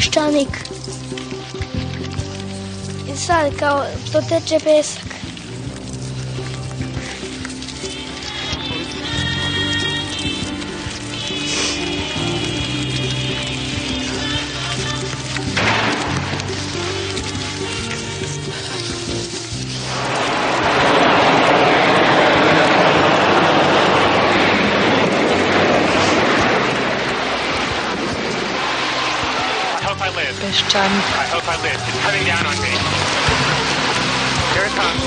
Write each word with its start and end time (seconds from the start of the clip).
Peščanik. 0.00 0.54
I 3.12 3.16
sad 3.16 3.56
kao 3.58 3.84
to 4.12 4.22
teče 4.28 4.58
pesak. 4.64 5.09
I 30.72 30.82
live. 30.82 30.92
Um, 30.92 30.98
I 31.18 31.26
hope 31.26 31.48
I 31.48 31.56
live. 31.62 31.82
It's 31.88 31.98
coming 32.00 32.24
down 32.24 32.46
on 32.46 32.54
me. 32.62 32.70
Here 34.54 34.66
it 34.66 34.74
comes. 34.78 35.02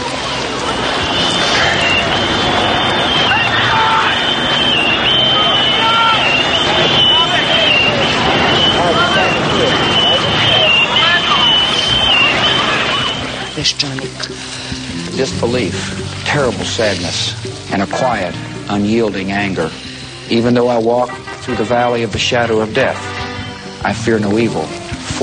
Peščanik. 13.56 15.16
disbelief, 15.16 16.24
terrible 16.26 16.66
sadness, 16.66 17.72
and 17.72 17.82
a 17.82 17.88
quiet, 17.88 18.36
unyielding 18.70 19.32
anger. 19.32 19.72
Even 20.30 20.54
though 20.56 20.68
I 20.68 20.78
walk 20.78 21.10
through 21.42 21.56
the 21.56 21.64
valley 21.64 22.04
of 22.04 22.12
the 22.12 22.20
shadow 22.20 22.60
of 22.60 22.74
death, 22.74 23.00
I 23.86 23.94
fear 23.94 24.20
no 24.20 24.38
evil, 24.38 24.68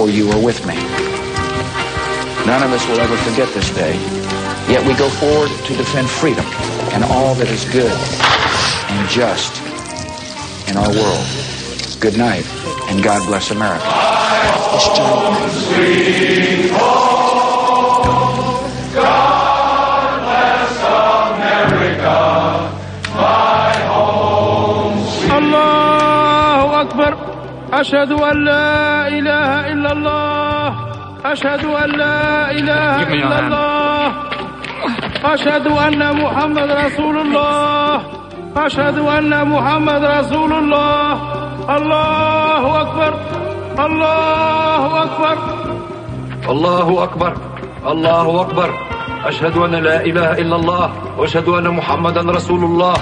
before 0.01 0.17
you 0.17 0.27
were 0.27 0.41
with 0.43 0.67
me. 0.67 0.77
None 2.47 2.62
of 2.62 2.73
us 2.73 2.89
will 2.89 3.01
ever 3.01 3.19
forget 3.19 3.53
this 3.53 3.69
day, 3.70 3.93
yet 4.67 4.83
we 4.87 4.95
go 4.95 5.11
forward 5.11 5.51
to 5.67 5.77
defend 5.77 6.09
freedom 6.09 6.47
and 6.95 7.05
all 7.05 7.34
that 7.34 7.48
is 7.48 7.67
good 7.67 7.93
and 7.93 9.09
just 9.11 9.61
in 10.71 10.78
our 10.78 10.89
world. 10.89 11.27
Good 12.01 12.17
night, 12.17 12.47
and 12.89 13.03
God 13.03 13.27
bless 13.27 13.51
America. 13.51 13.84
It's 14.73 14.89
John. 14.97 17.09
أشهد 27.72 28.12
أن 28.12 28.44
لا 28.44 29.08
إله 29.08 29.72
إلا 29.72 29.92
الله. 29.92 30.74
أشهد 31.24 31.64
أن 31.64 31.90
لا 31.90 32.50
إله 32.50 33.02
إلا. 33.02 33.38
الله. 33.38 34.12
أشهد 35.24 35.66
أن 35.66 36.22
محمد 36.22 36.70
رسول 36.70 37.18
الله. 37.18 38.02
أشهد 38.56 38.98
أن 38.98 39.48
محمد 39.48 40.04
رسول 40.04 40.52
الله. 40.52 41.12
الله 41.76 42.80
أكبر. 42.80 43.12
الله 43.86 45.02
أكبر. 45.02 45.36
الله 46.50 47.03
أكبر. 47.03 47.32
الله 47.86 48.41
أكبر. 48.41 48.70
أشهد 49.25 49.56
أن 49.56 49.75
لا 49.75 50.00
إله 50.00 50.32
إلا 50.32 50.56
الله. 50.56 50.92
وأشهد 51.19 51.48
أن 51.48 51.69
محمدا 51.69 52.20
رسول 52.20 52.64
الله. 52.64 52.94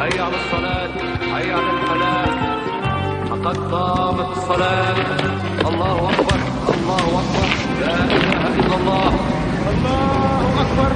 حي 0.00 0.18
على 0.18 0.36
الصلاة. 0.36 0.75
لقد 3.35 3.57
قامت 3.57 4.37
الصلاة 4.37 4.95
الله 5.69 6.09
أكبر 6.09 6.39
الله 6.73 7.05
أكبر 7.21 7.47
لا 7.81 7.95
إله 8.03 8.41
إلا 8.59 8.75
الله 8.75 9.09
الله 9.71 10.61
أكبر 10.61 10.91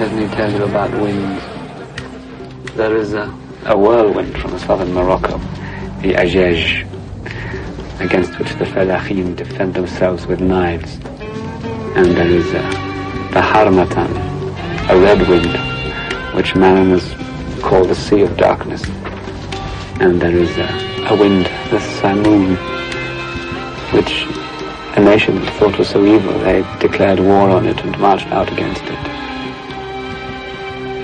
Let 0.00 0.12
me 0.14 0.26
tell 0.28 0.50
you 0.50 0.64
about 0.64 0.90
wind. 0.92 1.38
There 2.74 2.96
is 2.96 3.12
a, 3.12 3.24
a 3.66 3.76
whirlwind 3.76 4.34
from 4.40 4.58
southern 4.58 4.94
Morocco, 4.94 5.36
the 6.00 6.14
Ajaj, 6.14 6.86
against 8.00 8.38
which 8.38 8.48
the 8.54 8.64
Falahim 8.64 9.36
defend 9.36 9.74
themselves 9.74 10.26
with 10.26 10.40
knives. 10.40 10.94
And 11.96 12.06
there 12.16 12.28
is 12.28 12.46
a, 12.48 12.62
the 13.34 13.42
Harmatan, 13.42 14.23
a 14.89 14.99
red 14.99 15.27
wind, 15.27 16.35
which 16.35 16.55
mariners 16.55 17.13
call 17.61 17.85
the 17.85 17.95
Sea 17.95 18.21
of 18.21 18.37
Darkness. 18.37 18.83
And 19.99 20.21
there 20.21 20.35
is 20.35 20.55
a, 20.57 21.07
a 21.09 21.17
wind, 21.17 21.45
the 21.71 21.79
Simoon, 21.79 22.55
which 23.93 24.25
a 24.95 25.01
nation 25.01 25.41
that 25.41 25.53
thought 25.55 25.77
was 25.77 25.89
so 25.89 26.05
evil, 26.05 26.37
they 26.39 26.61
declared 26.79 27.19
war 27.19 27.49
on 27.49 27.65
it 27.65 27.79
and 27.81 27.97
marched 27.99 28.27
out 28.27 28.51
against 28.51 28.83
it 28.83 28.99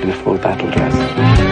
in 0.03 0.09
a 0.09 0.16
full 0.24 0.38
battle 0.38 0.69
dress. 0.72 1.50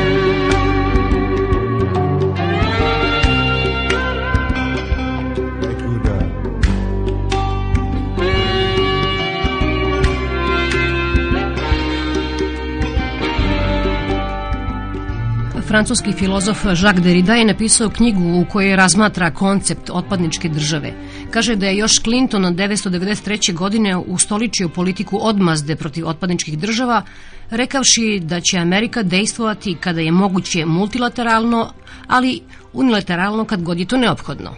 Francuski 15.69 16.13
filozof 16.13 16.65
Jacques 16.65 17.03
Derrida 17.03 17.35
je 17.35 17.45
napisao 17.45 17.89
knjigu 17.89 18.21
u 18.21 18.45
kojoj 18.51 18.75
razmatra 18.75 19.31
koncept 19.31 19.89
otpadničke 19.89 20.49
države. 20.49 20.93
Kaže 21.31 21.55
da 21.55 21.65
je 21.65 21.77
još 21.77 22.01
Clinton 22.03 22.45
od 22.45 22.53
1993. 22.53 23.53
godine 23.53 23.97
ustoličio 23.97 24.69
politiku 24.69 25.19
odmazde 25.21 25.75
protiv 25.75 26.07
otpadničkih 26.07 26.59
država, 26.59 27.03
rekavši 27.49 28.19
da 28.23 28.41
će 28.41 28.57
Amerika 28.57 29.03
dejstvovati 29.03 29.75
kada 29.79 30.01
je 30.01 30.11
moguće 30.11 30.65
multilateralno, 30.65 31.73
ali 32.07 32.41
unilateralno 32.73 33.45
kad 33.45 33.61
god 33.63 33.79
je 33.79 33.85
to 33.85 33.97
neophodno. 33.97 34.55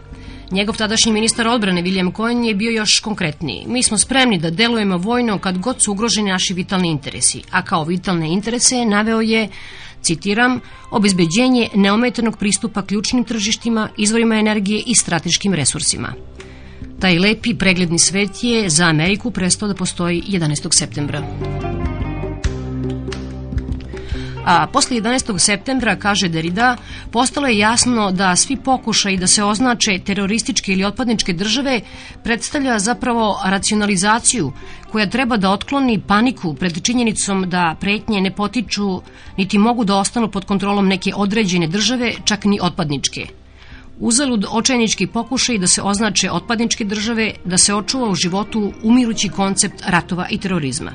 Njegov 0.52 0.78
tadašnji 0.78 1.12
ministar 1.12 1.48
odbrane 1.48 1.84
William 1.84 2.16
Cohen 2.16 2.46
je 2.46 2.56
bio 2.56 2.72
još 2.72 3.00
konkretniji. 3.00 3.66
Mi 3.68 3.84
smo 3.84 3.98
spremni 3.98 4.38
da 4.38 4.50
delujemo 4.50 4.98
vojno 4.98 5.40
kad 5.40 5.58
god 5.58 5.76
su 5.86 5.92
ugroženi 5.92 6.30
naši 6.30 6.54
vitalni 6.54 6.90
interesi, 6.90 7.42
a 7.52 7.62
kao 7.62 7.84
vitalne 7.84 8.34
interese 8.34 8.86
naveo 8.86 9.22
je 9.22 9.50
citiram, 10.02 10.60
obezbeđenje 10.92 11.70
neometanog 11.76 12.38
pristupa 12.38 12.82
ključnim 12.82 13.24
tržištima, 13.24 13.90
izvorima 13.98 14.36
energije 14.36 14.84
i 14.86 14.96
strateškim 14.96 15.54
resursima. 15.54 16.14
Taj 17.00 17.20
lepi 17.20 17.54
pregledni 17.54 18.00
svet 18.00 18.44
je 18.44 18.70
za 18.70 18.86
Ameriku 18.86 19.32
prestao 19.32 19.68
da 19.68 19.76
postoji 19.76 20.24
11. 20.28 20.68
septembra. 20.80 21.24
A 24.46 24.68
posle 24.68 24.98
11. 24.98 25.38
septembra, 25.38 25.96
kaže 25.96 26.30
Derrida, 26.30 26.78
postalo 27.12 27.48
je 27.48 27.58
jasno 27.58 28.12
da 28.12 28.36
svi 28.36 28.56
pokušaj 28.56 29.18
da 29.18 29.28
se 29.28 29.44
označe 29.44 30.00
terorističke 30.06 30.74
ili 30.74 30.84
otpadničke 30.84 31.34
države 31.34 31.82
predstavlja 32.24 32.80
zapravo 32.80 33.40
racionalizaciju 33.46 34.52
koja 34.92 35.10
treba 35.10 35.38
da 35.38 35.52
otkloni 35.52 36.02
paniku 36.08 36.54
pred 36.54 36.82
činjenicom 36.82 37.50
da 37.50 37.76
pretnje 37.80 38.22
ne 38.22 38.32
potiču 38.36 39.02
niti 39.38 39.58
mogu 39.58 39.84
da 39.86 39.98
ostanu 39.98 40.32
pod 40.32 40.46
kontrolom 40.46 40.88
neke 40.88 41.12
određene 41.16 41.68
države, 41.68 42.14
čak 42.26 42.46
ni 42.46 42.60
otpadničke. 42.62 43.28
Uzalud 44.00 44.46
očajnički 44.52 45.08
pokušaj 45.08 45.58
da 45.58 45.68
se 45.68 45.82
označe 45.82 46.32
otpadničke 46.32 46.86
države, 46.86 47.34
da 47.46 47.58
se 47.58 47.76
očuva 47.76 48.10
u 48.10 48.16
životu 48.16 48.74
umirući 48.84 49.30
koncept 49.30 49.84
ratova 49.88 50.28
i 50.30 50.38
terorizma. 50.38 50.92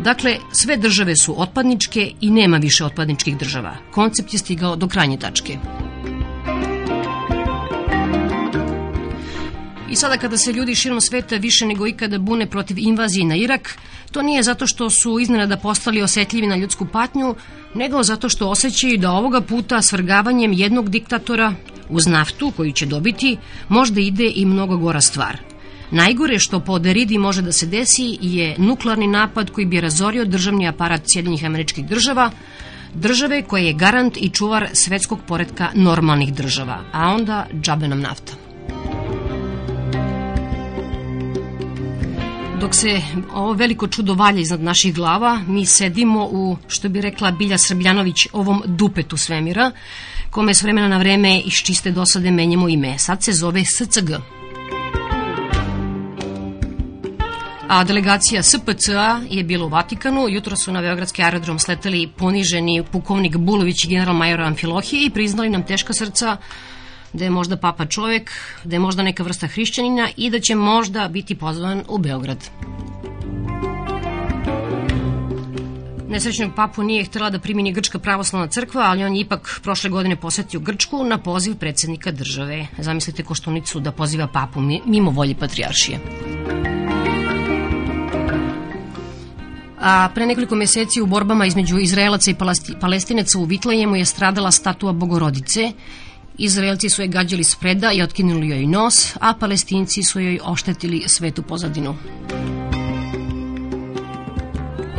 Dakle, 0.00 0.36
sve 0.52 0.76
države 0.76 1.16
su 1.16 1.42
otpadničke 1.42 2.12
i 2.20 2.30
nema 2.30 2.56
više 2.56 2.84
otpadničkih 2.84 3.38
država. 3.38 3.76
Koncept 3.90 4.32
je 4.32 4.38
stigao 4.38 4.76
do 4.76 4.88
krajnje 4.88 5.16
tačke. 5.16 5.58
I 9.90 9.96
sada 9.96 10.16
kada 10.16 10.36
se 10.36 10.52
ljudi 10.52 10.74
širom 10.74 11.00
sveta 11.00 11.36
više 11.36 11.66
nego 11.66 11.86
ikada 11.86 12.18
bune 12.18 12.46
protiv 12.46 12.78
invazije 12.78 13.24
na 13.24 13.36
Irak, 13.36 13.78
to 14.12 14.22
nije 14.22 14.42
zato 14.42 14.66
što 14.66 14.90
su 14.90 15.18
iznenada 15.20 15.56
postali 15.56 16.02
osetljivi 16.02 16.46
na 16.46 16.56
ljudsku 16.56 16.86
patnju, 16.92 17.34
nego 17.74 18.02
zato 18.02 18.28
što 18.28 18.48
osjećaju 18.48 18.98
da 18.98 19.12
ovoga 19.12 19.40
puta 19.40 19.82
svrgavanjem 19.82 20.52
jednog 20.52 20.90
diktatora 20.90 21.54
uz 21.88 22.06
naftu 22.06 22.52
koju 22.56 22.72
će 22.72 22.86
dobiti 22.86 23.36
možda 23.68 24.00
ide 24.00 24.32
i 24.34 24.44
mnogo 24.44 24.76
gora 24.76 25.00
stvar. 25.00 25.36
Najgore 25.90 26.38
što 26.38 26.60
po 26.60 26.78
Deridi 26.78 27.18
može 27.18 27.42
da 27.42 27.52
se 27.52 27.66
desi 27.66 28.18
je 28.20 28.54
nuklearni 28.58 29.06
napad 29.06 29.50
koji 29.50 29.66
bi 29.66 29.80
razorio 29.80 30.24
državni 30.24 30.68
aparat 30.68 31.02
Sjedinjih 31.06 31.44
američkih 31.44 31.86
država, 31.86 32.30
države 32.94 33.42
koja 33.42 33.64
je 33.64 33.72
garant 33.72 34.16
i 34.16 34.28
čuvar 34.28 34.68
svetskog 34.72 35.18
poredka 35.26 35.68
normalnih 35.74 36.34
država, 36.34 36.80
a 36.92 37.08
onda 37.08 37.46
džabe 37.62 37.88
nam 37.88 38.00
nafta. 38.00 38.32
Dok 42.60 42.74
se 42.74 43.00
ovo 43.34 43.52
veliko 43.52 43.86
čudo 43.86 44.14
valja 44.14 44.40
iznad 44.40 44.60
naših 44.60 44.94
glava, 44.94 45.40
mi 45.46 45.66
sedimo 45.66 46.24
u, 46.24 46.56
što 46.68 46.88
bi 46.88 47.00
rekla 47.00 47.30
Bilja 47.30 47.58
Srbljanović, 47.58 48.26
ovom 48.32 48.62
dupetu 48.66 49.16
svemira, 49.16 49.70
kome 50.30 50.54
s 50.54 50.62
vremena 50.62 50.88
na 50.88 50.98
vreme 50.98 51.40
iz 51.40 51.52
čiste 51.52 51.90
dosade 51.90 52.30
menjamo 52.30 52.68
ime. 52.68 52.98
Sad 52.98 53.22
se 53.22 53.32
zove 53.32 53.64
SCG. 53.64 54.37
A 57.68 57.84
delegacija 57.84 58.42
SPCA 58.42 59.20
je 59.30 59.44
bila 59.44 59.66
u 59.66 59.68
Vatikanu. 59.68 60.28
Jutro 60.28 60.56
su 60.56 60.72
na 60.72 60.80
Beogradski 60.80 61.22
aerodrom 61.22 61.58
sleteli 61.58 62.08
poniženi 62.16 62.84
pukovnik 62.92 63.36
Bulović 63.36 63.84
i 63.84 63.88
general 63.88 64.14
major 64.14 64.40
Amfilohije 64.40 65.06
i 65.06 65.10
priznali 65.10 65.50
nam 65.50 65.62
teška 65.62 65.92
srca 65.92 66.36
da 67.12 67.24
je 67.24 67.30
možda 67.30 67.56
papa 67.56 67.86
čovek, 67.86 68.30
da 68.64 68.76
je 68.76 68.80
možda 68.80 69.02
neka 69.02 69.22
vrsta 69.22 69.46
hrišćanina 69.46 70.08
i 70.16 70.30
da 70.30 70.40
će 70.40 70.54
možda 70.54 71.08
biti 71.08 71.34
pozvan 71.34 71.84
u 71.88 71.98
Beograd. 71.98 72.38
Nesrećnog 76.08 76.54
papu 76.56 76.82
nije 76.82 77.04
htela 77.04 77.30
da 77.30 77.38
primi 77.38 77.62
ni 77.62 77.72
Grčka 77.72 77.98
pravoslavna 77.98 78.48
crkva, 78.48 78.82
ali 78.82 79.04
on 79.04 79.14
je 79.14 79.20
ipak 79.20 79.60
prošle 79.62 79.90
godine 79.90 80.16
posetio 80.16 80.60
Grčku 80.60 81.04
na 81.04 81.18
poziv 81.18 81.54
predsednika 81.54 82.10
države. 82.12 82.66
Zamislite 82.78 83.22
koštunicu 83.22 83.80
da 83.80 83.92
poziva 83.92 84.26
papu 84.26 84.60
mimo 84.86 85.10
volje 85.10 85.34
patrijaršije. 85.34 85.98
A 89.80 90.08
pre 90.14 90.26
nekoliko 90.26 90.54
meseci 90.54 91.00
u 91.00 91.06
borbama 91.06 91.46
između 91.46 91.78
Izraelaca 91.78 92.30
i 92.30 92.36
Palestinaca 92.80 93.38
u 93.38 93.44
Vitlejemu 93.44 93.96
je 93.96 94.04
stradala 94.04 94.50
statua 94.50 94.92
Bogorodice 94.92 95.72
Izraelci 96.38 96.88
su 96.88 97.02
je 97.02 97.08
gađali 97.08 97.44
spreda 97.44 97.92
i 97.92 98.02
otkinuli 98.02 98.48
joj 98.48 98.66
nos, 98.66 99.16
a 99.20 99.34
palestinci 99.40 100.02
su 100.02 100.20
joj 100.20 100.38
oštetili 100.44 101.02
svetu 101.06 101.42
pozadinu. 101.42 101.96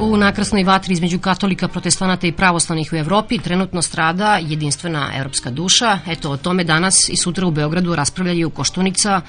U 0.01 0.17
nakrasnoj 0.17 0.63
vatri 0.63 0.93
između 0.93 1.19
katolika, 1.19 1.67
protestanata 1.67 2.27
i 2.27 2.31
pravoslavnih 2.31 2.93
u 2.93 2.95
Evropi 2.95 3.37
trenutno 3.37 3.81
strada 3.81 4.39
jedinstvena 4.41 5.11
evropska 5.15 5.51
duša. 5.51 5.99
Eto, 6.07 6.31
o 6.31 6.37
tome 6.37 6.63
danas 6.63 7.09
i 7.09 7.17
sutra 7.17 7.47
u 7.47 7.51
Beogradu 7.51 7.95
raspravljaju 7.95 8.49
Koštunica, 8.49 9.21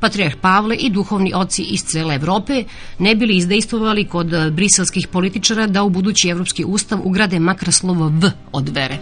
Patrijarh 0.00 0.36
Pavle 0.40 0.76
i 0.76 0.90
duhovni 0.90 1.32
oci 1.34 1.62
iz 1.62 1.84
cele 1.84 2.14
Evrope 2.14 2.64
ne 2.98 3.14
bili 3.14 3.36
izdejstvovali 3.36 4.04
kod 4.04 4.52
briselskih 4.52 5.08
političara 5.08 5.66
da 5.66 5.82
u 5.82 5.90
budući 5.90 6.28
evropski 6.28 6.64
ustav 6.64 7.00
ugrade 7.04 7.38
makar 7.38 7.72
slovo 7.72 8.08
V 8.08 8.30
od 8.52 8.68
vere. 8.68 8.98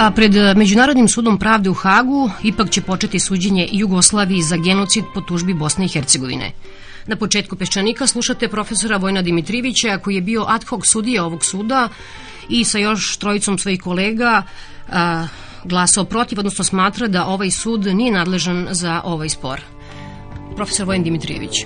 A 0.00 0.10
pred 0.10 0.32
Međunarodnim 0.56 1.08
sudom 1.08 1.38
pravde 1.38 1.70
u 1.70 1.74
Hagu 1.74 2.30
ipak 2.42 2.70
će 2.70 2.80
početi 2.80 3.18
suđenje 3.18 3.68
Jugoslaviji 3.72 4.42
za 4.42 4.56
genocid 4.56 5.04
po 5.14 5.20
tužbi 5.20 5.54
Bosne 5.54 5.84
i 5.84 5.88
Hercegovine. 5.88 6.52
Na 7.06 7.16
početku 7.16 7.56
Peščanika 7.56 8.06
slušate 8.06 8.48
profesora 8.48 8.96
Vojna 8.96 9.22
Dimitrivića 9.22 9.98
koji 9.98 10.14
je 10.14 10.20
bio 10.20 10.44
ad 10.48 10.64
hoc 10.64 10.82
sudija 10.92 11.24
ovog 11.24 11.44
suda 11.44 11.88
i 12.48 12.64
sa 12.64 12.78
još 12.78 13.16
trojicom 13.16 13.58
svojih 13.58 13.80
kolega 13.80 14.42
a, 14.88 15.26
glasao 15.64 16.04
protiv, 16.04 16.38
odnosno 16.38 16.64
smatra 16.64 17.08
da 17.08 17.26
ovaj 17.26 17.50
sud 17.50 17.86
nije 17.86 18.12
nadležan 18.12 18.68
za 18.70 19.00
ovaj 19.04 19.28
spor. 19.28 19.60
Profesor 20.56 20.86
Vojn 20.86 21.02
Dimitrijević 21.02 21.64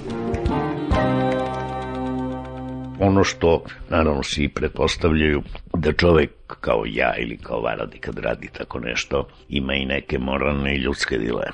ono 3.07 3.25
što 3.25 3.65
naravno 3.91 4.23
svi 4.23 4.49
pretpostavljaju 4.49 5.43
da 5.75 5.93
čovek 5.93 6.31
kao 6.61 6.85
ja 6.87 7.15
ili 7.19 7.37
kao 7.37 7.61
Varadi 7.61 7.99
kad 7.99 8.19
radi 8.19 8.49
tako 8.59 8.81
nešto 8.81 9.29
ima 9.49 9.75
i 9.75 9.85
neke 9.85 10.19
moralne 10.19 10.75
i 10.75 10.81
ljudske 10.81 11.19
dile. 11.19 11.45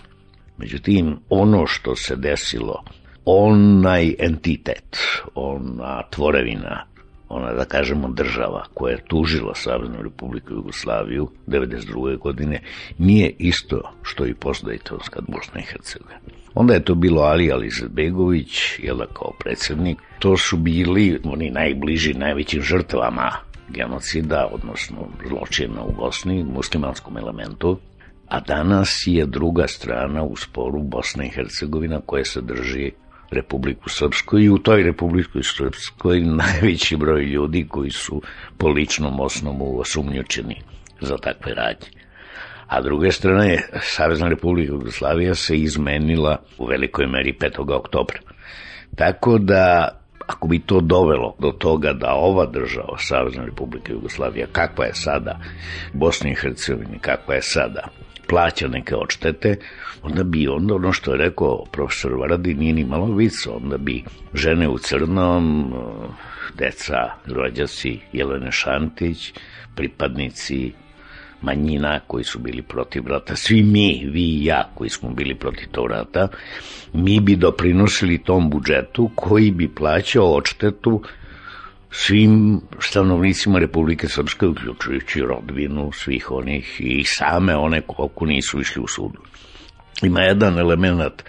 Međutim, 0.59 1.17
ono 1.29 1.67
što 1.67 1.97
se 1.97 2.17
desilo, 2.17 2.85
onaj 3.25 4.15
entitet, 4.19 4.97
ona 5.35 6.03
tvorevina, 6.11 6.85
ona 7.29 7.53
da 7.53 7.65
kažemo 7.65 8.09
država 8.09 8.65
koja 8.75 8.93
je 8.93 9.05
tužila 9.09 9.55
Saveznu 9.55 10.03
Republiku 10.03 10.55
Jugoslaviju 10.55 11.29
92. 11.47 12.19
godine 12.19 12.61
nije 12.99 13.33
isto 13.39 13.81
što 14.03 14.27
i 14.27 14.35
postdejtovska 14.35 15.21
Bosna 15.29 15.61
i 15.61 15.65
Hercegovina. 15.73 16.21
Onda 16.55 16.75
je 16.75 16.85
to 16.85 16.95
bilo 16.95 17.23
Ali 17.23 17.53
Alizbegović, 17.53 18.79
jela 18.79 19.07
kao 19.07 19.33
predsednik. 19.39 19.99
To 20.19 20.37
su 20.37 20.57
bili 20.57 21.21
oni 21.25 21.51
najbliži, 21.51 22.15
najvećim 22.15 22.63
žrtvama 22.63 23.31
genocida, 23.69 24.49
odnosno 24.53 24.97
zločina 25.29 25.83
u 25.83 25.93
Bosni, 25.93 26.45
muslimanskom 26.45 27.17
elementu. 27.17 27.79
A 28.29 28.41
danas 28.41 29.03
je 29.07 29.27
druga 29.27 29.67
strana 29.67 30.23
u 30.23 30.37
sporu 30.37 30.83
Bosna 30.83 31.25
i 31.25 31.29
Hercegovina 31.29 32.01
koja 32.07 32.25
se 32.25 32.41
drži 32.41 32.91
Republiku 33.31 33.89
Srpsku 33.89 34.39
i 34.39 34.49
u 34.49 34.59
toj 34.59 34.83
Republiku 34.83 35.43
Srpskoj 35.43 36.21
najveći 36.21 36.97
broj 36.97 37.25
ljudi 37.25 37.67
koji 37.69 37.91
su 37.91 38.23
po 38.59 38.69
ličnom 38.69 39.21
osnovu 39.21 39.81
osumnjučeni 39.81 40.57
za 41.01 41.17
takve 41.17 41.55
radnje 41.55 42.01
a 42.71 42.81
druge 42.81 43.13
strane 43.13 43.63
Savezna 43.81 44.29
republika 44.29 44.73
Jugoslavija 44.73 45.35
se 45.35 45.57
izmenila 45.57 46.37
u 46.59 46.67
velikoj 46.67 47.07
meri 47.07 47.37
5. 47.41 47.75
oktobra. 47.75 48.19
Tako 48.97 49.39
da 49.39 49.89
ako 50.27 50.49
bi 50.49 50.59
to 50.59 50.81
dovelo 50.81 51.35
do 51.39 51.51
toga 51.51 51.93
da 51.93 52.13
ova 52.15 52.47
država, 52.47 52.99
Savezna 52.99 53.45
republika 53.45 53.93
Jugoslavija, 53.93 54.47
kakva 54.53 54.85
je 54.85 54.95
sada, 54.95 55.39
Bosni 55.93 56.31
i 56.31 56.35
Hercegovini, 56.35 56.99
kakva 56.99 57.35
je 57.35 57.43
sada, 57.43 57.89
plaća 58.31 58.69
neke 58.69 58.97
odštete, 58.97 59.57
onda 60.03 60.23
bi 60.23 60.49
onda 60.49 60.75
ono 60.75 60.93
što 60.93 61.13
je 61.13 61.19
rekao 61.19 61.65
profesor 61.73 62.13
Varadi 62.15 62.55
nije 62.55 62.73
ni 62.73 62.85
malo 62.85 63.15
vico, 63.15 63.53
onda 63.53 63.77
bi 63.77 64.05
žene 64.35 64.69
u 64.69 64.79
crnom, 64.79 65.73
deca, 66.59 66.97
rođaci 67.27 67.99
Jelene 68.13 68.53
Šantić, 68.53 69.33
pripadnici 69.75 70.73
manjina 71.43 72.01
koji 72.07 72.25
su 72.25 72.39
bili 72.39 72.63
protiv 72.63 73.07
rata, 73.07 73.37
svi 73.37 73.63
mi, 73.63 74.07
vi 74.13 74.23
i 74.23 74.45
ja 74.45 74.71
koji 74.75 74.91
smo 74.91 75.11
bili 75.11 75.35
protiv 75.35 75.69
tog 75.73 75.87
rata, 75.87 76.29
mi 76.93 77.21
bi 77.21 77.37
doprinosili 77.37 78.19
tom 78.19 78.51
budžetu 78.51 79.11
koji 79.15 79.51
bi 79.51 79.75
plaćao 79.75 80.35
odštetu 80.35 81.03
svim 81.91 82.61
stanovnicima 82.79 83.59
Republike 83.59 84.09
Srpske, 84.09 84.47
uključujući 84.47 85.21
rodbinu 85.21 85.93
svih 85.93 86.31
onih 86.31 86.81
i 86.81 87.05
same 87.05 87.57
one 87.57 87.81
koliko 87.81 88.27
nisu 88.27 88.61
išli 88.61 88.83
u 88.83 88.87
sudu. 88.87 89.19
Ima 90.03 90.21
jedan 90.21 90.59
element 90.59 91.23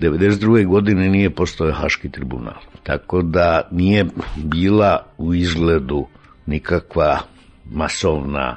92. 0.00 0.66
godine 0.66 1.08
nije 1.08 1.30
postoje 1.30 1.72
Haški 1.72 2.10
tribunal, 2.10 2.60
tako 2.82 3.22
da 3.22 3.68
nije 3.70 4.06
bila 4.36 5.06
u 5.18 5.34
izgledu 5.34 6.06
nikakva 6.46 7.18
masovna 7.64 8.56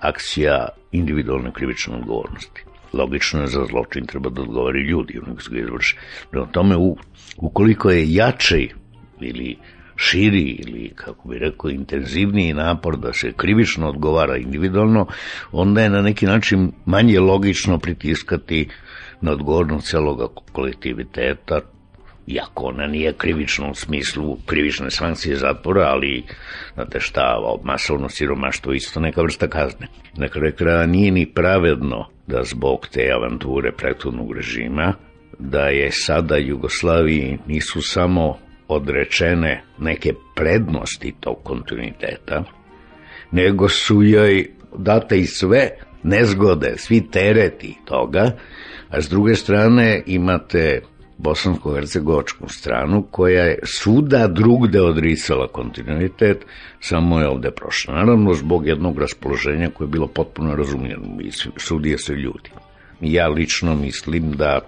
akcija 0.00 0.68
individualne 0.92 1.52
krivične 1.52 1.96
odgovornosti. 1.96 2.64
Logično 2.92 3.40
je 3.40 3.46
za 3.46 3.66
zločin 3.70 4.06
treba 4.06 4.30
da 4.30 4.42
odgovori 4.42 4.82
ljudi, 4.82 5.20
onog 5.26 5.42
se 5.42 5.50
ga 5.50 5.58
izvrši. 5.58 5.96
Prema 6.30 6.46
tome, 6.46 6.76
ukoliko 7.36 7.90
je 7.90 8.14
jači 8.14 8.70
ili 9.20 9.56
širi 9.96 10.42
ili, 10.42 10.92
kako 10.94 11.28
bi 11.28 11.38
rekao, 11.38 11.70
intenzivniji 11.70 12.54
napor 12.54 12.96
da 12.96 13.12
se 13.12 13.32
krivično 13.36 13.88
odgovara 13.88 14.36
individualno, 14.36 15.06
onda 15.52 15.82
je 15.82 15.90
na 15.90 16.02
neki 16.02 16.26
način 16.26 16.72
manje 16.86 17.20
logično 17.20 17.78
pritiskati 17.78 18.68
na 19.20 19.32
odgovornost 19.32 19.90
celog 19.90 20.42
kolektiviteta, 20.52 21.60
iako 22.26 22.64
ona 22.64 22.86
nije 22.86 23.12
krivična 23.12 23.70
u 23.70 23.74
smislu 23.74 24.36
krivične 24.46 24.90
sankcije 24.90 25.36
zatvora, 25.36 25.82
ali 25.82 26.24
znate 26.74 27.00
šta, 27.00 27.36
masovno 27.62 28.08
siromaštvo 28.08 28.72
isto 28.72 29.00
neka 29.00 29.22
vrsta 29.22 29.48
kazne. 29.48 29.86
Na 30.16 30.28
kraju 30.28 30.52
kraja 30.56 30.86
nije 30.86 31.10
ni 31.10 31.26
pravedno 31.26 32.08
da 32.26 32.44
zbog 32.44 32.88
te 32.92 33.10
avanture 33.14 33.72
prethodnog 33.72 34.32
režima, 34.32 34.94
da 35.38 35.66
je 35.66 35.90
sada 35.92 36.36
Jugoslaviji 36.36 37.38
nisu 37.46 37.82
samo 37.82 38.38
odrečene 38.68 39.62
neke 39.78 40.12
prednosti 40.36 41.14
tog 41.20 41.36
kontinuiteta, 41.42 42.44
nego 43.30 43.68
su 43.68 44.02
joj 44.02 44.50
date 44.78 45.18
i 45.18 45.26
sve 45.26 45.70
nezgode, 46.02 46.74
svi 46.76 47.10
tereti 47.10 47.74
toga, 47.84 48.30
a 48.88 49.00
s 49.00 49.08
druge 49.08 49.34
strane 49.34 50.02
imate 50.06 50.80
bosansko-hercegovačku 51.18 52.48
stranu 52.48 53.06
koja 53.10 53.44
je 53.44 53.58
svuda 53.62 54.26
drugde 54.26 54.80
odrisala 54.80 55.48
kontinuitet, 55.48 56.46
samo 56.80 57.20
je 57.20 57.28
ovde 57.28 57.50
prošla. 57.50 57.94
Naravno, 57.94 58.34
zbog 58.34 58.66
jednog 58.66 58.98
raspoloženja 58.98 59.70
koje 59.70 59.86
je 59.86 59.90
bilo 59.90 60.06
potpuno 60.06 60.56
razumljeno 60.56 61.20
i 61.20 61.30
sudije 61.56 61.98
se 61.98 62.12
ljudi. 62.12 62.50
Ja 63.00 63.28
lično 63.28 63.76
mislim 63.76 64.32
da 64.32 64.60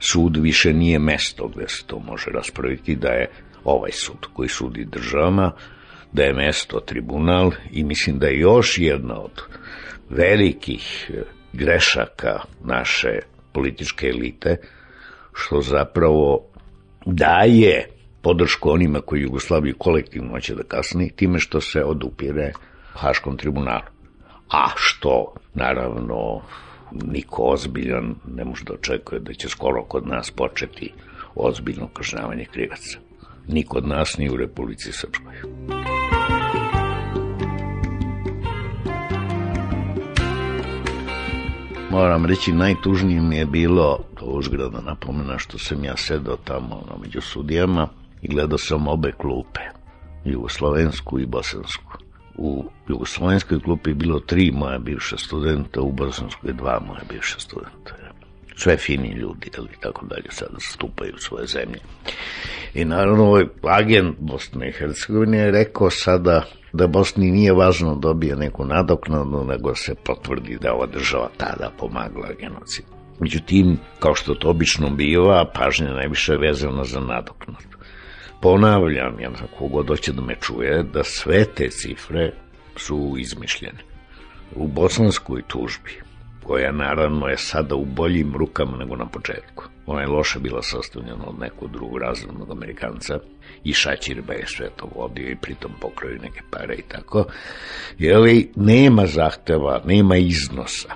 sud 0.00 0.36
više 0.36 0.72
nije 0.72 0.98
mesto 0.98 1.48
gde 1.48 1.68
se 1.68 1.84
to 1.86 1.98
može 1.98 2.30
raspraviti, 2.30 2.96
da 2.96 3.08
je 3.08 3.30
ovaj 3.64 3.90
sud 3.92 4.26
koji 4.32 4.48
sudi 4.48 4.84
državama, 4.84 5.52
da 6.12 6.22
je 6.22 6.34
mesto 6.34 6.80
tribunal 6.80 7.50
i 7.70 7.84
mislim 7.84 8.18
da 8.18 8.26
je 8.26 8.40
još 8.40 8.78
jedna 8.78 9.20
od 9.20 9.42
velikih 10.08 11.10
grešaka 11.52 12.40
naše 12.64 13.18
političke 13.52 14.06
elite, 14.06 14.56
što 15.34 15.60
zapravo 15.60 16.46
daje 17.06 17.86
podršku 18.22 18.70
onima 18.70 19.00
koji 19.00 19.22
Jugoslaviju 19.22 19.74
kolektivno 19.78 20.30
hoće 20.30 20.54
da 20.54 20.62
kasni, 20.62 21.10
time 21.16 21.38
što 21.38 21.60
se 21.60 21.84
odupire 21.84 22.52
Haškom 22.92 23.36
tribunalu. 23.36 23.82
A 24.50 24.66
što, 24.76 25.34
naravno, 25.54 26.42
niko 26.92 27.42
ozbiljan 27.42 28.14
ne 28.28 28.44
može 28.44 28.64
da 28.64 28.74
očekuje 28.74 29.20
da 29.20 29.32
će 29.34 29.48
skoro 29.48 29.84
kod 29.84 30.06
nas 30.06 30.30
početi 30.30 30.92
ozbiljno 31.34 31.88
kažnjavanje 31.88 32.44
krivaca. 32.44 32.98
Ni 33.48 33.62
kod 33.62 33.86
nas, 33.86 34.18
ni 34.18 34.30
u 34.30 34.36
Republici 34.36 34.92
Srpskoj. 34.92 35.34
Moram 41.90 42.26
reći, 42.26 42.52
najtužnije 42.52 43.20
mi 43.20 43.36
je 43.36 43.46
bilo 43.46 43.98
to 44.14 44.24
uzgrada 44.24 44.80
napomena 44.80 45.38
što 45.38 45.58
sam 45.58 45.84
ja 45.84 45.96
sedao 45.96 46.36
tamo 46.36 46.74
ono, 46.74 46.98
među 47.02 47.20
sudijama 47.20 47.88
i 48.22 48.28
gledao 48.28 48.58
sam 48.58 48.88
obe 48.88 49.12
klupe, 49.12 49.60
jugoslovensku 50.24 51.20
i 51.20 51.26
bosansku. 51.26 52.09
U 52.42 52.64
jugoslovenskoj 52.88 53.60
klupi 53.60 53.94
bilo 53.94 54.20
tri 54.20 54.50
moja 54.54 54.78
bivša 54.78 55.16
studenta, 55.16 55.80
u 55.80 55.92
bosanskoj 55.92 56.52
dva 56.52 56.80
moja 56.86 57.00
bivša 57.12 57.38
studenta. 57.40 57.94
Sve 58.56 58.76
fini 58.76 59.08
ljudi, 59.08 59.50
ali 59.58 59.68
tako 59.80 60.06
dalje, 60.06 60.26
sada 60.30 60.56
stupaju 60.60 61.12
u 61.14 61.18
svoje 61.18 61.46
zemlje. 61.46 61.80
I 62.74 62.84
naravno, 62.84 63.24
ovaj 63.24 63.44
agent 63.62 64.16
Bosne 64.18 64.68
i 64.68 64.72
Hercegovine 64.72 65.38
je 65.38 65.50
rekao 65.50 65.90
sada 65.90 66.44
da 66.72 66.86
Bosni 66.86 67.30
nije 67.30 67.52
važno 67.52 67.94
da 67.94 68.00
dobije 68.00 68.36
neku 68.36 68.64
nadoknadu, 68.64 69.44
nego 69.44 69.74
se 69.74 69.94
potvrdi 69.94 70.58
da 70.62 70.74
ova 70.74 70.86
država 70.86 71.28
tada 71.36 71.70
pomagala 71.78 72.28
genocid. 72.40 72.84
Međutim, 73.20 73.78
kao 73.98 74.14
što 74.14 74.34
to 74.34 74.50
obično 74.50 74.90
biva, 74.90 75.44
pažnja 75.54 75.92
najviše 75.92 76.32
je 76.32 76.38
vezana 76.38 76.84
za 76.84 77.00
nadoknadu. 77.00 77.79
Ponavljam, 78.40 79.20
ja 79.20 79.30
kogod 79.58 79.88
hoće 79.88 80.12
da 80.12 80.22
me 80.22 80.34
čuje, 80.40 80.82
da 80.82 81.04
sve 81.04 81.44
te 81.44 81.68
cifre 81.68 82.32
su 82.76 83.14
izmišljene. 83.18 83.78
U 84.54 84.66
bosanskoj 84.66 85.42
tužbi, 85.48 86.00
koja 86.44 86.72
naravno 86.72 87.26
je 87.26 87.36
sada 87.36 87.74
u 87.74 87.84
boljim 87.84 88.34
rukama 88.36 88.76
nego 88.76 88.96
na 88.96 89.06
početku, 89.06 89.64
ona 89.86 90.00
je 90.00 90.06
loše 90.06 90.38
bila 90.38 90.62
sastavljena 90.62 91.26
od 91.26 91.38
nekog 91.38 91.72
drugog 91.72 91.98
razrednog 91.98 92.50
Amerikanca, 92.50 93.18
i 93.64 93.72
Šaćirba 93.72 94.32
je 94.32 94.46
sve 94.46 94.70
to 94.76 94.88
vodio 94.96 95.30
i 95.30 95.36
pritom 95.36 95.72
pokroju 95.80 96.18
neke 96.22 96.40
pare 96.50 96.74
i 96.74 96.82
tako, 96.82 97.24
jeli, 97.98 98.52
nema 98.56 99.06
zahteva, 99.06 99.82
nema 99.84 100.16
iznosa. 100.16 100.94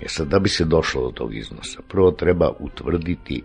E 0.00 0.08
sad, 0.08 0.28
da 0.28 0.38
bi 0.38 0.48
se 0.48 0.64
došlo 0.64 1.02
do 1.02 1.10
tog 1.10 1.34
iznosa, 1.34 1.80
prvo 1.88 2.10
treba 2.10 2.52
utvrditi 2.58 3.42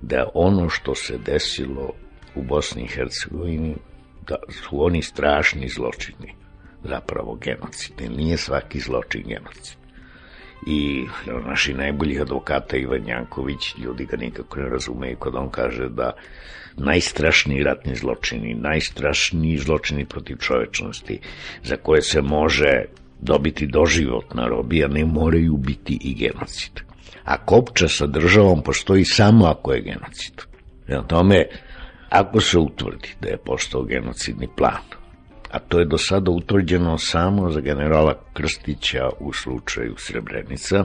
da 0.00 0.28
ono 0.34 0.68
što 0.68 0.94
se 0.94 1.18
desilo 1.18 1.92
u 2.34 2.42
Bosni 2.42 2.82
i 2.82 2.88
Hercegovini, 2.88 3.74
da 4.28 4.36
su 4.48 4.84
oni 4.84 5.02
strašni 5.02 5.68
zločini, 5.68 6.34
zapravo 6.84 7.34
genocid. 7.34 8.10
Nije 8.16 8.36
svaki 8.36 8.80
zločin 8.80 9.22
genocid. 9.26 9.76
I 10.66 11.06
naši 11.46 11.74
najbolji 11.74 12.20
advokata 12.20 12.76
Ivan 12.76 13.08
Janković, 13.08 13.74
ljudi 13.78 14.04
ga 14.04 14.16
nikako 14.16 14.60
ne 14.60 14.68
razumeju 14.68 15.16
kod 15.16 15.34
on 15.34 15.50
kaže 15.50 15.88
da 15.88 16.12
najstrašniji 16.76 17.62
ratni 17.62 17.94
zločini, 17.94 18.54
najstrašniji 18.54 19.58
zločini 19.58 20.06
protiv 20.06 20.36
čovečnosti, 20.36 21.18
za 21.62 21.76
koje 21.76 22.02
se 22.02 22.22
može 22.22 22.84
dobiti 23.20 23.66
doživotna 23.66 24.48
robija, 24.48 24.88
ne 24.88 25.04
moraju 25.04 25.56
biti 25.56 25.98
i 26.02 26.14
genocid. 26.14 26.72
A 27.24 27.44
kopča 27.44 27.88
sa 27.88 28.06
državom 28.06 28.62
postoji 28.62 29.04
samo 29.04 29.46
ako 29.46 29.72
je 29.72 29.80
genocid. 29.80 30.34
Prema 30.86 31.02
tome, 31.02 31.46
ako 32.10 32.40
se 32.40 32.58
utvrdi 32.58 33.08
da 33.20 33.28
je 33.28 33.36
postao 33.36 33.82
genocidni 33.82 34.48
plan, 34.56 34.82
a 35.50 35.58
to 35.58 35.78
je 35.78 35.84
do 35.84 35.98
sada 35.98 36.30
utvrđeno 36.30 36.98
samo 36.98 37.50
za 37.50 37.60
generala 37.60 38.14
Krstića 38.32 39.08
u 39.20 39.32
slučaju 39.32 39.94
Srebrenica, 39.98 40.84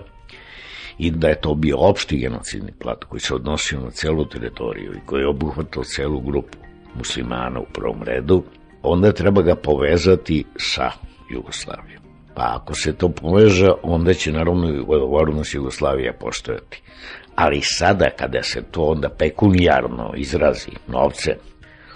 i 0.98 1.12
da 1.12 1.28
je 1.28 1.42
to 1.42 1.56
bio 1.56 1.78
opšti 1.80 2.18
genocidni 2.18 2.72
plan 2.80 2.96
koji 3.10 3.20
se 3.20 3.36
odnosio 3.36 3.80
na 3.80 3.92
celu 3.92 4.26
teritoriju 4.26 4.94
i 4.94 5.06
koji 5.06 5.22
je 5.22 5.28
obuhvatao 5.28 5.84
celu 5.84 6.22
grupu 6.22 6.58
muslimana 6.96 7.60
u 7.60 7.66
prvom 7.74 8.04
redu, 8.04 8.44
onda 8.84 9.12
treba 9.12 9.42
ga 9.42 9.56
povezati 9.56 10.46
sa 10.58 10.92
Jugoslavijom. 11.32 12.04
Pa 12.36 12.60
ako 12.62 12.74
se 12.74 12.94
to 12.94 13.10
poveže, 13.10 13.72
onda 13.84 14.14
će 14.14 14.32
naravno 14.32 14.70
i 14.70 14.80
odgovornost 14.80 15.54
Jugoslavija 15.54 16.14
postojati. 16.14 16.82
Ali 17.36 17.62
sada 17.62 18.10
kada 18.10 18.44
se 18.44 18.64
to 18.72 18.82
onda 18.82 19.10
pekunijarno 19.10 20.14
izrazi 20.18 20.72
novce, 20.88 21.36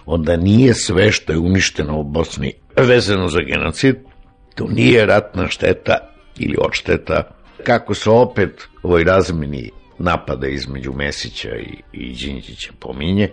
onda 0.05 0.37
nije 0.37 0.73
sve 0.73 1.11
što 1.11 1.33
je 1.33 1.39
uništeno 1.39 1.99
u 1.99 2.03
Bosni 2.03 2.53
vezano 2.77 3.27
za 3.27 3.39
genocid, 3.41 3.95
to 4.55 4.67
nije 4.67 5.05
ratna 5.05 5.47
šteta 5.47 5.97
ili 6.39 6.55
odšteta, 6.59 7.23
kako 7.63 7.93
se 7.93 8.09
opet 8.09 8.67
ovoj 8.83 9.03
razmeni 9.03 9.71
napada 9.99 10.47
između 10.47 10.93
Mesića 10.93 11.49
i, 11.55 11.81
i 11.93 12.13
Đinđića 12.13 12.71
pominje, 12.79 13.29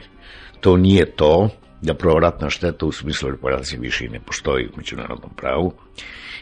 to 0.60 0.76
nije 0.76 1.16
to, 1.16 1.48
da 1.86 1.94
prvoratna 1.94 2.50
šteta 2.50 2.86
u 2.86 2.92
smislu 2.92 3.30
reparacije 3.30 3.80
više 3.80 4.04
i 4.04 4.08
ne 4.08 4.20
postoji 4.20 4.66
u 4.66 4.76
međunarodnom 4.76 5.30
pravu, 5.36 5.72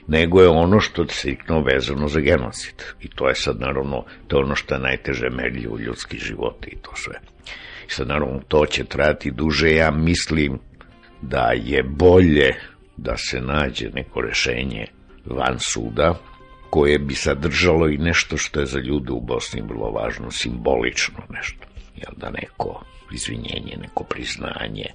nego 0.07 0.41
je 0.41 0.49
ono 0.49 0.81
što 0.81 1.03
je 1.03 1.09
strikno 1.09 1.61
vezano 1.61 2.09
za 2.09 2.21
genocid. 2.21 2.83
I 3.01 3.09
to 3.09 3.29
je 3.29 3.35
sad 3.35 3.61
naravno, 3.61 4.05
to 4.29 4.39
je 4.39 4.45
ono 4.45 4.55
što 4.55 4.75
je 4.75 4.81
najteže 4.81 5.31
merljivo 5.31 5.79
ljudski 5.79 6.19
život 6.19 6.67
i 6.67 6.77
to 6.83 6.91
sve. 6.95 7.21
I 7.89 7.91
sad 7.91 8.09
naravno 8.09 8.41
to 8.49 8.67
će 8.67 8.85
trajati 8.85 9.31
duže, 9.31 9.75
ja 9.75 9.91
mislim 9.91 10.59
da 11.23 11.53
je 11.55 11.83
bolje 11.83 12.55
da 12.97 13.17
se 13.17 13.41
nađe 13.41 13.91
neko 13.91 14.21
rešenje 14.21 14.87
van 15.25 15.57
suda, 15.59 16.15
koje 16.71 16.99
bi 16.99 17.15
sadržalo 17.15 17.89
i 17.89 17.99
nešto 17.99 18.37
što 18.37 18.61
je 18.61 18.67
za 18.67 18.79
ljude 18.79 19.13
u 19.13 19.21
Bosni 19.21 19.63
vrlo 19.69 19.91
važno, 19.91 20.31
simbolično 20.31 21.19
nešto. 21.31 21.67
Jel 21.97 22.13
da 22.17 22.31
neko 22.31 22.85
izvinjenje, 23.15 23.77
neko 23.81 24.05
priznanje. 24.05 24.87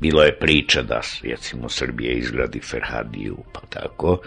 Bilo 0.00 0.22
je 0.22 0.38
priča 0.38 0.82
da, 0.82 1.00
recimo, 1.22 1.68
Srbija 1.68 2.12
izgradi 2.12 2.60
Ferhadiju, 2.60 3.36
pa 3.52 3.60
tako, 3.60 4.18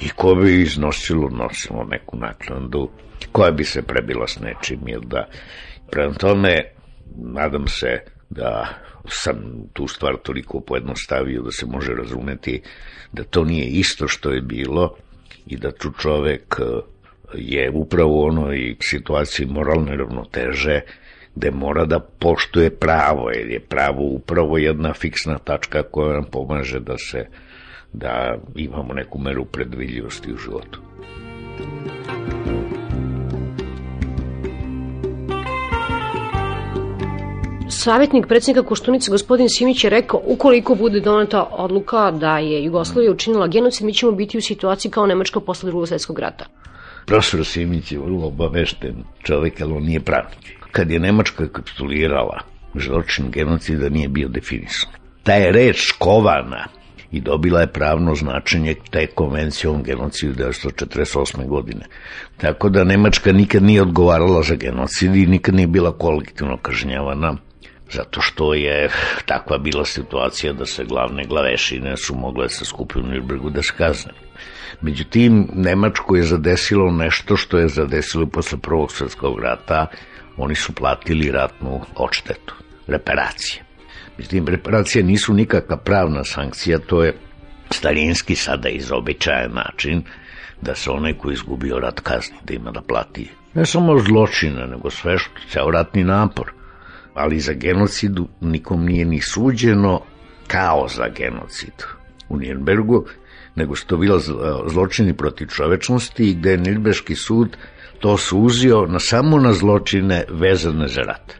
i 0.00 0.08
ko 0.08 0.34
bi 0.34 0.62
iznosilo, 0.62 1.28
nosilo 1.28 1.84
neku 1.84 2.16
naknadu, 2.16 2.90
koja 3.32 3.50
bi 3.50 3.64
se 3.64 3.82
prebila 3.82 4.26
s 4.26 4.40
nečim, 4.40 4.88
jel 4.88 5.00
da, 5.00 5.28
prema 5.90 6.14
tome, 6.14 6.64
nadam 7.16 7.66
se 7.66 7.98
da 8.30 8.68
sam 9.08 9.36
tu 9.72 9.86
stvar 9.86 10.16
toliko 10.22 10.60
pojednostavio 10.60 11.42
da 11.42 11.50
se 11.50 11.66
može 11.66 11.92
razumeti 11.92 12.62
da 13.12 13.24
to 13.24 13.44
nije 13.44 13.66
isto 13.66 14.08
što 14.08 14.30
je 14.30 14.40
bilo 14.40 14.96
i 15.46 15.56
da 15.56 15.72
tu 15.72 15.92
čovek 15.98 16.60
je 17.34 17.70
upravo 17.74 18.26
onoj 18.26 18.76
situaciji 18.80 19.46
moralne 19.46 19.96
ravnoteže 19.96 20.80
gde 21.34 21.50
mora 21.50 21.84
da 21.84 21.98
poštuje 21.98 22.70
pravo, 22.70 23.30
jer 23.30 23.50
je 23.50 23.60
pravo 23.60 24.02
upravo 24.02 24.58
jedna 24.58 24.92
fiksna 24.94 25.38
tačka 25.38 25.82
koja 25.82 26.14
nam 26.14 26.24
pomaže 26.24 26.80
da 26.80 26.98
se 26.98 27.26
da 27.92 28.38
imamo 28.56 28.94
neku 28.94 29.18
meru 29.18 29.44
predvidljivosti 29.44 30.32
u 30.32 30.36
životu. 30.36 30.80
Savjetnik 37.68 38.26
predsjednika 38.26 38.68
Koštunice, 38.68 39.10
gospodin 39.10 39.48
Simić, 39.48 39.84
je 39.84 39.90
rekao 39.90 40.22
ukoliko 40.24 40.74
bude 40.74 41.00
doneta 41.00 41.48
odluka 41.52 42.10
da 42.10 42.38
je 42.38 42.64
Jugoslavija 42.64 43.12
učinila 43.12 43.46
genocid, 43.46 43.86
mi 43.86 43.94
ćemo 43.94 44.12
biti 44.12 44.38
u 44.38 44.40
situaciji 44.40 44.90
kao 44.90 45.06
Nemačka 45.06 45.40
posle 45.40 45.70
drugog 45.70 45.88
svetskog 45.88 46.18
rata. 46.18 46.44
Profesor 47.06 47.46
Simić 47.46 47.92
je 47.92 47.98
vrlo 47.98 48.26
obavešten 48.26 49.04
čovjek, 49.22 49.60
ali 49.60 49.72
on 49.72 49.82
nije 49.82 50.00
pravnik 50.00 50.59
kad 50.72 50.90
je 50.90 51.00
Nemačka 51.00 51.48
kapitulirala, 51.48 52.40
zločin 52.74 53.30
genocida 53.30 53.88
nije 53.88 54.08
bio 54.08 54.28
definisan. 54.28 54.90
Ta 55.22 55.32
je 55.32 55.52
reč 55.52 55.92
kovana 55.98 56.66
i 57.12 57.20
dobila 57.20 57.60
je 57.60 57.72
pravno 57.72 58.14
značenje 58.14 58.74
te 58.90 59.06
konvencije 59.06 59.70
o 59.70 59.78
genocidu 59.82 60.34
1948. 60.34 61.46
godine. 61.46 61.86
Tako 62.36 62.68
da 62.68 62.84
Nemačka 62.84 63.32
nikad 63.32 63.62
nije 63.62 63.82
odgovarala 63.82 64.42
za 64.42 64.54
genocid 64.54 65.16
i 65.16 65.26
nikad 65.26 65.54
nije 65.54 65.66
bila 65.66 65.98
kolektivno 65.98 66.56
kažnjavana 66.56 67.36
zato 67.92 68.20
što 68.20 68.54
je 68.54 68.88
takva 69.26 69.58
bila 69.58 69.84
situacija 69.84 70.52
da 70.52 70.66
se 70.66 70.84
glavne 70.84 71.24
glavešine 71.24 71.96
su 71.96 72.14
mogle 72.14 72.48
se 72.48 72.64
skupiti 72.64 73.00
u 73.00 73.02
Nürburgu 73.02 73.50
da 73.50 73.62
se 73.62 73.72
kazne. 73.78 74.12
Međutim, 74.80 75.48
Nemačko 75.54 76.16
je 76.16 76.22
zadesilo 76.22 76.90
nešto 76.90 77.36
što 77.36 77.58
je 77.58 77.68
zadesilo 77.68 78.26
posle 78.26 78.58
Prvog 78.58 78.92
svetskog 78.92 79.40
rata, 79.40 79.86
oni 80.42 80.54
su 80.54 80.72
platili 80.72 81.30
ratnu 81.30 81.80
odštetu, 81.96 82.54
reparacije. 82.86 83.62
Mislim, 84.18 84.48
reparacije 84.48 85.04
nisu 85.04 85.34
nikakva 85.34 85.76
pravna 85.76 86.24
sankcija, 86.24 86.78
to 86.78 87.04
je 87.04 87.14
starinski 87.70 88.34
sada 88.34 88.68
izobičajan 88.68 89.52
način 89.52 90.02
da 90.62 90.74
se 90.74 90.90
onaj 90.90 91.12
ko 91.12 91.30
izgubio 91.30 91.78
rat 91.78 92.00
kazni, 92.00 92.36
da 92.44 92.54
ima 92.54 92.70
da 92.70 92.80
plati 92.82 93.30
ne 93.54 93.66
samo 93.66 93.98
zločine, 93.98 94.66
nego 94.66 94.90
sve 94.90 95.18
što, 95.18 95.40
ceo 95.50 95.70
ratni 95.70 96.04
napor. 96.04 96.52
Ali 97.14 97.40
za 97.40 97.52
genocidu 97.52 98.28
nikom 98.40 98.84
nije 98.84 99.04
ni 99.04 99.20
suđeno 99.20 100.00
kao 100.46 100.88
za 100.88 101.08
genocid 101.08 101.74
u 102.28 102.36
Nirnbergu, 102.36 103.04
nego 103.54 103.76
su 103.76 103.86
to 103.86 103.96
bilo 103.96 104.18
zločini 104.66 105.16
protiv 105.16 105.46
čovečnosti 105.46 106.34
gde 106.34 106.50
je 106.50 106.58
Nirnberški 106.58 107.14
sud 107.14 107.56
to 108.00 108.16
suzio 108.16 108.86
na 108.86 108.98
samo 108.98 109.38
na 109.38 109.52
zločine 109.52 110.24
vezane 110.30 110.88
za 110.88 111.02
rat. 111.02 111.34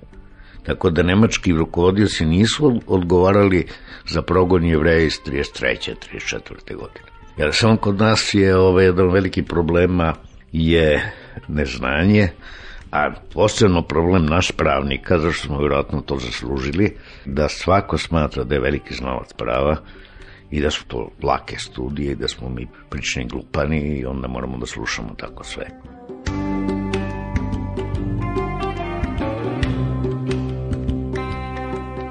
Tako 0.67 0.91
da 0.91 1.03
nemački 1.03 1.53
rukovodioci 1.53 2.27
nisu 2.27 2.81
odgovarali 2.87 3.67
za 4.07 4.23
progon 4.23 4.65
jevreja 4.65 4.99
iz 4.99 5.21
33. 5.27 5.95
34. 6.13 6.77
godine. 6.77 7.07
Jer 7.37 7.51
samo 7.53 7.77
kod 7.77 7.99
nas 7.99 8.35
je 8.35 8.57
ovaj, 8.57 8.85
jedan 8.85 9.11
veliki 9.13 9.43
problema 9.43 10.15
je 10.53 11.13
neznanje, 11.49 12.29
a 12.93 13.11
posebno 13.35 13.83
problem 13.83 14.27
naš 14.27 14.51
pravnika, 14.51 15.19
zašto 15.19 15.47
smo 15.47 15.59
vjerojatno 15.59 16.01
to 16.01 16.17
zaslužili, 16.17 16.97
da 17.25 17.49
svako 17.49 17.99
smatra 17.99 18.45
da 18.45 18.55
je 18.55 18.61
veliki 18.61 18.95
znalac 18.95 19.33
prava 19.33 19.77
i 20.51 20.61
da 20.61 20.71
su 20.71 20.87
to 20.87 21.11
lake 21.23 21.57
studije 21.59 22.13
i 22.13 22.17
da 22.17 22.29
smo 22.29 22.49
mi 22.49 22.67
prični 22.91 23.27
glupani 23.29 23.99
i 23.99 24.05
onda 24.05 24.29
moramo 24.29 24.59
da 24.59 24.67
slušamo 24.67 25.15
tako 25.17 25.45
sve. 25.45 25.67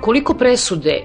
Koliko 0.09 0.33
presude 0.33 1.01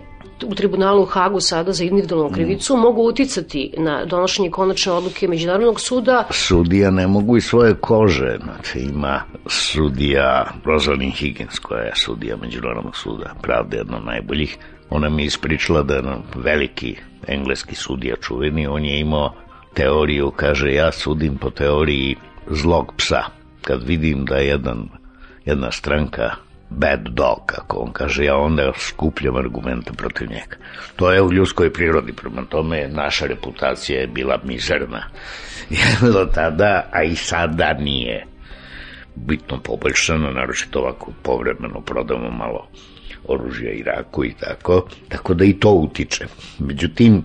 u 0.47 0.55
tribunalu 0.55 1.03
u 1.03 1.07
Hagu 1.07 1.41
sada 1.41 1.73
za 1.73 1.85
individualnu 1.85 2.31
krivicu 2.35 2.77
mm. 2.77 2.81
mogu 2.81 3.03
uticati 3.03 3.75
na 3.79 4.05
donošenje 4.05 4.51
konačne 4.51 4.93
odluke 4.93 5.29
Međunarodnog 5.29 5.81
suda? 5.81 6.25
Sudija 6.31 6.91
ne 6.91 7.07
mogu 7.07 7.37
i 7.37 7.41
svoje 7.41 7.75
kože. 7.75 8.39
Znači, 8.45 8.79
ima 8.79 9.23
sudija 9.47 10.53
Rosalind 10.65 11.15
Higgins, 11.15 11.59
koja 11.59 11.83
je 11.83 11.93
sudija 11.95 12.37
Međunarodnog 12.37 12.97
suda, 12.97 13.35
pravda 13.43 13.77
jedna 13.77 13.97
od 13.97 14.05
najboljih. 14.05 14.59
Ona 14.91 15.09
mi 15.09 15.25
ispričala 15.25 15.83
da 15.83 15.95
je 15.95 16.03
veliki 16.35 16.97
engleski 17.27 17.75
sudija 17.75 18.17
čuveni, 18.17 18.67
on 18.67 18.85
je 18.85 19.01
imao 19.01 19.35
teoriju, 19.75 20.31
kaže, 20.37 20.73
ja 20.73 20.93
sudim 20.93 21.37
po 21.37 21.51
teoriji 21.51 22.17
zlog 22.51 22.93
psa. 22.97 23.23
Kad 23.63 23.83
vidim 23.83 24.25
da 24.25 24.37
jedan, 24.37 24.89
jedna 25.45 25.71
stranka 25.71 26.44
bad 26.77 27.09
dog, 27.09 27.43
kako 27.47 27.77
on 27.77 27.93
kaže, 27.93 28.25
ja 28.25 28.37
onda 28.37 28.73
skupljam 28.77 29.37
argumente 29.37 29.93
protiv 29.93 30.29
njega. 30.31 30.57
To 30.97 31.13
je 31.13 31.23
u 31.23 31.33
ljudskoj 31.33 31.73
prirodi, 31.73 32.13
prema 32.13 32.45
tome 32.45 32.89
naša 32.89 33.27
reputacija 33.27 34.01
je 34.01 34.07
bila 34.07 34.41
mizerna. 34.45 35.03
Do 36.15 36.25
tada, 36.35 36.89
a 36.93 37.03
i 37.03 37.17
sada 37.17 37.73
nije 37.73 38.27
bitno 39.15 39.61
poboljšana, 39.61 40.31
naročito 40.31 40.79
ovako 40.79 41.13
povremeno 41.23 41.81
prodamo 41.81 42.31
malo 42.31 42.69
oružja 43.29 43.71
Iraku 43.71 44.25
i 44.25 44.33
tako, 44.41 44.89
tako 45.09 45.35
da 45.35 45.45
i 45.45 45.53
to 45.53 45.71
utiče. 45.71 46.25
Međutim, 46.59 47.23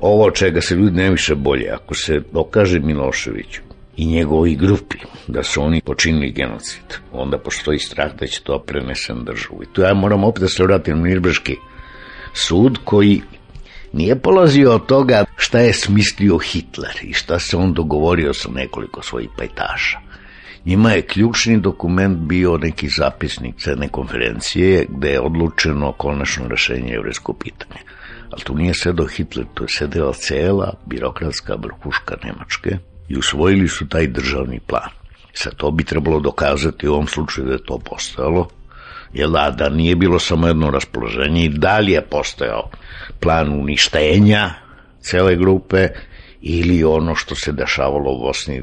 ovo 0.00 0.30
čega 0.30 0.60
se 0.60 0.74
ljudi 0.74 0.96
najviše 0.96 1.34
bolje, 1.34 1.70
ako 1.70 1.94
se 1.94 2.20
dokaže 2.32 2.80
Miloševiću 2.80 3.67
i 3.98 4.06
njegovoj 4.06 4.54
grupi 4.54 4.98
da 5.26 5.42
su 5.42 5.62
oni 5.62 5.80
počinili 5.80 6.32
genocid, 6.32 6.98
onda 7.12 7.38
postoji 7.38 7.78
strah 7.78 8.12
da 8.20 8.26
će 8.26 8.42
to 8.42 8.58
prenesen 8.66 9.24
državu. 9.24 9.62
I 9.62 9.66
tu 9.72 9.80
ja 9.80 9.94
moram 9.94 10.24
opet 10.24 10.40
da 10.40 10.48
se 10.48 10.62
vratim 10.62 10.96
na 10.98 11.02
Nirbrški 11.02 11.56
sud 12.32 12.78
koji 12.84 13.22
nije 13.92 14.22
polazio 14.22 14.74
od 14.74 14.86
toga 14.86 15.24
šta 15.36 15.58
je 15.58 15.72
smislio 15.72 16.38
Hitler 16.38 16.98
i 17.02 17.12
šta 17.12 17.38
se 17.38 17.56
on 17.56 17.72
dogovorio 17.72 18.34
sa 18.34 18.48
nekoliko 18.50 19.02
svojih 19.02 19.28
pajtaša. 19.38 19.98
Njima 20.64 20.90
je 20.90 21.02
ključni 21.02 21.60
dokument 21.60 22.18
bio 22.18 22.58
neki 22.58 22.88
zapisnik 22.88 23.54
cene 23.58 23.88
konferencije 23.88 24.86
gde 24.88 25.10
je 25.10 25.20
odlučeno 25.20 25.92
konačno 25.92 26.48
rešenje 26.48 26.92
jevrijsko 26.92 27.32
pitanje. 27.32 27.80
Ali 28.30 28.42
tu 28.42 28.54
nije 28.54 28.74
sedao 28.74 29.06
Hitler, 29.06 29.46
tu 29.54 29.64
je 29.64 29.68
sedela 29.68 30.12
cela 30.12 30.74
birokratska 30.86 31.54
vrhuška 31.54 32.16
Nemačke, 32.24 32.78
i 33.08 33.18
usvojili 33.18 33.68
su 33.68 33.88
taj 33.88 34.06
državni 34.06 34.60
plan. 34.60 34.90
Sad 35.32 35.54
to 35.54 35.70
bi 35.70 35.84
trebalo 35.84 36.20
dokazati 36.20 36.88
u 36.88 36.92
ovom 36.92 37.06
slučaju 37.06 37.46
da 37.46 37.52
je 37.52 37.64
to 37.64 37.78
postojalo, 37.78 38.48
jer 39.12 39.28
da, 39.28 39.50
da 39.50 39.68
nije 39.68 39.96
bilo 39.96 40.18
samo 40.18 40.46
jedno 40.46 40.70
raspoloženje 40.70 41.44
i 41.44 41.48
da 41.48 41.78
li 41.78 41.92
je 41.92 42.06
postojao 42.06 42.70
plan 43.20 43.60
uništenja 43.60 44.50
cele 45.00 45.36
grupe 45.36 45.88
ili 46.40 46.84
ono 46.84 47.14
što 47.14 47.34
se 47.34 47.52
dešavalo 47.52 48.12
u 48.12 48.20
Bosni 48.20 48.62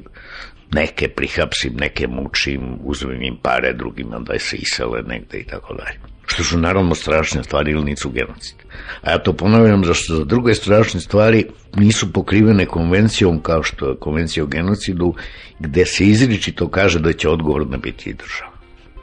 neke 0.73 1.07
prihapsim, 1.07 1.73
neke 1.79 2.07
mučim, 2.07 2.61
uzmem 2.83 3.21
im 3.21 3.37
pare, 3.41 3.73
drugima 3.73 4.19
da 4.19 4.39
se 4.39 4.57
isele 4.57 5.01
negde 5.01 5.37
i 5.37 5.43
tako 5.43 5.73
dalje. 5.73 5.99
Što 6.25 6.43
su 6.43 6.57
naravno 6.57 6.95
strašne 6.95 7.43
stvari 7.43 7.71
ili 7.71 7.83
nisu 7.83 8.09
genocid. 8.09 8.55
A 9.01 9.11
ja 9.11 9.17
to 9.17 9.33
ponavljam 9.33 9.85
zašto 9.85 10.15
za 10.15 10.23
druge 10.23 10.53
strašne 10.53 10.99
stvari 10.99 11.45
nisu 11.75 12.13
pokrivene 12.13 12.65
konvencijom 12.65 13.39
kao 13.41 13.63
što 13.63 13.89
je 13.89 13.99
konvencija 13.99 14.43
o 14.43 14.47
genocidu 14.47 15.13
gde 15.59 15.85
se 15.85 16.05
izričito 16.05 16.69
kaže 16.69 16.99
da 16.99 17.13
će 17.13 17.29
odgovorna 17.29 17.77
biti 17.77 18.13
država. 18.13 18.51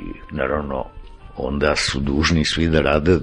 I 0.00 0.36
naravno 0.36 0.84
onda 1.36 1.76
su 1.76 2.00
dužni 2.00 2.44
svi 2.44 2.68
da 2.68 2.80
rade 2.80 3.18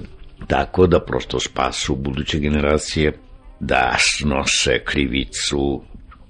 tako 0.46 0.86
da 0.86 1.00
prosto 1.00 1.40
spasu 1.40 1.96
buduće 1.96 2.38
generacije 2.38 3.12
da 3.60 3.96
snose 3.98 4.84
krivicu 4.84 5.82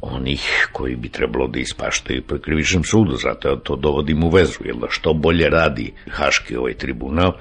onih 0.03 0.69
koji 0.73 0.97
bi 0.97 1.09
trebalo 1.09 1.49
da 1.49 1.59
ispaštaju 1.59 2.23
po 2.23 2.39
krivičnom 2.39 2.85
sudu, 2.85 3.17
zato 3.17 3.49
ja 3.49 3.57
to 3.57 3.77
dovodim 3.77 4.25
u 4.25 4.31
vezu, 4.31 4.59
jer 4.65 4.77
da 4.77 4.87
što 4.91 5.15
bolje 5.15 5.49
radi 5.49 5.93
Haški 6.11 6.57
ovaj 6.57 6.75
tribunal, 6.75 7.33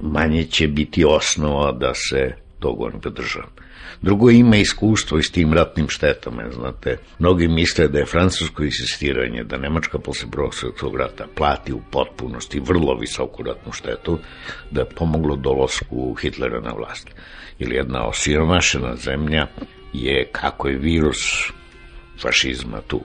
manje 0.00 0.44
će 0.44 0.68
biti 0.68 1.04
osnova 1.04 1.72
da 1.72 1.94
se 1.94 2.34
tog 2.58 2.80
on 2.80 3.00
podržava. 3.00 3.48
Drugo 4.02 4.30
ima 4.30 4.56
iskustvo 4.56 5.18
i 5.18 5.22
s 5.22 5.30
tim 5.30 5.52
ratnim 5.52 5.88
štetama, 5.88 6.50
znate. 6.50 6.96
Mnogi 7.18 7.48
misle 7.48 7.88
da 7.88 7.98
je 7.98 8.06
francusko 8.06 8.64
insistiranje 8.64 9.44
da 9.44 9.56
Nemačka 9.56 9.98
posle 9.98 10.30
prvog 10.30 10.54
svjetskog 10.54 10.96
rata 10.96 11.26
plati 11.34 11.72
u 11.72 11.80
potpunosti 11.90 12.60
vrlo 12.60 12.98
visoku 13.00 13.42
ratnu 13.42 13.72
štetu, 13.72 14.18
da 14.70 14.80
je 14.80 14.88
pomoglo 14.96 15.36
dolosku 15.36 16.14
Hitlera 16.14 16.60
na 16.60 16.72
vlast. 16.72 17.08
Ili 17.58 17.74
jedna 17.74 18.08
osiromašena 18.08 18.96
zemlja 18.96 19.46
je 19.92 20.28
kako 20.32 20.68
je 20.68 20.78
virus 20.78 21.52
fašizma 22.22 22.80
tu, 22.86 23.00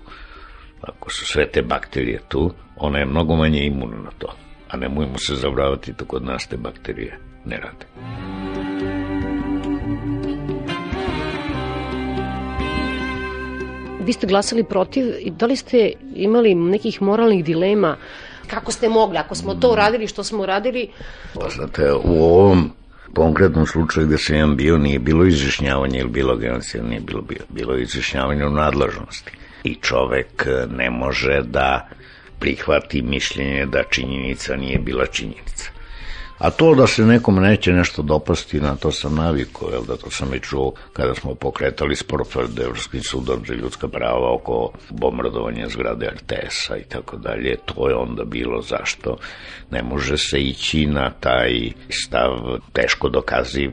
ako 0.82 1.10
su 1.10 1.26
sve 1.26 1.48
te 1.52 1.62
bakterije 1.62 2.20
tu, 2.28 2.52
ona 2.76 3.00
je 3.00 3.06
mnogo 3.06 3.36
manje 3.36 3.66
imuna 3.66 3.98
na 3.98 4.12
to. 4.18 4.28
A 4.70 4.78
nemojmo 4.78 5.18
se 5.18 5.36
zavravati 5.36 5.94
da 5.94 6.06
kod 6.06 6.26
nas 6.26 6.48
te 6.48 6.58
bakterije 6.58 7.20
ne 7.46 7.58
rade. 7.58 7.86
Vi 14.06 14.14
ste 14.14 14.28
glasali 14.28 14.64
protiv 14.64 15.06
i 15.20 15.32
da 15.32 15.46
li 15.46 15.56
ste 15.56 15.92
imali 16.16 16.56
nekih 16.56 17.02
moralnih 17.02 17.46
dilema 17.46 17.98
kako 18.48 18.72
ste 18.72 18.90
mogli, 18.90 19.18
ako 19.18 19.36
smo 19.36 19.56
to 19.56 19.72
uradili, 19.72 20.08
što 20.08 20.24
smo 20.24 20.44
uradili? 20.44 20.90
Pa, 21.34 21.50
znate, 21.50 21.92
u 21.94 22.24
ovom 22.24 22.72
konkretnom 23.14 23.66
slučaju 23.66 24.08
gde 24.08 24.18
sam 24.18 24.36
ja 24.36 24.48
bio 24.48 24.78
nije 24.78 25.00
bilo 25.00 25.26
izjašnjavanje 25.26 26.00
ili 26.00 26.10
bilo 26.10 26.36
genocida, 26.36 26.84
nije 26.84 27.02
bilo, 27.02 27.22
bilo, 27.22 27.46
bilo 27.50 27.78
izjašnjavanje 27.78 28.46
u 28.46 28.50
nadležnosti. 28.50 29.32
I 29.64 29.76
čovek 29.76 30.48
ne 30.70 30.90
može 30.90 31.42
da 31.42 31.90
prihvati 32.40 33.02
mišljenje 33.02 33.66
da 33.66 33.84
činjenica 33.84 34.56
nije 34.56 34.80
bila 34.80 35.06
činjenica. 35.06 35.72
A 36.40 36.50
to 36.50 36.76
da 36.76 36.88
se 36.88 37.06
nekom 37.06 37.36
neće 37.36 37.74
nešto 37.74 38.02
dopasti, 38.02 38.62
na 38.62 38.76
to 38.76 38.92
sam 38.92 39.16
navikao, 39.16 39.70
jel 39.70 39.84
da 39.88 39.98
to 39.98 40.10
sam 40.10 40.30
već 40.32 40.44
čuo 40.44 40.74
kada 40.94 41.16
smo 41.16 41.36
pokretali 41.36 41.96
spor 41.96 42.24
pred 42.34 42.60
Evropskim 42.60 43.02
sudom 43.02 43.44
za 43.48 43.54
ljudska 43.54 43.88
prava 43.88 44.34
oko 44.34 44.72
bombardovanja 44.90 45.70
zgrade 45.70 46.10
RTS-a 46.10 46.78
i 46.78 46.84
tako 46.84 47.18
dalje. 47.18 47.58
To 47.66 47.90
je 47.90 47.96
onda 47.96 48.24
bilo 48.24 48.62
zašto 48.62 49.18
ne 49.72 49.84
može 49.84 50.18
se 50.18 50.40
ići 50.40 50.86
na 50.86 51.12
taj 51.20 51.72
stav 51.90 52.60
teško 52.74 53.10
dokaziv 53.10 53.72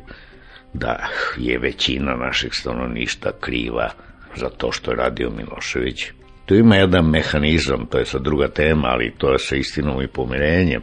da 0.72 1.08
je 1.36 1.58
većina 1.58 2.16
naših 2.16 2.54
stanovništa 2.54 3.30
kriva 3.40 3.90
za 4.36 4.48
to 4.48 4.72
što 4.72 4.90
je 4.90 4.96
radio 4.96 5.30
Milošević. 5.30 6.04
Tu 6.46 6.54
ima 6.54 6.76
jedan 6.76 7.10
mehanizam, 7.10 7.86
to 7.86 7.98
je 7.98 8.06
sad 8.06 8.22
druga 8.22 8.48
tema, 8.48 8.88
ali 8.88 9.14
to 9.18 9.32
je 9.32 9.38
sa 9.38 9.56
istinom 9.56 10.02
i 10.02 10.06
pomirenjem, 10.06 10.82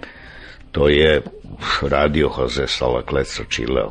to 0.73 0.89
je 0.89 1.21
radio 1.81 2.29
Jose 2.37 2.67
Salaklet 2.67 3.27
sa 3.27 3.43
Čileo. 3.49 3.89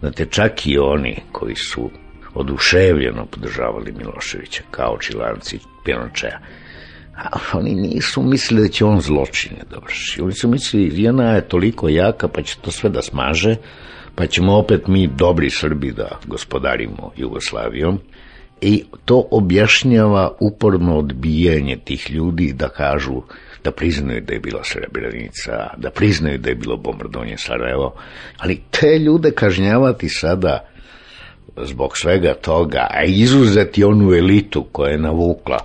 Znate, 0.00 0.26
čak 0.26 0.66
i 0.66 0.78
oni 0.78 1.16
koji 1.32 1.54
su 1.54 1.90
oduševljeno 2.34 3.26
podržavali 3.26 3.92
Miloševića, 3.92 4.62
kao 4.70 4.98
čilanci 4.98 5.58
Pinočeja, 5.84 6.38
a 7.16 7.38
oni 7.52 7.74
nisu 7.74 8.22
mislili 8.22 8.62
da 8.62 8.68
će 8.68 8.84
on 8.84 9.00
zločine 9.00 9.62
dovrši. 9.70 10.22
Oni 10.22 10.32
su 10.32 10.48
mislili, 10.48 10.88
Vijana 10.88 11.32
je 11.34 11.48
toliko 11.48 11.88
jaka, 11.88 12.28
pa 12.28 12.42
će 12.42 12.56
to 12.60 12.70
sve 12.70 12.90
da 12.90 13.02
smaže, 13.02 13.56
pa 14.14 14.26
ćemo 14.26 14.58
opet 14.58 14.86
mi, 14.86 15.06
dobri 15.06 15.50
Srbi, 15.50 15.92
da 15.92 16.18
gospodarimo 16.26 17.12
Jugoslavijom. 17.16 17.98
I 18.60 18.84
to 19.04 19.28
objašnjava 19.30 20.36
uporno 20.40 20.98
odbijanje 20.98 21.76
tih 21.84 22.10
ljudi 22.10 22.52
da 22.52 22.68
kažu 22.68 23.22
da 23.64 23.70
priznaju 23.70 24.20
da 24.20 24.34
je 24.34 24.40
bila 24.40 24.64
Srebrenica, 24.64 25.52
da 25.76 25.90
priznaju 25.90 26.38
da 26.38 26.48
je 26.48 26.54
bilo 26.54 26.76
bombardovanje 26.76 27.36
Sarajevo, 27.36 27.94
ali 28.38 28.60
te 28.70 28.98
ljude 28.98 29.30
kažnjavati 29.30 30.08
sada 30.08 30.70
zbog 31.56 31.96
svega 31.96 32.34
toga, 32.34 32.86
a 32.90 33.04
izuzeti 33.04 33.84
onu 33.84 34.14
elitu 34.14 34.66
koja 34.72 34.90
je 34.90 34.98
navukla, 34.98 35.58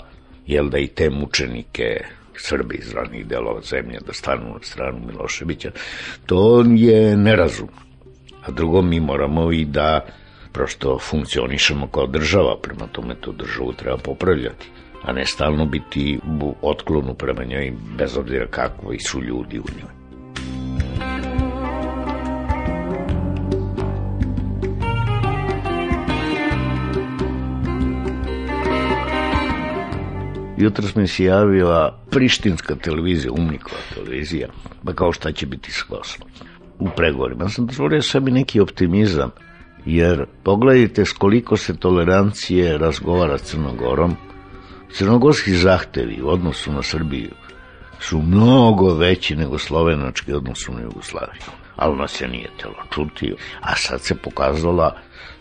jel 0.48 0.70
da 0.70 0.78
i 0.78 0.88
te 0.88 1.10
mučenike 1.10 2.02
Srbi 2.38 2.76
iz 2.76 2.94
ranih 2.94 3.28
delova 3.28 3.62
zemlje 3.62 4.00
da 4.08 4.14
stanu 4.14 4.54
na 4.54 4.60
stranu 4.62 5.00
Miloševića, 5.08 5.72
to 6.26 6.64
je 6.68 7.18
nerazum. 7.18 7.70
A 8.46 8.52
drugo, 8.52 8.82
mi 8.82 9.00
moramo 9.00 9.52
i 9.52 9.66
da 9.66 10.06
prosto 10.52 11.00
funkcionišemo 11.00 11.88
kao 11.88 12.08
država, 12.08 12.58
prema 12.62 12.88
tome 12.88 13.16
tu 13.22 13.32
državu 13.32 13.74
treba 13.74 13.98
popravljati, 13.98 14.70
a 15.06 15.14
ne 15.14 15.26
stalno 15.26 15.66
biti 15.66 16.20
u 16.42 16.56
otklonu 16.62 17.14
prema 17.14 17.44
njoj, 17.44 17.74
bez 17.98 18.18
obzira 18.18 18.48
kakvi 18.48 19.00
su 19.00 19.22
ljudi 19.22 19.60
u 19.60 19.64
njoj. 19.80 19.96
Jutros 30.58 30.96
mi 30.96 31.08
se 31.08 31.24
javila 31.24 32.00
prištinska 32.12 32.76
televizija, 32.76 33.32
Umnikova 33.32 33.78
televizija, 33.94 34.48
pa 34.86 34.94
kao 34.94 35.12
šta 35.12 35.32
će 35.32 35.46
biti 35.46 35.72
s. 35.72 35.82
U 36.80 36.88
pregovorima 36.96 37.50
sam 37.50 37.66
dozvolio 37.66 38.02
sebi 38.02 38.32
neki 38.32 38.60
optimizam, 38.60 39.32
jer 39.86 40.26
pogledajte 40.44 41.06
s 41.06 41.12
koliko 41.12 41.58
se 41.58 41.78
tolerancije 41.78 42.78
razgovara 42.78 43.38
Crnogorom. 43.38 44.16
Crnogorski 44.98 45.58
zahtevi 45.58 46.22
u 46.22 46.30
odnosu 46.30 46.72
na 46.72 46.84
Srbiju 46.84 47.32
su 48.00 48.22
mnogo 48.22 48.94
veći 48.94 49.36
nego 49.36 49.58
slovenački 49.58 50.34
odnosu 50.34 50.74
na 50.74 50.82
Jugoslaviju. 50.82 51.42
Ali 51.76 51.98
nas 51.98 52.22
je 52.22 52.28
nije 52.28 52.50
telo 52.62 52.84
čuti, 52.94 53.36
a 53.62 53.76
sad 53.76 54.02
se 54.02 54.16
pokazala 54.16 54.98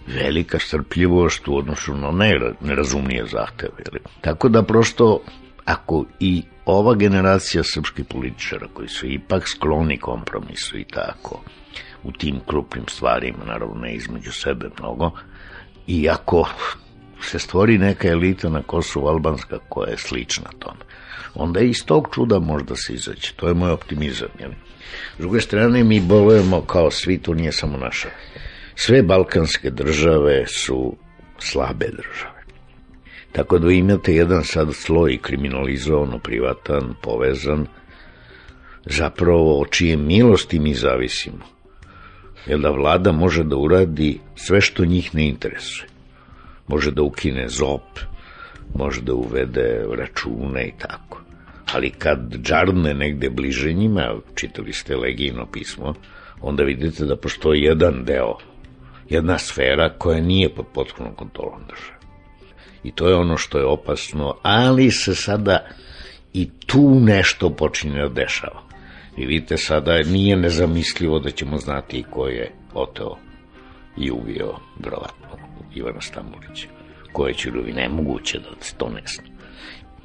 velika 0.06 0.58
strpljivost 0.58 1.48
u 1.48 1.56
odnosu 1.56 1.94
na 1.94 2.10
nerazumnije 2.60 3.26
zahteve. 3.26 4.00
Tako 4.20 4.48
da 4.48 4.62
prosto, 4.62 5.20
ako 5.64 6.04
i 6.20 6.42
ova 6.64 6.94
generacija 6.94 7.64
srpskih 7.64 8.04
političara 8.04 8.66
koji 8.74 8.88
su 8.88 9.06
ipak 9.06 9.48
skloni 9.48 9.98
kompromisu 9.98 10.78
i 10.78 10.84
tako, 10.84 11.40
u 12.02 12.12
tim 12.12 12.40
krupnim 12.46 12.84
stvarima, 12.88 13.44
naravno 13.46 13.74
ne 13.74 13.94
između 13.94 14.32
sebe 14.32 14.70
mnogo, 14.78 15.10
i 15.86 16.08
ako 16.08 16.48
se 17.24 17.38
stvori 17.38 17.78
neka 17.78 18.08
elita 18.08 18.48
na 18.48 18.62
Kosovu 18.62 19.06
albanska 19.08 19.58
koja 19.68 19.90
je 19.90 19.98
slična 19.98 20.50
tome, 20.58 20.80
onda 21.34 21.60
iz 21.60 21.84
tog 21.86 22.08
čuda 22.14 22.38
možda 22.38 22.76
se 22.76 22.94
izaći. 22.94 23.36
To 23.36 23.48
je 23.48 23.54
moj 23.54 23.70
optimizam. 23.70 24.28
Jel? 24.38 24.50
S 25.16 25.18
druge 25.18 25.40
strane, 25.40 25.84
mi 25.84 26.00
bolujemo 26.00 26.60
kao 26.60 26.90
svi, 26.90 27.18
to 27.18 27.34
nije 27.34 27.52
samo 27.52 27.78
naša 27.78 28.08
Sve 28.76 29.02
balkanske 29.02 29.70
države 29.70 30.46
su 30.46 30.96
slabe 31.38 31.86
države. 31.86 32.44
Tako 33.32 33.58
da 33.58 33.72
imate 33.72 34.14
jedan 34.14 34.44
sad 34.44 34.74
sloj 34.74 35.18
kriminalizovano, 35.22 36.18
privatan, 36.18 36.94
povezan, 37.02 37.66
zapravo 38.86 39.60
o 39.60 39.66
čije 39.66 39.96
milosti 39.96 40.58
mi 40.58 40.74
zavisimo. 40.74 41.44
Jer 42.46 42.60
da 42.60 42.70
vlada 42.70 43.12
može 43.12 43.44
da 43.44 43.56
uradi 43.56 44.20
sve 44.34 44.60
što 44.60 44.84
njih 44.84 45.14
ne 45.14 45.28
interesuje. 45.28 45.93
Može 46.66 46.90
da 46.90 47.02
ukine 47.02 47.48
ZOP, 47.48 47.98
može 48.74 49.00
da 49.02 49.14
uvede 49.14 49.84
račune 49.98 50.68
i 50.68 50.72
tako. 50.78 51.20
Ali 51.74 51.90
kad 51.90 52.36
džarne 52.42 52.94
negde 52.94 53.30
bliže 53.30 53.72
njima, 53.72 54.14
čitali 54.34 54.72
ste 54.72 54.96
Legijino 54.96 55.46
pismo, 55.52 55.94
onda 56.40 56.62
vidite 56.62 57.04
da 57.04 57.16
postoji 57.16 57.62
jedan 57.62 58.04
deo 58.04 58.36
jedna 59.08 59.38
sfera 59.38 59.98
koja 59.98 60.20
nije 60.20 60.54
pod 60.54 60.66
potpunom 60.74 61.14
kontrolom 61.14 61.60
države. 61.68 61.98
I 62.84 62.92
to 62.92 63.08
je 63.08 63.14
ono 63.14 63.36
što 63.36 63.58
je 63.58 63.66
opasno, 63.66 64.36
ali 64.42 64.90
se 64.90 65.14
sada 65.14 65.66
i 66.32 66.50
tu 66.66 67.00
nešto 67.00 67.50
počinje 67.50 68.00
da 68.00 68.08
dešava. 68.08 68.62
I 69.16 69.26
vidite 69.26 69.56
sada 69.56 70.02
nije 70.02 70.36
nezamislivo 70.36 71.18
da 71.18 71.30
ćemo 71.30 71.58
znati 71.58 72.04
ko 72.10 72.26
je 72.26 72.52
oteo 72.74 73.16
i 73.96 74.10
ubio 74.10 74.54
verovatno 74.78 75.28
Ivana 75.74 76.00
Stambulića. 76.00 76.68
Koje 77.12 77.34
će 77.34 77.50
ljudi 77.50 77.72
nemoguće 77.72 78.38
da 78.38 78.64
se 78.64 78.74
to 78.76 78.88
ne 78.88 79.02
zna. 79.06 79.24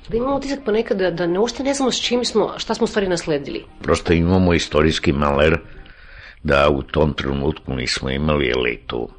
Da 0.09 0.17
imamo 0.17 0.35
utisak 0.35 0.59
ponekad 0.65 0.97
da, 0.97 1.11
da 1.11 1.27
ne 1.27 1.39
ušte 1.39 1.63
ne 1.63 1.73
znamo 1.73 1.91
s 1.91 2.01
čim 2.01 2.25
smo, 2.25 2.53
šta 2.57 2.73
smo 2.73 2.87
stvari 2.87 3.07
nasledili. 3.07 3.65
Prosto 3.81 4.13
imamo 4.13 4.53
istorijski 4.53 5.13
maler 5.13 5.57
da 6.43 6.69
u 6.69 6.81
tom 6.81 7.13
trenutku 7.13 7.73
nismo 7.73 8.09
imali 8.09 8.51
elitu 8.51 9.09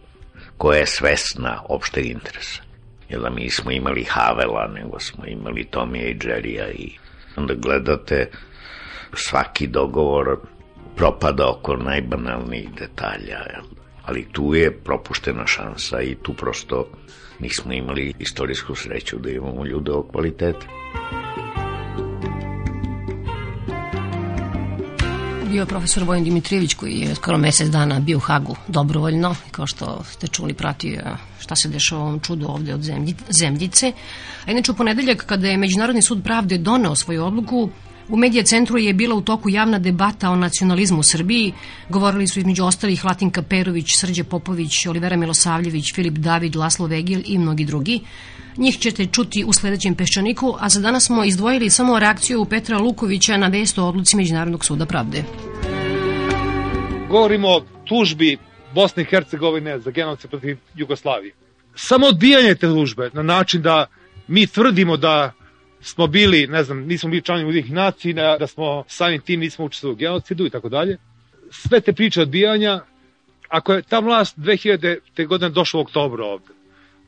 koja 0.56 0.78
je 0.78 0.86
svesna 0.86 1.62
opšteg 1.68 2.06
interesa. 2.06 2.62
Jer 3.08 3.20
da 3.20 3.30
mi 3.30 3.50
smo 3.50 3.70
imali 3.70 4.04
Havela, 4.04 4.68
nego 4.74 5.00
smo 5.00 5.26
imali 5.26 5.64
Tomija 5.64 6.06
i 6.08 6.18
Džerija 6.18 6.70
i 6.70 6.90
onda 7.36 7.54
gledate 7.54 8.30
svaki 9.14 9.66
dogovor 9.66 10.38
propada 10.96 11.50
oko 11.50 11.76
najbanalnijih 11.76 12.68
detalja, 12.78 13.38
ali 14.10 14.26
tu 14.32 14.54
je 14.54 14.70
propuštena 14.70 15.46
šansa 15.46 16.02
i 16.02 16.14
tu 16.22 16.34
prosto 16.34 16.86
nismo 17.40 17.72
imali 17.72 18.14
istorijsku 18.18 18.74
sreću 18.74 19.18
da 19.18 19.30
imamo 19.30 19.64
ljude 19.64 19.92
o 19.92 20.02
kvalitete. 20.02 20.66
bio 25.50 25.66
profesor 25.66 26.04
Vojin 26.04 26.24
Dimitrijević 26.24 26.74
koji 26.74 26.98
je 26.98 27.14
skoro 27.14 27.38
mesec 27.38 27.68
dana 27.68 28.00
bio 28.00 28.16
u 28.16 28.20
Hagu 28.20 28.56
dobrovoljno, 28.68 29.36
kao 29.50 29.66
što 29.66 30.04
ste 30.04 30.26
čuli 30.26 30.54
pratio 30.54 31.02
šta 31.38 31.56
se 31.56 31.68
dešava 31.68 32.02
ovom 32.02 32.20
čudu 32.20 32.46
ovde 32.48 32.74
od 32.74 32.82
zemljice. 33.40 33.92
A 34.46 34.50
inače 34.50 34.72
u 34.72 34.74
ponedeljak 34.74 35.26
kada 35.26 35.48
je 35.48 35.56
Međunarodni 35.56 36.02
sud 36.02 36.22
pravde 36.24 36.58
doneo 36.58 36.96
svoju 36.96 37.24
odluku, 37.24 37.70
U 38.10 38.16
Medija 38.16 38.44
centru 38.44 38.78
je 38.78 38.94
bila 38.94 39.14
u 39.14 39.20
toku 39.20 39.48
javna 39.48 39.78
debata 39.78 40.30
o 40.30 40.36
nacionalizmu 40.36 40.98
u 41.00 41.02
Srbiji. 41.02 41.52
Govorili 41.88 42.26
su 42.26 42.38
između 42.38 42.64
ostalih 42.64 43.04
Latinka 43.04 43.42
Perović, 43.42 43.86
Srđe 44.00 44.24
Popović, 44.24 44.86
Olivera 44.86 45.16
Milosavljević, 45.16 45.94
Filip 45.94 46.14
David, 46.14 46.56
Laslo 46.56 46.86
Vegil 46.86 47.22
i 47.26 47.38
mnogi 47.38 47.64
drugi. 47.64 48.00
Njih 48.56 48.78
ćete 48.78 49.06
čuti 49.06 49.44
u 49.44 49.52
sledećem 49.52 49.94
peščaniku, 49.94 50.56
a 50.60 50.68
za 50.68 50.80
danas 50.80 51.06
smo 51.06 51.24
izdvojili 51.24 51.70
samo 51.70 51.98
reakciju 51.98 52.44
Petra 52.44 52.78
Lukovića 52.78 53.36
na 53.36 53.48
vest 53.48 53.78
o 53.78 53.88
odluci 53.88 54.16
Međunarodnog 54.16 54.64
suda 54.64 54.86
pravde. 54.86 55.24
Govorimo 57.08 57.48
o 57.48 57.62
tužbi 57.84 58.38
Bosne 58.74 59.02
i 59.02 59.06
Hercegovine 59.06 59.78
za 59.78 59.90
genocid 59.90 60.30
protiv 60.30 60.58
Jugoslavije. 60.74 61.32
Samo 61.74 62.06
odbijanje 62.06 62.54
te 62.54 62.66
tužbe 62.66 63.10
na 63.12 63.22
način 63.22 63.62
da 63.62 63.86
mi 64.28 64.46
tvrdimo 64.46 64.96
da 64.96 65.32
smo 65.80 66.06
bili, 66.06 66.46
ne 66.46 66.64
znam, 66.64 66.78
nismo 66.78 67.10
bili 67.10 67.22
članovi 67.22 67.48
udih 67.48 67.72
nacija, 67.72 68.38
da 68.38 68.46
smo 68.46 68.84
samim 68.86 69.20
tim 69.20 69.40
nismo 69.40 69.64
učestvovali 69.64 69.94
u 69.94 69.96
genocidu 69.96 70.46
i 70.46 70.50
tako 70.50 70.68
dalje. 70.68 70.98
Sve 71.50 71.80
te 71.80 71.92
priče 71.92 72.22
odbijanja, 72.22 72.80
ako 73.48 73.72
je 73.72 73.82
ta 73.82 73.98
vlast 73.98 74.38
2000. 74.38 75.26
godine 75.26 75.50
došla 75.50 75.80
u 75.80 75.82
oktobru 75.82 76.24
ovde, 76.24 76.54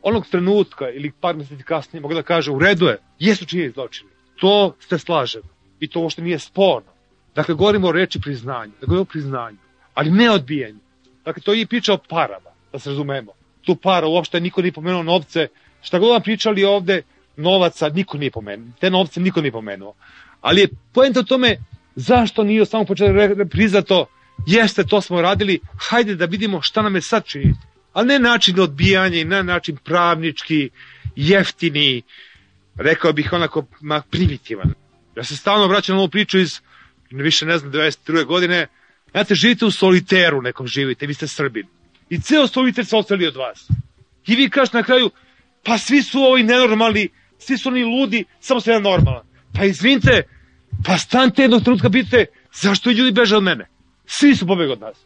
onog 0.02 0.26
trenutka 0.26 0.90
ili 0.90 1.12
par 1.20 1.36
meseci 1.36 1.62
kasnije 1.62 2.00
mogu 2.00 2.14
da 2.14 2.22
kaže 2.22 2.50
u 2.50 2.58
redu 2.58 2.86
je, 2.86 2.98
jesu 3.18 3.46
čini 3.46 3.70
zločini. 3.70 4.10
To 4.40 4.76
se 4.80 4.98
slažem 4.98 5.42
i 5.80 5.88
to 5.88 6.00
uopšte 6.00 6.22
nije 6.22 6.38
sporno. 6.38 6.92
Dakle, 7.34 7.54
govorimo 7.54 7.88
o 7.88 7.92
reči 7.92 8.20
priznanja, 8.20 8.72
da 8.80 8.86
govorimo 8.86 9.02
o 9.02 9.12
priznanju, 9.12 9.58
ali 9.94 10.10
ne 10.10 10.30
odbijanju. 10.30 10.78
Dakle, 11.24 11.42
to 11.42 11.52
je 11.52 11.60
i 11.60 11.66
priča 11.66 11.94
o 11.94 11.98
parama, 12.08 12.50
da 12.72 12.78
se 12.78 12.90
razumemo. 12.90 13.32
Tu 13.62 13.76
para 13.76 14.06
uopšte 14.06 14.40
niko 14.40 14.62
nije 14.62 14.72
pomenuo 14.72 15.02
novce. 15.02 15.48
Šta 15.82 15.98
god 15.98 16.10
vam 16.10 16.22
pričali 16.22 16.64
ovde, 16.64 17.02
novaca 17.42 17.88
niko 17.88 18.18
nije 18.18 18.30
pomenuo. 18.30 18.72
Te 18.80 18.90
novce 18.90 19.20
niko 19.20 19.40
nije 19.40 19.52
pomenuo. 19.52 19.94
Ali 20.40 20.60
je 20.60 20.68
poenta 20.92 21.20
u 21.20 21.22
tome 21.24 21.56
zašto 21.94 22.44
nije 22.44 22.66
samo 22.66 22.84
početak 22.84 23.48
priznato 23.50 24.06
jeste, 24.46 24.84
to 24.84 25.00
smo 25.00 25.20
radili, 25.20 25.60
hajde 25.88 26.14
da 26.14 26.24
vidimo 26.24 26.62
šta 26.62 26.82
nam 26.82 26.94
je 26.94 27.02
sad 27.02 27.24
činiti. 27.24 27.58
Ali 27.92 28.06
ne 28.06 28.18
način 28.18 28.60
odbijanja 28.60 29.16
i 29.16 29.24
ne 29.24 29.42
način 29.42 29.76
pravnički, 29.84 30.70
jeftini, 31.16 32.02
rekao 32.76 33.12
bih 33.12 33.32
onako 33.32 33.66
ma, 33.80 34.02
primitivan. 34.10 34.74
Ja 35.16 35.24
se 35.24 35.36
stalno 35.36 35.66
vraćam 35.66 35.96
na 35.96 36.00
ovu 36.00 36.08
priču 36.08 36.38
iz, 36.38 36.60
više 37.10 37.46
ne 37.46 37.58
znam, 37.58 37.72
92. 37.72 38.24
godine. 38.24 38.66
Znate, 39.10 39.34
živite 39.34 39.64
u 39.64 39.70
soliteru 39.70 40.42
nekom 40.42 40.66
živite, 40.66 41.06
vi 41.06 41.14
ste 41.14 41.28
Srbin. 41.28 41.66
I 42.10 42.20
ceo 42.20 42.46
soliter 42.46 42.86
se 42.86 42.96
ostali 42.96 43.26
od 43.26 43.36
vas. 43.36 43.68
I 44.26 44.36
vi 44.36 44.50
kažete 44.50 44.76
na 44.76 44.82
kraju, 44.82 45.10
pa 45.64 45.78
svi 45.78 46.02
su 46.02 46.20
ovi 46.20 46.42
nenormalni, 46.42 47.08
svi 47.46 47.58
su 47.58 47.68
oni 47.68 47.84
ludi, 47.84 48.24
samo 48.40 48.60
se 48.60 48.70
jedan 48.70 48.82
normalan. 48.82 49.22
Pa 49.54 49.64
izvinite, 49.64 50.22
pa 50.86 50.98
stanite 50.98 51.42
jednog 51.42 51.62
trenutka, 51.62 51.90
pitite, 51.90 52.26
zašto 52.62 52.90
ljudi 52.90 53.12
beže 53.12 53.36
od 53.36 53.42
mene? 53.42 53.68
Svi 54.06 54.36
su 54.36 54.46
pobegli 54.46 54.72
od 54.72 54.80
nas. 54.80 54.96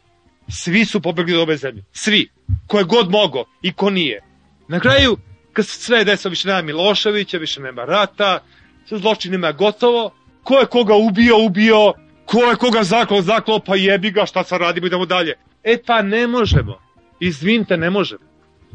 Svi 0.49 0.85
su 0.85 1.01
pobegli 1.01 1.35
od 1.35 1.41
ove 1.41 1.57
zemlje. 1.57 1.83
Svi. 1.91 2.29
Ko 2.67 2.77
je 2.77 2.83
god 2.83 3.11
mogo 3.11 3.43
i 3.61 3.73
ko 3.73 3.89
nije. 3.89 4.21
Na 4.67 4.79
kraju, 4.79 5.17
kad 5.53 5.65
se 5.65 5.79
sve 5.79 6.03
desilo, 6.03 6.29
više 6.29 6.47
nema 6.47 6.61
Miloševića, 6.61 7.37
više 7.37 7.61
nema 7.61 7.85
rata, 7.85 8.39
sve 8.85 8.97
zločinima 8.97 9.47
je 9.47 9.53
gotovo, 9.53 10.11
ko 10.43 10.59
je 10.59 10.65
koga 10.65 10.95
ubio, 10.95 11.37
ubio, 11.45 11.93
ko 12.25 12.43
je 12.43 12.55
koga 12.55 12.83
zaklao, 12.83 13.21
zaklao, 13.21 13.59
pa 13.59 13.75
jebi 13.75 14.11
ga, 14.11 14.25
šta 14.25 14.43
sad 14.43 14.61
radimo, 14.61 14.87
idemo 14.87 15.05
dalje. 15.05 15.33
E 15.63 15.77
pa 15.85 16.01
ne 16.01 16.27
možemo, 16.27 16.79
izvinite, 17.19 17.77
ne 17.77 17.89
možemo. 17.89 18.26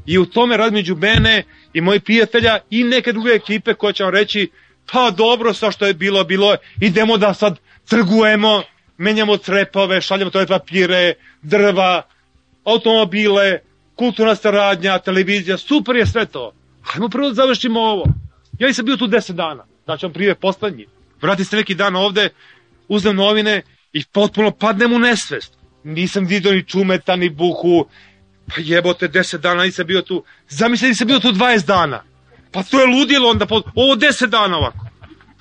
I 0.07 0.19
u 0.19 0.27
tome 0.27 0.57
rad 0.57 0.73
među 0.73 0.97
mene 0.97 1.43
i 1.73 1.81
mojih 1.81 2.03
prijatelja 2.03 2.59
i 2.71 2.85
neke 2.85 3.13
druge 3.13 3.31
ekipe 3.31 3.75
koje 3.75 3.93
će 3.93 4.05
vam 4.05 4.15
reći 4.15 4.51
pa 4.93 5.11
dobro 5.11 5.55
sa 5.55 5.71
što 5.71 5.87
je 5.87 5.95
bilo, 5.95 6.25
bilo 6.25 6.57
idemo 6.81 7.19
da 7.19 7.35
sad 7.35 7.59
trgujemo, 7.89 8.63
menjamo 8.97 9.37
trepove, 9.37 10.01
šaljamo 10.01 10.31
toalet 10.31 10.49
papire, 10.49 11.15
drva, 11.43 12.03
automobile, 12.65 13.59
kulturna 13.97 14.35
saradnja, 14.35 14.99
televizija, 14.99 15.59
super 15.59 15.97
je 15.97 16.07
sve 16.07 16.27
to. 16.27 16.53
Hajmo 16.83 17.09
prvo 17.09 17.29
da 17.29 17.35
završimo 17.35 17.81
ovo. 17.81 18.05
Ja 18.59 18.67
nisam 18.67 18.85
bio 18.85 18.97
tu 18.97 19.07
10 19.07 19.33
dana, 19.33 19.65
da 19.87 19.97
ću 19.97 20.07
vam 20.07 20.13
prije 20.13 20.35
poslednji. 20.35 20.87
Vrati 21.21 21.45
se 21.45 21.57
neki 21.57 21.75
dan 21.75 21.97
ovde, 21.97 22.29
uzem 22.89 23.17
novine 23.17 23.63
i 23.93 24.05
potpuno 24.13 24.51
padnem 24.51 24.93
u 24.93 24.99
nesvest. 24.99 25.53
Nisam 25.85 26.25
vidio 26.25 26.53
ni 26.53 26.65
čumeta, 26.65 27.17
ni 27.17 27.31
buhu. 27.31 27.87
Pa 28.47 28.55
jebote, 28.59 29.09
10 29.09 29.39
dana 29.39 29.63
nisam 29.63 29.87
bio 29.87 30.03
tu. 30.03 30.25
Zamisli 30.49 30.89
nisam 30.89 31.07
bio 31.07 31.19
tu 31.19 31.33
20 31.33 31.67
dana. 31.67 32.03
Pa 32.51 32.63
to 32.63 32.81
je 32.81 32.87
ludilo 32.87 33.31
onda, 33.31 33.47
po, 33.47 33.63
ovo 33.75 33.95
10 33.95 34.27
dana 34.27 34.59
ovako. 34.59 34.87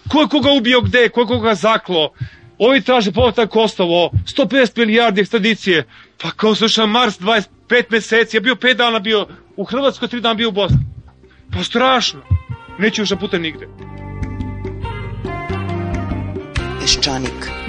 Ko 0.10 0.22
je 0.22 0.28
koga 0.28 0.52
ubio 0.52 0.82
gde, 0.82 1.10
ko 1.10 1.22
je 1.22 1.28
koga 1.28 1.56
zaklo, 1.56 2.14
Ovi 2.62 2.82
traže 2.82 3.12
povratak 3.12 3.50
Kosovo, 3.50 4.12
150 4.26 4.78
milijardi 4.78 5.22
ekstradicije. 5.22 5.88
Pa 6.22 6.32
kao 6.32 6.56
slušam 6.56 6.92
Mars 6.92 7.20
25 7.20 7.84
meseci, 7.90 8.38
ja 8.38 8.42
bio 8.42 8.56
5 8.56 8.74
dana 8.74 9.00
bio 9.00 9.28
u 9.56 9.64
Hrvatskoj, 9.64 10.08
3 10.08 10.20
dana 10.20 10.34
bio 10.34 10.50
u 10.50 10.52
Bosni. 10.52 10.78
Pa 11.54 11.64
strašno. 11.64 12.22
Neću 12.80 13.02
još 13.02 13.10
da 13.10 13.16
putem 13.16 13.42
nigde. 13.42 13.68
Peščanik. 16.82 17.61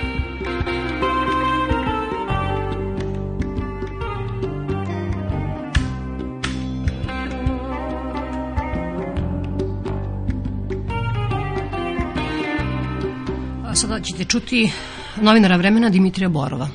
Sada 13.82 14.00
ćete 14.00 14.24
čuti 14.24 14.72
novinara 15.20 15.56
vremena 15.56 15.90
Dimitrija 15.90 16.28
Borova. 16.28 16.68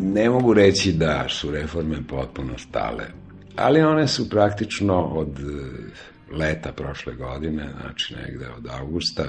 Ne 0.00 0.30
mogu 0.30 0.54
reći 0.54 0.92
da 0.92 1.26
su 1.28 1.50
reforme 1.50 2.06
potpuno 2.08 2.58
stale, 2.58 3.04
ali 3.56 3.82
one 3.82 4.08
su 4.08 4.30
praktično 4.30 4.94
od 4.94 5.38
eh, 5.38 6.36
leta 6.36 6.72
prošle 6.72 7.14
godine, 7.14 7.68
znači 7.80 8.14
negde 8.14 8.48
od 8.48 8.66
augusta, 8.80 9.24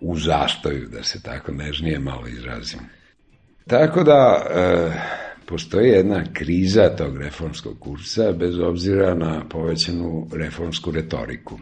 u 0.00 0.18
zastoju, 0.18 0.88
da 0.88 1.02
se 1.02 1.22
tako 1.22 1.52
nežnije 1.52 1.98
malo 1.98 2.28
izrazim. 2.28 2.80
Tako 3.66 4.02
da 4.02 4.46
e, 4.50 4.92
postoji 5.46 5.88
jedna 5.88 6.24
kriza 6.32 6.96
tog 6.96 7.16
reformskog 7.16 7.80
kursa 7.80 8.32
bez 8.32 8.58
obzira 8.58 9.14
na 9.14 9.44
povećanu 9.48 10.28
reformsku 10.32 10.90
retoriku. 10.90 11.58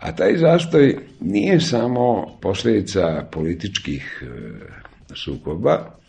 A 0.00 0.12
taj 0.12 0.36
zastoj 0.36 0.98
nije 1.20 1.60
samo 1.60 2.38
posljedica 2.40 3.26
političkih 3.32 4.22
e, 4.22 5.14
sukoba, 5.14 6.00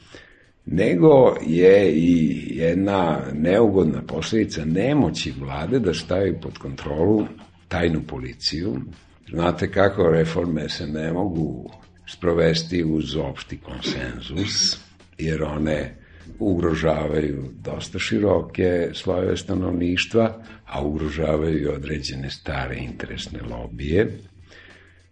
nego 0.65 1.35
je 1.47 1.91
i 1.91 2.41
jedna 2.57 3.19
neugodna 3.33 4.01
posljedica 4.01 4.65
nemoći 4.65 5.33
vlade 5.39 5.79
da 5.79 5.93
stavi 5.93 6.39
pod 6.41 6.57
kontrolu 6.57 7.27
tajnu 7.67 8.01
policiju. 8.07 8.81
Znate 9.29 9.71
kako 9.71 10.09
reforme 10.09 10.69
se 10.69 10.87
ne 10.87 11.13
mogu 11.13 11.71
sprovesti 12.07 12.83
uz 12.83 13.15
opšti 13.15 13.57
konsenzus, 13.57 14.77
jer 15.17 15.43
one 15.43 15.95
ugrožavaju 16.39 17.45
dosta 17.63 17.99
široke 17.99 18.89
slojeve 18.93 19.37
stanovništva, 19.37 20.43
a 20.71 20.81
ugrožavaju 20.81 21.71
određene 21.75 22.29
stare 22.29 22.75
interesne 22.75 23.39
lobije. 23.41 24.07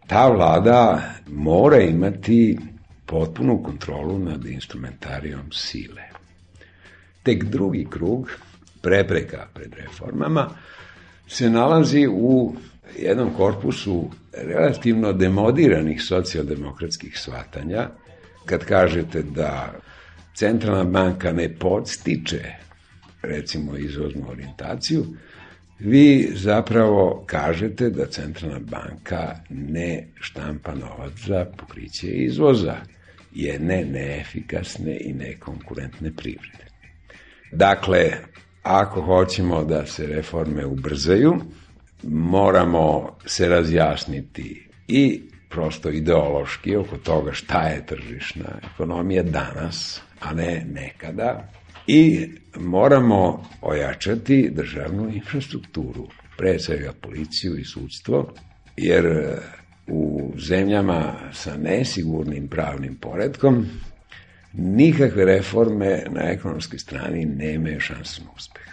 Ta 0.08 0.28
vlada 0.28 1.02
mora 1.28 1.82
imati 1.82 2.58
potpunu 3.06 3.64
kontrolu 3.64 4.20
nad 4.20 4.46
instrumentarijom 4.46 5.52
sile. 5.52 6.02
Tek 7.24 7.44
drugi 7.44 7.88
krug 7.90 8.32
prepreka 8.82 9.48
pred 9.54 9.74
reformama 9.74 10.50
se 11.28 11.50
nalazi 11.50 12.08
u 12.12 12.56
jednom 12.98 13.34
korpusu 13.34 14.10
relativno 14.34 15.14
demodiranih 15.14 16.02
socijaldemokratskih 16.02 17.20
svatanja, 17.20 17.90
kad 18.46 18.66
kažete 18.66 19.22
da 19.22 19.74
centralna 20.36 20.84
banka 20.84 21.32
ne 21.32 21.50
podstiče 21.60 22.44
recimo 23.22 23.78
izvoznu 23.78 24.30
orijentaciju, 24.30 25.06
vi 25.80 26.32
zapravo 26.36 27.24
kažete 27.26 27.90
da 27.90 28.06
centralna 28.06 28.60
banka 28.60 29.36
ne 29.50 30.08
štampa 30.20 30.76
novac 30.76 31.14
za 31.26 31.46
pokriće 31.58 32.08
izvoza 32.08 32.76
jedne 33.34 33.86
neefikasne 33.86 34.98
i 35.02 35.14
nekonkurentne 35.14 36.12
privrede. 36.12 36.66
Dakle, 37.52 38.12
ako 38.64 39.02
hoćemo 39.02 39.64
da 39.64 39.86
se 39.86 40.08
reforme 40.08 40.66
ubrzaju, 40.66 41.36
moramo 42.04 43.18
se 43.26 43.50
razjasniti 43.50 44.68
i 44.88 45.22
prosto 45.50 45.90
ideološki 45.90 46.76
oko 46.76 46.98
toga 46.98 47.32
šta 47.34 47.62
je 47.62 47.86
tržišna 47.86 48.60
ekonomija 48.74 49.24
danas, 49.24 50.02
a 50.20 50.34
ne 50.34 50.66
nekada. 50.74 51.52
I 51.92 52.28
moramo 52.56 53.46
ojačati 53.62 54.50
državnu 54.54 55.10
infrastrukturu, 55.14 56.08
pre 56.38 56.60
svega 56.60 56.94
policiju 57.02 57.58
i 57.58 57.64
sudstvo, 57.64 58.34
jer 58.78 59.06
e, 59.06 59.38
u 59.88 60.32
zemljama 60.38 61.14
sa 61.34 61.58
nesigurnim 61.58 62.48
pravnim 62.48 62.96
poredkom 62.96 63.66
nikakve 64.54 65.26
reforme 65.26 66.04
na 66.10 66.22
ekonomskoj 66.22 66.80
strani 66.80 67.26
nemaju 67.26 67.80
šansu 67.80 68.22
na 68.24 68.30
uspeh. 68.36 68.68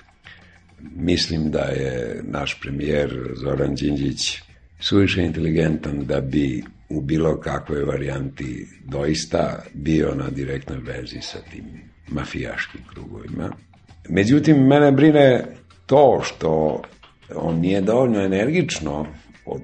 Mislim 0.96 1.50
da 1.50 1.60
je 1.60 2.22
naš 2.22 2.60
premijer 2.60 3.34
Zoran 3.36 3.74
Đinđić 3.74 4.42
suviše 4.80 5.22
inteligentan 5.22 6.04
da 6.06 6.20
bi 6.20 6.62
u 6.88 7.00
bilo 7.00 7.40
kakvoj 7.40 7.84
varijanti 7.84 8.68
doista 8.84 9.62
bio 9.74 10.14
na 10.14 10.30
direktnoj 10.30 10.78
vezi 10.78 11.18
sa 11.20 11.38
tim 11.50 11.95
mafijaškim 12.08 12.80
krugovima. 12.90 13.50
Međutim, 14.08 14.66
mene 14.66 14.92
brine 14.92 15.44
to 15.86 16.20
što 16.24 16.82
on 17.34 17.60
nije 17.60 17.80
dovoljno 17.80 18.20
energično 18.20 19.06
od 19.46 19.62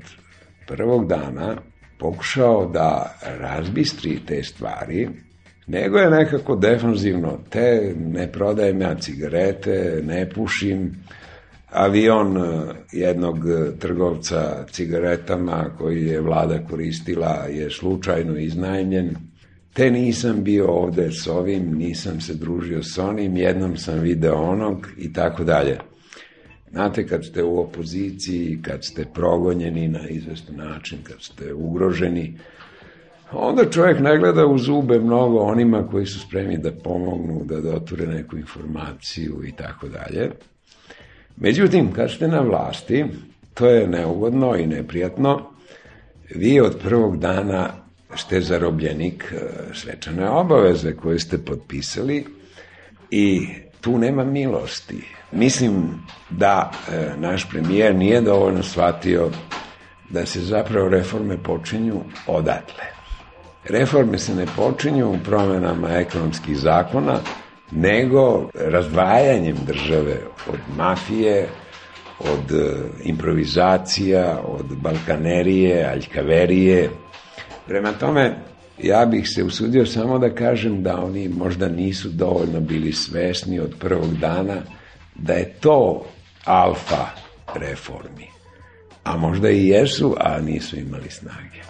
prvog 0.66 1.08
dana 1.08 1.56
pokušao 1.98 2.66
da 2.66 3.18
razbistri 3.40 4.20
te 4.26 4.42
stvari, 4.42 5.08
nego 5.66 5.98
je 5.98 6.10
nekako 6.10 6.56
defanzivno, 6.56 7.38
te 7.50 7.94
ne 7.96 8.32
prodajem 8.32 8.80
ja 8.80 8.94
cigarete, 8.94 10.00
ne 10.04 10.30
pušim, 10.30 10.92
avion 11.72 12.36
e, 12.36 12.40
jednog 12.92 13.38
e, 13.50 13.78
trgovca 13.78 14.66
cigaretama 14.70 15.70
koji 15.78 16.06
je 16.06 16.20
vlada 16.20 16.58
koristila 16.70 17.46
je 17.50 17.70
slučajno 17.70 18.38
iznajmljen. 18.38 19.16
Te 19.72 19.90
nisam 19.90 20.44
bio 20.44 20.66
ovde 20.66 21.10
s 21.12 21.26
ovim, 21.26 21.74
nisam 21.78 22.20
se 22.20 22.34
družio 22.34 22.82
s 22.82 22.98
onim, 22.98 23.36
jednom 23.36 23.76
sam 23.76 23.98
video 23.98 24.34
onog 24.34 24.88
i 24.98 25.12
tako 25.12 25.44
dalje. 25.44 25.78
Znate, 26.70 27.06
kad 27.06 27.24
ste 27.24 27.42
u 27.42 27.60
opoziciji, 27.60 28.58
kad 28.62 28.84
ste 28.84 29.04
progonjeni 29.14 29.88
na 29.88 30.08
izvestan 30.08 30.56
način, 30.56 30.98
kad 31.02 31.22
ste 31.22 31.54
ugroženi, 31.54 32.38
onda 33.32 33.70
čovjek 33.70 34.00
ne 34.00 34.18
gleda 34.18 34.46
u 34.46 34.58
zube 34.58 34.98
mnogo 34.98 35.38
onima 35.38 35.86
koji 35.86 36.06
su 36.06 36.20
spremni 36.20 36.58
da 36.58 36.72
pomognu, 36.72 37.44
da 37.44 37.60
doture 37.60 38.06
neku 38.06 38.36
informaciju 38.36 39.42
i 39.46 39.52
tako 39.52 39.88
dalje. 39.88 40.30
Međutim, 41.36 41.92
kad 41.92 42.10
ste 42.10 42.28
na 42.28 42.40
vlasti, 42.40 43.04
to 43.54 43.66
je 43.66 43.88
neugodno 43.88 44.56
i 44.56 44.66
neprijatno, 44.66 45.50
vi 46.34 46.60
od 46.60 46.78
prvog 46.82 47.18
dana 47.18 47.81
ste 48.16 48.40
zarobljenik 48.40 49.32
e, 49.32 49.74
svečane 49.74 50.28
obaveze 50.30 50.96
koje 50.96 51.18
ste 51.18 51.38
potpisali 51.38 52.26
i 53.10 53.48
tu 53.80 53.98
nema 53.98 54.24
milosti. 54.24 55.04
Mislim 55.32 56.02
da 56.30 56.70
e, 56.92 57.10
naš 57.16 57.50
premijer 57.50 57.94
nije 57.94 58.20
dovoljno 58.20 58.62
shvatio 58.62 59.30
da 60.10 60.26
se 60.26 60.40
zapravo 60.40 60.88
reforme 60.88 61.42
počinju 61.42 62.00
odatle. 62.26 62.84
Reforme 63.64 64.18
se 64.18 64.34
ne 64.34 64.46
počinju 64.56 65.18
promenama 65.24 65.88
ekonomskih 65.88 66.58
zakona, 66.58 67.18
nego 67.70 68.48
razdvajanjem 68.54 69.56
države 69.66 70.16
od 70.48 70.58
mafije, 70.76 71.48
od 72.20 72.52
e, 72.52 72.74
improvizacija, 73.04 74.40
od 74.44 74.66
balkanerije, 74.76 75.84
aljkaverije. 75.84 76.90
Prema 77.66 77.92
tome, 77.92 78.36
ja 78.82 79.06
bih 79.06 79.28
se 79.28 79.44
usudio 79.44 79.86
samo 79.86 80.18
da 80.18 80.34
kažem 80.34 80.82
da 80.82 81.04
oni 81.04 81.28
možda 81.28 81.68
nisu 81.68 82.08
dovoljno 82.08 82.60
bili 82.60 82.92
svesni 82.92 83.60
od 83.60 83.74
prvog 83.80 84.16
dana 84.16 84.56
da 85.14 85.32
je 85.32 85.54
to 85.60 86.06
alfa 86.44 87.06
reformi. 87.54 88.26
A 89.04 89.16
možda 89.16 89.50
i 89.50 89.68
jesu, 89.68 90.16
a 90.20 90.40
nisu 90.40 90.76
imali 90.76 91.10
snage. 91.10 91.62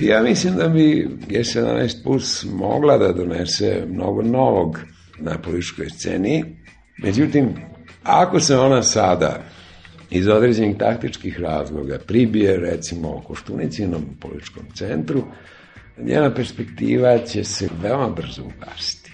Ja 0.00 0.22
mislim 0.22 0.56
da 0.56 0.68
bi 0.68 1.08
G17 1.28 2.02
Plus 2.04 2.46
mogla 2.52 2.98
da 2.98 3.12
donese 3.12 3.84
mnogo 3.88 4.22
novog 4.22 4.78
na 5.18 5.38
političkoj 5.38 5.90
sceni. 5.90 6.61
Međutim, 6.98 7.54
ako 8.02 8.40
se 8.40 8.58
ona 8.58 8.82
sada 8.82 9.42
iz 10.10 10.28
određenih 10.28 10.76
taktičkih 10.78 11.40
razloga 11.40 11.98
pribije 12.06 12.56
recimo 12.56 13.22
Koštunicinom 13.26 14.02
političkom 14.20 14.62
centru, 14.74 15.22
njena 15.98 16.34
perspektiva 16.34 17.18
će 17.18 17.44
se 17.44 17.68
veoma 17.82 18.08
brzo 18.08 18.42
ugasiti. 18.42 19.12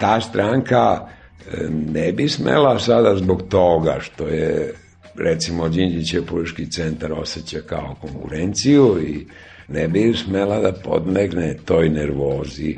Ta 0.00 0.20
stranka 0.20 0.98
e, 0.98 1.68
ne 1.70 2.12
bi 2.12 2.28
smela 2.28 2.78
sada 2.78 3.16
zbog 3.16 3.42
toga 3.48 3.96
što 4.00 4.26
je 4.26 4.74
recimo 5.16 5.68
Đinđićev 5.68 6.26
politički 6.26 6.70
centar 6.70 7.12
osjeća 7.12 7.60
kao 7.66 7.96
konkurenciju 8.00 8.98
i 9.02 9.26
ne 9.68 9.88
bi 9.88 10.14
smela 10.14 10.60
da 10.60 10.72
podmegne 10.72 11.56
toj 11.64 11.88
nervozi. 11.88 12.76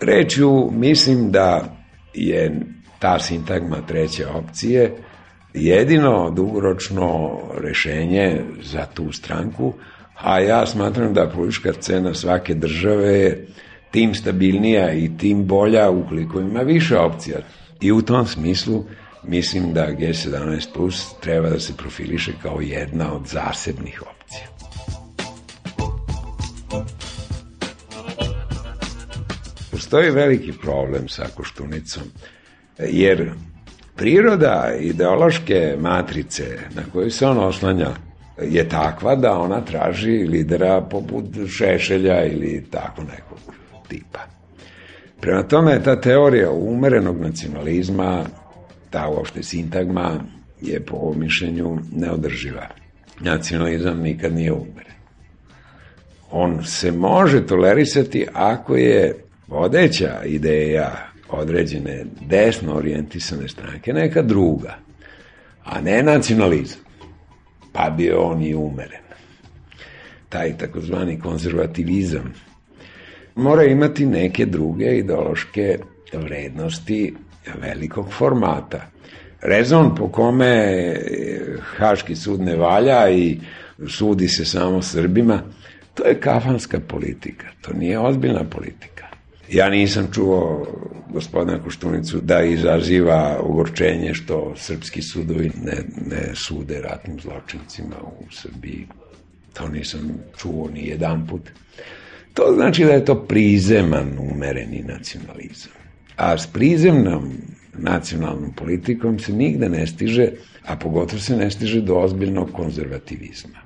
Reću, 0.00 0.70
mislim 0.70 1.30
da 1.30 1.77
je 2.14 2.60
ta 2.98 3.18
sintagma 3.18 3.86
treće 3.86 4.26
opcije 4.26 4.96
jedino 5.54 6.30
dugoročno 6.30 7.38
rešenje 7.60 8.40
za 8.62 8.86
tu 8.94 9.12
stranku, 9.12 9.72
a 10.14 10.40
ja 10.40 10.66
smatram 10.66 11.14
da 11.14 11.30
politička 11.34 11.72
cena 11.72 12.14
svake 12.14 12.54
države 12.54 13.18
je 13.18 13.46
tim 13.90 14.14
stabilnija 14.14 14.92
i 14.92 15.10
tim 15.18 15.46
bolja 15.46 15.90
ukoliko 15.90 16.40
ima 16.40 16.60
više 16.60 16.98
opcija. 16.98 17.38
I 17.80 17.92
u 17.92 18.02
tom 18.02 18.26
smislu 18.26 18.84
mislim 19.24 19.72
da 19.72 19.88
G17 19.98 20.74
Plus 20.74 21.14
treba 21.20 21.50
da 21.50 21.60
se 21.60 21.76
profiliše 21.76 22.32
kao 22.42 22.60
jedna 22.60 23.14
od 23.14 23.26
zasebnih 23.26 24.02
opcija. 24.02 24.17
Postoji 29.88 30.10
veliki 30.10 30.52
problem 30.52 31.08
sa 31.08 31.26
Koštunicom, 31.34 32.02
jer 32.78 33.32
priroda 33.96 34.74
ideološke 34.80 35.76
matrice 35.80 36.44
na 36.74 36.82
koju 36.92 37.10
se 37.10 37.26
on 37.26 37.38
oslanja 37.38 37.88
je 38.42 38.68
takva 38.68 39.14
da 39.16 39.38
ona 39.38 39.64
traži 39.64 40.10
lidera 40.10 40.80
poput 40.80 41.24
Šešelja 41.48 42.24
ili 42.24 42.64
tako 42.70 43.02
nekog 43.02 43.38
tipa. 43.88 44.18
Prema 45.20 45.42
tome, 45.42 45.82
ta 45.82 46.00
teorija 46.00 46.50
umerenog 46.50 47.20
nacionalizma, 47.20 48.24
ta 48.90 49.08
uopšte 49.08 49.42
sintagma, 49.42 50.20
je 50.60 50.84
po 50.84 50.96
ovom 50.96 51.20
mišljenju 51.20 51.78
neodrživa. 51.92 52.66
Nacionalizam 53.20 54.00
nikad 54.00 54.34
nije 54.34 54.52
umeren. 54.52 54.98
On 56.30 56.64
se 56.64 56.92
može 56.92 57.46
tolerisati 57.46 58.26
ako 58.34 58.76
je 58.76 59.24
vodeća 59.48 60.22
ideja 60.24 61.08
određene 61.28 62.04
desno 62.20 62.74
orijentisane 62.74 63.48
stranke 63.48 63.92
neka 63.92 64.22
druga, 64.22 64.78
a 65.64 65.80
ne 65.80 66.02
nacionalizam 66.02 66.80
pa 67.72 67.90
bio 67.90 68.20
on 68.20 68.42
i 68.42 68.54
umeren. 68.54 69.00
Taj 70.28 70.58
takozvani 70.58 71.20
konzervativizam 71.20 72.34
mora 73.34 73.64
imati 73.64 74.06
neke 74.06 74.46
druge 74.46 74.98
ideološke 74.98 75.78
vrednosti 76.12 77.14
velikog 77.62 78.12
formata. 78.12 78.86
Rezon 79.40 79.94
po 79.94 80.08
kome 80.08 80.94
Haški 81.76 82.16
sud 82.16 82.40
ne 82.40 82.56
valja 82.56 83.10
i 83.10 83.38
sudi 83.88 84.28
se 84.28 84.44
samo 84.44 84.82
Srbima, 84.82 85.42
to 85.94 86.04
je 86.04 86.20
kafanska 86.20 86.80
politika, 86.80 87.46
to 87.60 87.72
nije 87.72 87.98
ozbiljna 87.98 88.44
politika. 88.44 88.97
Ja 89.52 89.68
nisam 89.68 90.08
čuo 90.14 90.66
gospodina 91.12 91.62
Koštunicu 91.62 92.20
da 92.20 92.42
izaziva 92.42 93.40
ugorčenje 93.44 94.14
što 94.14 94.54
srpski 94.56 95.02
sudovi 95.02 95.50
ne, 95.64 95.76
ne 96.06 96.34
sude 96.34 96.80
ratnim 96.80 97.20
zločincima 97.20 97.96
u 98.04 98.32
Srbiji. 98.32 98.86
To 99.52 99.68
nisam 99.68 100.18
čuo 100.38 100.70
ni 100.74 100.88
jedan 100.88 101.26
put. 101.26 101.50
To 102.34 102.52
znači 102.54 102.84
da 102.84 102.92
je 102.92 103.04
to 103.04 103.14
prizeman 103.14 104.18
umereni 104.18 104.82
nacionalizam. 104.82 105.72
A 106.16 106.38
s 106.38 106.46
prizemnom 106.46 107.32
nacionalnom 107.78 108.52
politikom 108.52 109.18
se 109.18 109.32
nigde 109.32 109.68
ne 109.68 109.86
stiže, 109.86 110.30
a 110.66 110.76
pogotovo 110.76 111.20
se 111.20 111.36
ne 111.36 111.50
stiže 111.50 111.80
do 111.80 111.96
ozbiljnog 111.96 112.52
konzervativizma. 112.52 113.58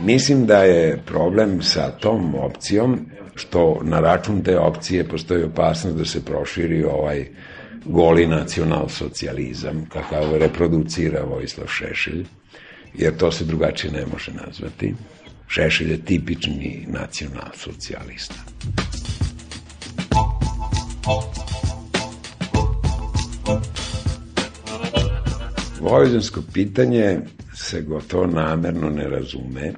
Mislim 0.00 0.46
da 0.46 0.62
je 0.62 1.02
problem 1.06 1.62
sa 1.62 1.90
tom 1.90 2.34
opcijom 2.34 3.06
što 3.34 3.80
na 3.82 4.00
račun 4.00 4.42
te 4.42 4.58
opcije 4.58 5.08
postoji 5.08 5.44
opasnost 5.44 5.96
da 5.96 6.04
se 6.04 6.24
proširi 6.24 6.84
ovaj 6.84 7.26
goli 7.84 8.26
nacional-socijalizam, 8.26 9.88
kakav 9.88 10.36
reproducira 10.36 11.24
Vojislav 11.24 11.66
Šešelj, 11.66 12.24
jer 12.94 13.16
to 13.16 13.32
se 13.32 13.44
drugačije 13.44 13.92
ne 13.92 14.06
može 14.12 14.32
nazvati. 14.46 14.94
Šešelj 15.48 15.90
je 15.90 16.04
tipični 16.04 16.86
nacional-socijalista. 16.88 18.34
Vojvođansko 25.80 26.42
pitanje 26.52 27.18
se 27.54 27.82
gotovo 27.82 28.26
namerno 28.26 28.90
ne 28.90 29.08
razume, 29.08 29.72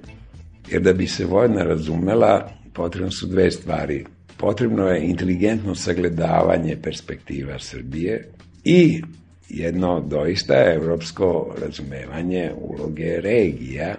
jer 0.70 0.82
da 0.82 0.92
bi 0.92 1.06
se 1.06 1.24
Vojvodina 1.24 1.62
razumela, 1.62 2.50
potrebno 2.72 3.10
su 3.10 3.26
dve 3.26 3.50
stvari. 3.50 4.04
Potrebno 4.36 4.88
je 4.88 5.04
inteligentno 5.04 5.74
sagledavanje 5.74 6.76
perspektiva 6.82 7.58
Srbije 7.58 8.28
i 8.64 9.02
jedno 9.48 10.00
doista 10.00 10.54
evropsko 10.74 11.54
razumevanje 11.60 12.50
uloge 12.56 13.20
regija. 13.20 13.94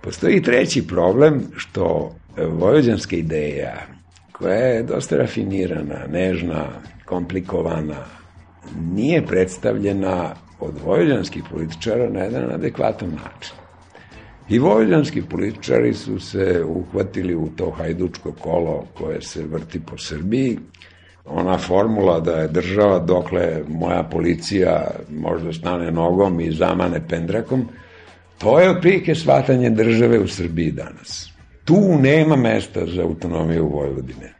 Postoji 0.00 0.42
treći 0.42 0.86
problem 0.86 1.42
što 1.56 2.16
vojvođanska 2.36 3.16
ideja, 3.16 3.86
koja 4.32 4.54
je 4.54 4.82
dosta 4.82 5.16
rafinirana, 5.16 6.06
nežna, 6.10 6.66
komplikovana, 7.04 8.04
nije 8.92 9.26
predstavljena 9.26 10.34
od 10.62 10.74
vojvođanskih 10.84 11.42
političara 11.50 12.10
na 12.10 12.20
jedan 12.20 12.50
adekvatan 12.52 13.08
način. 13.08 13.54
I 14.48 14.58
vojvođanski 14.58 15.22
političari 15.22 15.94
su 15.94 16.20
se 16.20 16.64
uhvatili 16.68 17.34
u 17.34 17.48
to 17.56 17.70
hajdučko 17.70 18.32
kolo 18.32 18.86
koje 18.94 19.22
se 19.22 19.44
vrti 19.46 19.80
po 19.80 19.98
Srbiji. 19.98 20.58
Ona 21.24 21.58
formula 21.58 22.20
da 22.20 22.32
je 22.32 22.48
država 22.48 22.98
dokle 22.98 23.62
moja 23.68 24.02
policija 24.02 24.90
možda 25.10 25.52
stane 25.52 25.90
nogom 25.90 26.40
i 26.40 26.52
zamane 26.52 27.08
pendrakom, 27.08 27.68
to 28.38 28.60
je 28.60 28.70
otprilike 28.70 29.14
shvatanje 29.14 29.70
države 29.70 30.18
u 30.18 30.28
Srbiji 30.28 30.72
danas. 30.72 31.30
Tu 31.64 31.98
nema 32.00 32.36
mesta 32.36 32.86
za 32.86 33.02
autonomiju 33.02 33.68
Vojvodine. 33.68 34.34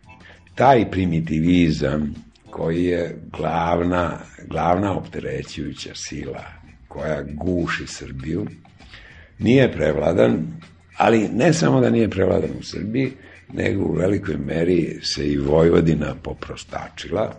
Taj 0.55 0.91
primitivizam 0.91 2.15
koji 2.53 2.85
je 2.85 3.17
glavna, 3.39 4.19
glavna 4.49 4.99
opterećujuća 4.99 5.91
sila 5.95 6.45
koja 6.89 7.23
guši 7.23 7.87
Srbiju, 7.87 8.47
nije 9.39 9.73
prevladan, 9.73 10.47
ali 10.97 11.29
ne 11.29 11.53
samo 11.53 11.81
da 11.81 11.91
nije 11.91 12.11
prevladan 12.11 12.51
u 12.61 12.63
Srbiji, 12.63 13.13
nego 13.53 13.85
u 13.85 13.93
velikoj 13.93 14.37
meri 14.37 14.99
se 15.03 15.29
i 15.29 15.39
Vojvodina 15.39 16.15
poprostačila. 16.23 17.35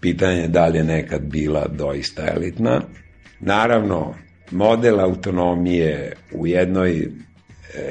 Pitanje 0.00 0.40
je 0.40 0.48
da 0.48 0.66
li 0.66 0.78
je 0.78 0.84
nekad 0.84 1.22
bila 1.22 1.66
doista 1.68 2.32
elitna. 2.36 2.80
Naravno, 3.40 4.14
model 4.50 5.00
autonomije 5.00 6.12
u 6.32 6.46
jednoj 6.46 7.08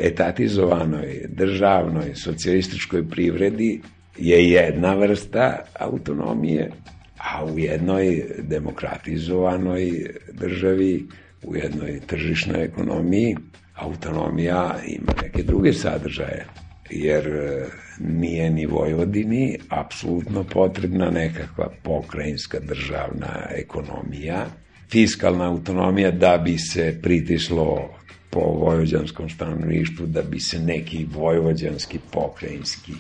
etatizovanoj, 0.02 1.26
državnoj, 1.30 2.16
socijalističkoj 2.16 3.10
privredi 3.10 3.82
je 4.18 4.50
jedna 4.50 4.94
vrsta 4.94 5.58
autonomije, 5.80 6.72
a 7.18 7.46
u 7.46 7.60
jednoj 7.60 8.24
demokratizovanoj 8.40 10.10
državi 10.34 11.08
u 11.44 11.56
jednoj 11.56 12.00
tržišnoj 12.08 12.64
ekonomiji 12.64 13.36
autonomija 13.76 14.76
ima 14.88 15.14
neke 15.24 15.44
druge 15.44 15.74
sadržaje. 15.74 16.46
jer 16.90 17.28
e, 17.28 17.66
nije 18.00 18.50
ni 18.50 18.66
Vojvodini 18.66 19.60
apsolutno 19.70 20.44
potrebna 20.44 21.10
nekakva 21.10 21.70
pokrajinska 21.84 22.60
državna 22.60 23.48
ekonomija, 23.56 24.46
fiskalna 24.92 25.50
autonomija 25.50 26.12
da 26.12 26.42
bi 26.46 26.58
se 26.58 27.00
pritislo 27.02 27.90
po 28.30 28.40
vojvođanskom 28.40 29.30
stanovništvu, 29.30 30.06
da 30.06 30.22
bi 30.22 30.40
se 30.40 30.60
neki 30.60 31.06
vojvođanski 31.14 32.00
pokrajinski 32.12 32.92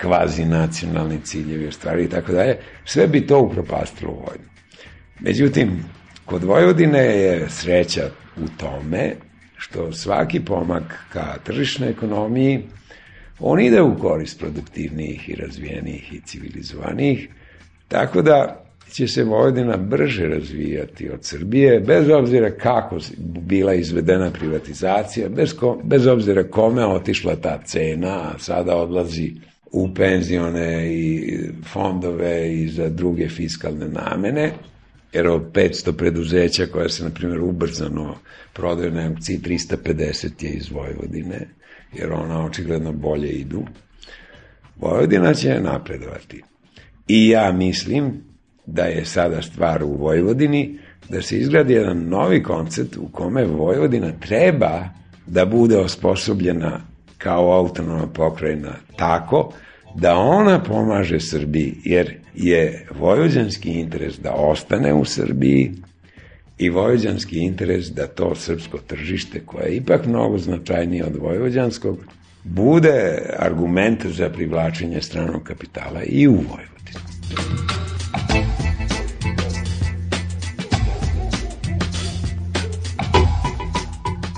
kvazi 0.00 0.44
nacionalni 0.44 1.20
ciljevi 1.24 1.66
ostvarili 1.66 2.04
i 2.04 2.08
tako 2.08 2.32
dalje, 2.32 2.58
sve 2.84 3.06
bi 3.06 3.26
to 3.26 3.40
upropastilo 3.40 4.12
vojnu. 4.12 4.50
Međutim, 5.20 5.84
kod 6.24 6.44
Vojvodine 6.44 6.98
je 6.98 7.48
sreća 7.48 8.10
u 8.36 8.48
tome 8.56 9.14
što 9.56 9.92
svaki 9.92 10.40
pomak 10.40 10.82
ka 11.12 11.38
tržišnoj 11.44 11.90
ekonomiji 11.90 12.62
on 13.40 13.60
ide 13.60 13.82
u 13.82 13.98
korist 13.98 14.40
produktivnijih 14.40 15.28
i 15.28 15.34
razvijenijih 15.34 16.12
i 16.12 16.20
civilizovanijih, 16.20 17.28
tako 17.88 18.22
da 18.22 18.64
će 18.92 19.08
se 19.08 19.24
Vojvodina 19.24 19.76
brže 19.76 20.26
razvijati 20.26 21.10
od 21.10 21.24
Srbije, 21.24 21.80
bez 21.80 22.08
obzira 22.08 22.50
kako 22.50 22.98
bila 23.18 23.74
izvedena 23.74 24.30
privatizacija, 24.30 25.28
bez, 25.28 25.56
ko, 25.56 25.80
bez 25.84 26.06
obzira 26.06 26.44
kome 26.44 26.86
otišla 26.86 27.36
ta 27.36 27.60
cena, 27.64 28.08
a 28.08 28.38
sada 28.38 28.76
odlazi 28.76 29.32
u 29.72 29.94
penzione 29.94 30.94
i 30.94 31.38
fondove 31.72 32.54
i 32.54 32.68
za 32.68 32.88
druge 32.88 33.28
fiskalne 33.28 33.88
namene, 33.88 34.52
jer 35.12 35.26
od 35.26 35.52
500 35.52 35.92
preduzeća 35.92 36.66
koja 36.66 36.88
se, 36.88 37.04
na 37.04 37.10
primjer, 37.10 37.40
ubrzano 37.40 38.14
prodaju 38.52 38.92
na 38.92 39.08
aukciji, 39.08 39.38
350 39.38 40.44
je 40.44 40.50
iz 40.50 40.70
Vojvodine, 40.70 41.48
jer 41.92 42.12
ona 42.12 42.44
očigledno 42.44 42.92
bolje 42.92 43.28
idu. 43.28 43.64
Vojvodina 44.76 45.34
će 45.34 45.60
napredovati. 45.60 46.42
I 47.08 47.28
ja 47.28 47.52
mislim 47.52 48.12
da 48.66 48.82
je 48.82 49.04
sada 49.04 49.42
stvar 49.42 49.84
u 49.84 49.96
Vojvodini 49.96 50.78
da 51.08 51.22
se 51.22 51.38
izgradi 51.38 51.72
jedan 51.72 52.08
novi 52.08 52.42
koncept 52.42 52.96
u 52.96 53.08
kome 53.12 53.44
Vojvodina 53.44 54.12
treba 54.20 54.88
da 55.26 55.44
bude 55.44 55.76
osposobljena 55.76 56.80
kao 57.22 57.52
autonomna 57.52 58.06
pokrajina 58.06 58.72
tako 58.96 59.52
da 59.94 60.16
ona 60.16 60.62
pomaže 60.62 61.20
Srbiji, 61.20 61.74
jer 61.84 62.14
je 62.34 62.86
vojvođanski 62.98 63.70
interes 63.70 64.18
da 64.18 64.32
ostane 64.32 64.94
u 64.94 65.04
Srbiji 65.04 65.72
i 66.58 66.70
vojvođanski 66.70 67.38
interes 67.38 67.86
da 67.86 68.06
to 68.06 68.34
srpsko 68.34 68.78
tržište, 68.78 69.40
koje 69.46 69.64
je 69.64 69.76
ipak 69.76 70.06
mnogo 70.06 70.38
značajnije 70.38 71.04
od 71.04 71.16
vojvođanskog, 71.16 71.98
bude 72.44 73.18
argument 73.38 74.06
za 74.06 74.30
privlačenje 74.30 75.00
stranog 75.02 75.42
kapitala 75.42 76.02
i 76.04 76.28
u 76.28 76.32
Vojvodini. 76.32 76.70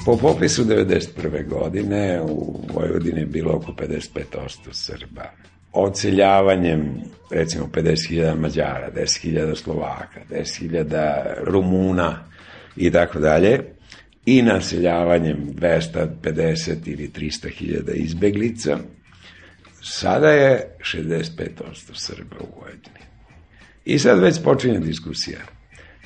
Po 0.05 0.17
popisu 0.17 0.65
1991. 0.65 1.49
godine 1.49 2.23
u 2.23 2.61
Vojvodini 2.75 3.21
je 3.21 3.27
bilo 3.27 3.53
oko 3.53 3.73
55% 3.73 4.49
Srba. 4.73 5.31
Oceljavanjem, 5.73 6.95
recimo, 7.31 7.69
50.000 7.73 8.39
Mađara, 8.39 8.91
10.000 8.97 9.55
Slovaka, 9.55 10.21
10.000 10.31 11.35
Rumuna 11.45 12.25
i 12.77 12.91
tako 12.91 13.19
dalje, 13.19 13.61
i 14.27 14.43
naseljavanjem 14.43 15.37
250 15.55 16.77
ili 16.85 17.11
300.000 17.17 17.93
izbeglica, 17.95 18.79
sada 19.83 20.31
je 20.31 20.77
65% 20.79 21.25
Srba 21.95 22.37
u 22.41 22.61
Vojvodini. 22.61 23.07
I 23.85 23.99
sad 23.99 24.21
već 24.21 24.43
počinje 24.45 24.79
diskusija. 24.79 25.39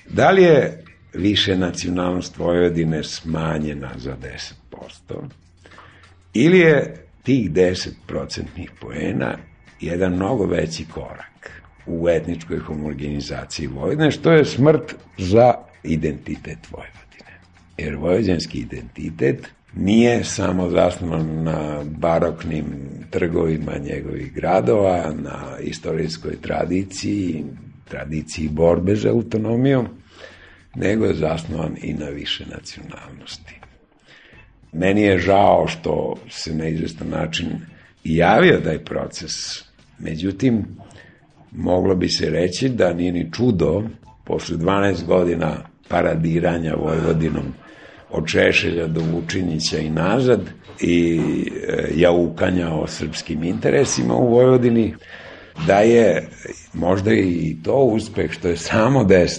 Da 0.08 0.30
li 0.30 0.42
je 0.42 0.84
više 1.16 1.56
nacionalnost 1.56 2.38
Vojvodine 2.38 3.04
smanjena 3.04 3.90
za 3.96 4.16
10%, 4.70 5.28
ili 6.34 6.58
je 6.58 7.06
tih 7.22 7.50
10 7.50 7.88
procentnih 8.06 8.70
poena 8.80 9.36
jedan 9.80 10.12
mnogo 10.12 10.46
veći 10.46 10.84
korak 10.94 11.62
u 11.86 12.08
etničkoj 12.08 12.58
homogenizaciji 12.58 13.66
Vojvodine, 13.66 14.10
što 14.10 14.32
je 14.32 14.44
smrt 14.44 14.94
za 15.18 15.54
identitet 15.82 16.58
Vojvodine. 16.70 17.40
Jer 17.78 17.96
vojvođanski 17.96 18.58
identitet 18.58 19.48
nije 19.74 20.24
samo 20.24 20.70
zasnovan 20.70 21.42
na 21.42 21.84
baroknim 21.84 22.64
trgovima 23.10 23.72
njegovih 23.78 24.32
gradova, 24.32 25.12
na 25.22 25.58
istorijskoj 25.60 26.40
tradiciji, 26.40 27.44
tradiciji 27.88 28.48
borbe 28.48 28.94
za 28.94 29.10
autonomijom, 29.10 29.88
nego 30.76 31.04
je 31.04 31.14
zasnovan 31.14 31.76
i 31.82 31.92
na 31.94 32.06
više 32.06 32.44
nacionalnosti. 32.46 33.60
Meni 34.72 35.02
je 35.02 35.18
žao 35.18 35.66
što 35.68 36.14
se 36.30 36.54
na 36.54 36.68
izvestan 36.68 37.08
način 37.08 37.60
javio 38.04 38.60
taj 38.64 38.78
proces, 38.78 39.32
međutim, 39.98 40.64
moglo 41.52 41.94
bi 41.94 42.08
se 42.08 42.30
reći 42.30 42.68
da 42.68 42.92
nije 42.92 43.12
ni 43.12 43.32
čudo, 43.32 43.82
posle 44.24 44.56
12 44.56 45.04
godina 45.04 45.56
paradiranja 45.88 46.74
Vojvodinom 46.74 47.54
od 48.10 48.26
Češelja 48.26 48.86
do 48.86 49.00
Vučinića 49.12 49.78
i 49.78 49.90
nazad 49.90 50.40
i 50.80 51.20
e, 51.68 51.88
jaukanja 51.94 52.74
o 52.74 52.86
srpskim 52.86 53.44
interesima 53.44 54.14
u 54.14 54.28
Vojvodini, 54.28 54.94
da 55.66 55.78
je 55.78 56.28
možda 56.72 57.12
i 57.12 57.56
to 57.64 57.76
uspeh 57.76 58.30
što 58.30 58.48
je 58.48 58.56
samo 58.56 59.04
10% 59.04 59.36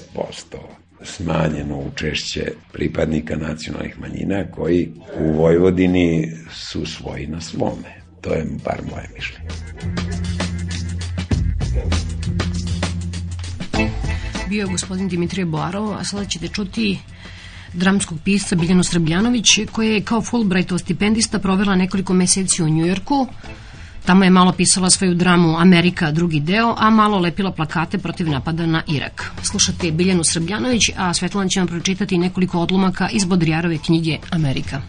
smanjeno 1.03 1.79
učešće 1.79 2.51
pripadnika 2.73 3.35
nacionalnih 3.35 3.99
manjina 3.99 4.51
koji 4.51 4.91
u 5.19 5.31
Vojvodini 5.31 6.31
su 6.51 6.85
svoji 6.85 7.27
na 7.27 7.41
svome. 7.41 8.01
To 8.21 8.33
je 8.33 8.45
bar 8.65 8.81
moje 8.91 9.09
mišljenje. 9.15 9.47
Bio 14.49 14.61
je 14.61 14.71
gospodin 14.71 15.07
Dimitrije 15.07 15.45
Boarov, 15.45 15.93
a 15.93 16.03
sada 16.03 16.25
ćete 16.25 16.47
čuti 16.47 16.99
dramskog 17.73 18.17
pisca 18.23 18.55
Biljanu 18.55 18.83
Srbljanović, 18.83 19.59
koja 19.71 19.91
je 19.91 20.01
kao 20.01 20.21
Fulbrightov 20.21 20.77
stipendista 20.77 21.39
provela 21.39 21.75
nekoliko 21.75 22.13
meseci 22.13 22.63
u 22.63 22.69
Njujorku, 22.69 23.27
Tamo 24.07 24.23
je 24.23 24.29
malo 24.29 24.51
pisala 24.51 24.89
svoju 24.89 25.13
dramu 25.13 25.57
Amerika, 25.57 26.11
drugi 26.11 26.39
deo, 26.39 26.75
a 26.77 26.89
malo 26.89 27.19
lepila 27.19 27.51
plakate 27.51 27.97
protiv 27.97 28.29
napada 28.29 28.65
na 28.65 28.83
Irak. 28.87 29.31
Slušate 29.43 29.91
Biljanu 29.91 30.23
Srbljanović, 30.23 30.89
a 30.97 31.13
Svetlana 31.13 31.49
će 31.49 31.59
vam 31.59 31.67
pročitati 31.67 32.17
nekoliko 32.17 32.59
odlomaka 32.59 33.09
iz 33.11 33.25
Bodrijarove 33.25 33.77
knjige 33.77 34.17
Amerika. 34.31 34.81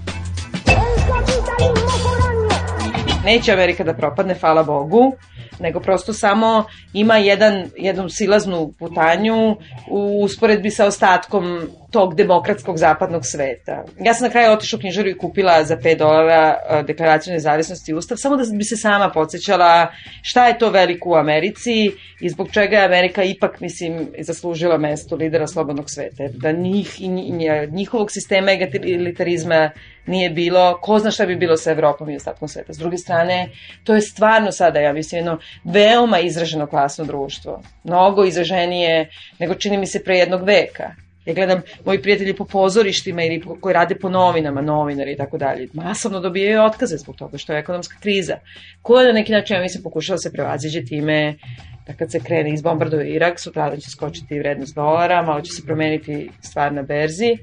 Neće 3.25 3.53
Amerika 3.53 3.85
da 3.85 3.95
propadne, 3.95 4.37
hvala 4.41 4.63
Bogu 4.63 5.13
nego 5.61 5.81
prosto 5.81 6.13
samo 6.13 6.65
ima 6.93 7.17
jedan, 7.17 7.71
jednu 7.77 8.09
silaznu 8.09 8.73
putanju 8.79 9.57
u 9.91 10.23
usporedbi 10.23 10.71
sa 10.71 10.87
ostatkom 10.87 11.69
tog 11.91 12.15
demokratskog 12.15 12.77
zapadnog 12.77 13.23
sveta. 13.25 13.85
Ja 14.01 14.15
sam 14.15 14.27
na 14.27 14.31
kraju 14.31 14.53
otišla 14.53 14.77
u 14.77 14.81
knjižaru 14.81 15.09
i 15.09 15.19
kupila 15.19 15.65
za 15.65 15.77
5 15.77 15.99
dolara 15.99 16.57
deklaraciju 16.87 17.33
nezavisnosti 17.33 17.91
i 17.91 17.95
ustav, 17.95 18.17
samo 18.17 18.37
da 18.37 18.45
bi 18.57 18.65
se 18.65 18.77
sama 18.77 19.11
podsjećala 19.11 19.87
šta 20.23 20.47
je 20.47 20.59
to 20.59 20.71
veliko 20.71 21.11
u 21.11 21.15
Americi 21.15 21.91
i 22.21 22.29
zbog 22.29 22.49
čega 22.53 22.77
je 22.77 22.85
Amerika 22.85 23.23
ipak, 23.23 23.61
mislim, 23.61 24.09
zaslužila 24.21 24.79
mesto 24.79 25.17
lidera 25.17 25.47
slobodnog 25.47 25.91
sveta. 25.91 26.25
Da 26.33 26.53
njih, 26.53 26.97
njihovog 27.71 28.11
sistema 28.11 28.53
egalitarizma 28.53 29.71
nije 30.09 30.31
bilo, 30.31 30.79
ko 30.83 30.99
zna 30.99 31.11
šta 31.11 31.27
bi 31.27 31.37
bilo 31.37 31.57
sa 31.57 31.71
Evropom 31.71 32.11
i 32.11 32.17
ostatkom 32.17 32.49
sveta. 32.49 32.73
S 32.73 32.79
druge 32.79 32.97
strane, 32.97 33.49
to 33.85 33.95
je 33.95 34.01
stvarno 34.01 34.53
sada, 34.53 34.81
ja 34.81 34.93
mislim, 34.93 35.19
jedno 35.19 35.39
veoma 35.65 36.21
izraženo 36.21 36.67
klasno 36.67 37.05
društvo. 37.05 37.63
Mnogo 37.85 38.25
izraženije 38.25 39.11
nego 39.39 39.55
čini 39.55 39.79
mi 39.79 39.87
se 39.87 40.05
pre 40.05 40.17
jednog 40.17 40.43
veka. 40.43 40.95
Ja 41.29 41.35
gledam 41.35 41.63
moji 41.85 42.03
prijatelji 42.03 42.37
po 42.37 42.45
pozorištima 42.45 43.23
ili 43.23 43.43
koji 43.61 43.73
rade 43.73 43.95
po 43.95 44.09
novinama, 44.09 44.61
novinari 44.61 45.13
i 45.13 45.17
tako 45.17 45.39
dalje. 45.39 45.69
Masovno 45.73 46.21
dobijaju 46.21 46.63
otkaze 46.63 46.97
zbog 46.97 47.17
toga 47.17 47.39
što 47.39 47.53
je 47.53 47.59
ekonomska 47.59 47.97
kriza. 48.01 48.39
Koja 48.83 49.07
na 49.07 49.13
neki 49.13 49.33
način, 49.33 49.57
ja 49.57 49.63
mislim, 49.63 49.83
pokušala 49.83 50.15
da 50.15 50.21
se 50.21 50.33
prevaziđe 50.33 50.85
time 50.85 51.35
da 51.87 51.93
kad 51.93 52.13
se 52.13 52.21
krene 52.21 52.53
iz 52.53 52.63
bombardova 52.63 53.05
Irak, 53.05 53.41
sutradan 53.41 53.81
će 53.81 53.91
skočiti 53.91 54.39
vrednost 54.39 54.75
dolara, 54.75 55.23
malo 55.23 55.41
će 55.41 55.53
se 55.53 55.67
promeniti 55.67 56.31
stvar 56.41 56.73
na 56.73 56.83
berzi. 56.83 57.37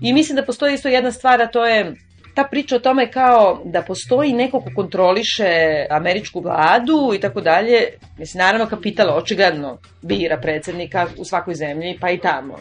I 0.00 0.12
mislim 0.12 0.36
da 0.36 0.44
postoji 0.44 0.74
isto 0.74 0.88
jedna 0.88 1.12
stvar, 1.12 1.42
a 1.42 1.46
to 1.46 1.66
je 1.66 1.94
ta 2.34 2.44
priča 2.50 2.76
o 2.76 2.78
tome 2.78 3.10
kao 3.10 3.62
da 3.64 3.82
postoji 3.82 4.32
neko 4.32 4.60
ko 4.60 4.70
kontroliše 4.74 5.86
američku 5.90 6.40
vladu 6.40 7.12
i 7.16 7.20
tako 7.20 7.40
dalje, 7.40 7.78
mislim, 8.18 8.38
naravno 8.38 8.66
kapital 8.66 9.18
očigledno 9.18 9.78
bira 10.02 10.38
predsednika 10.42 11.06
u 11.18 11.24
svakoj 11.24 11.54
zemlji, 11.54 11.98
pa 12.00 12.10
i 12.10 12.18
tamo. 12.18 12.58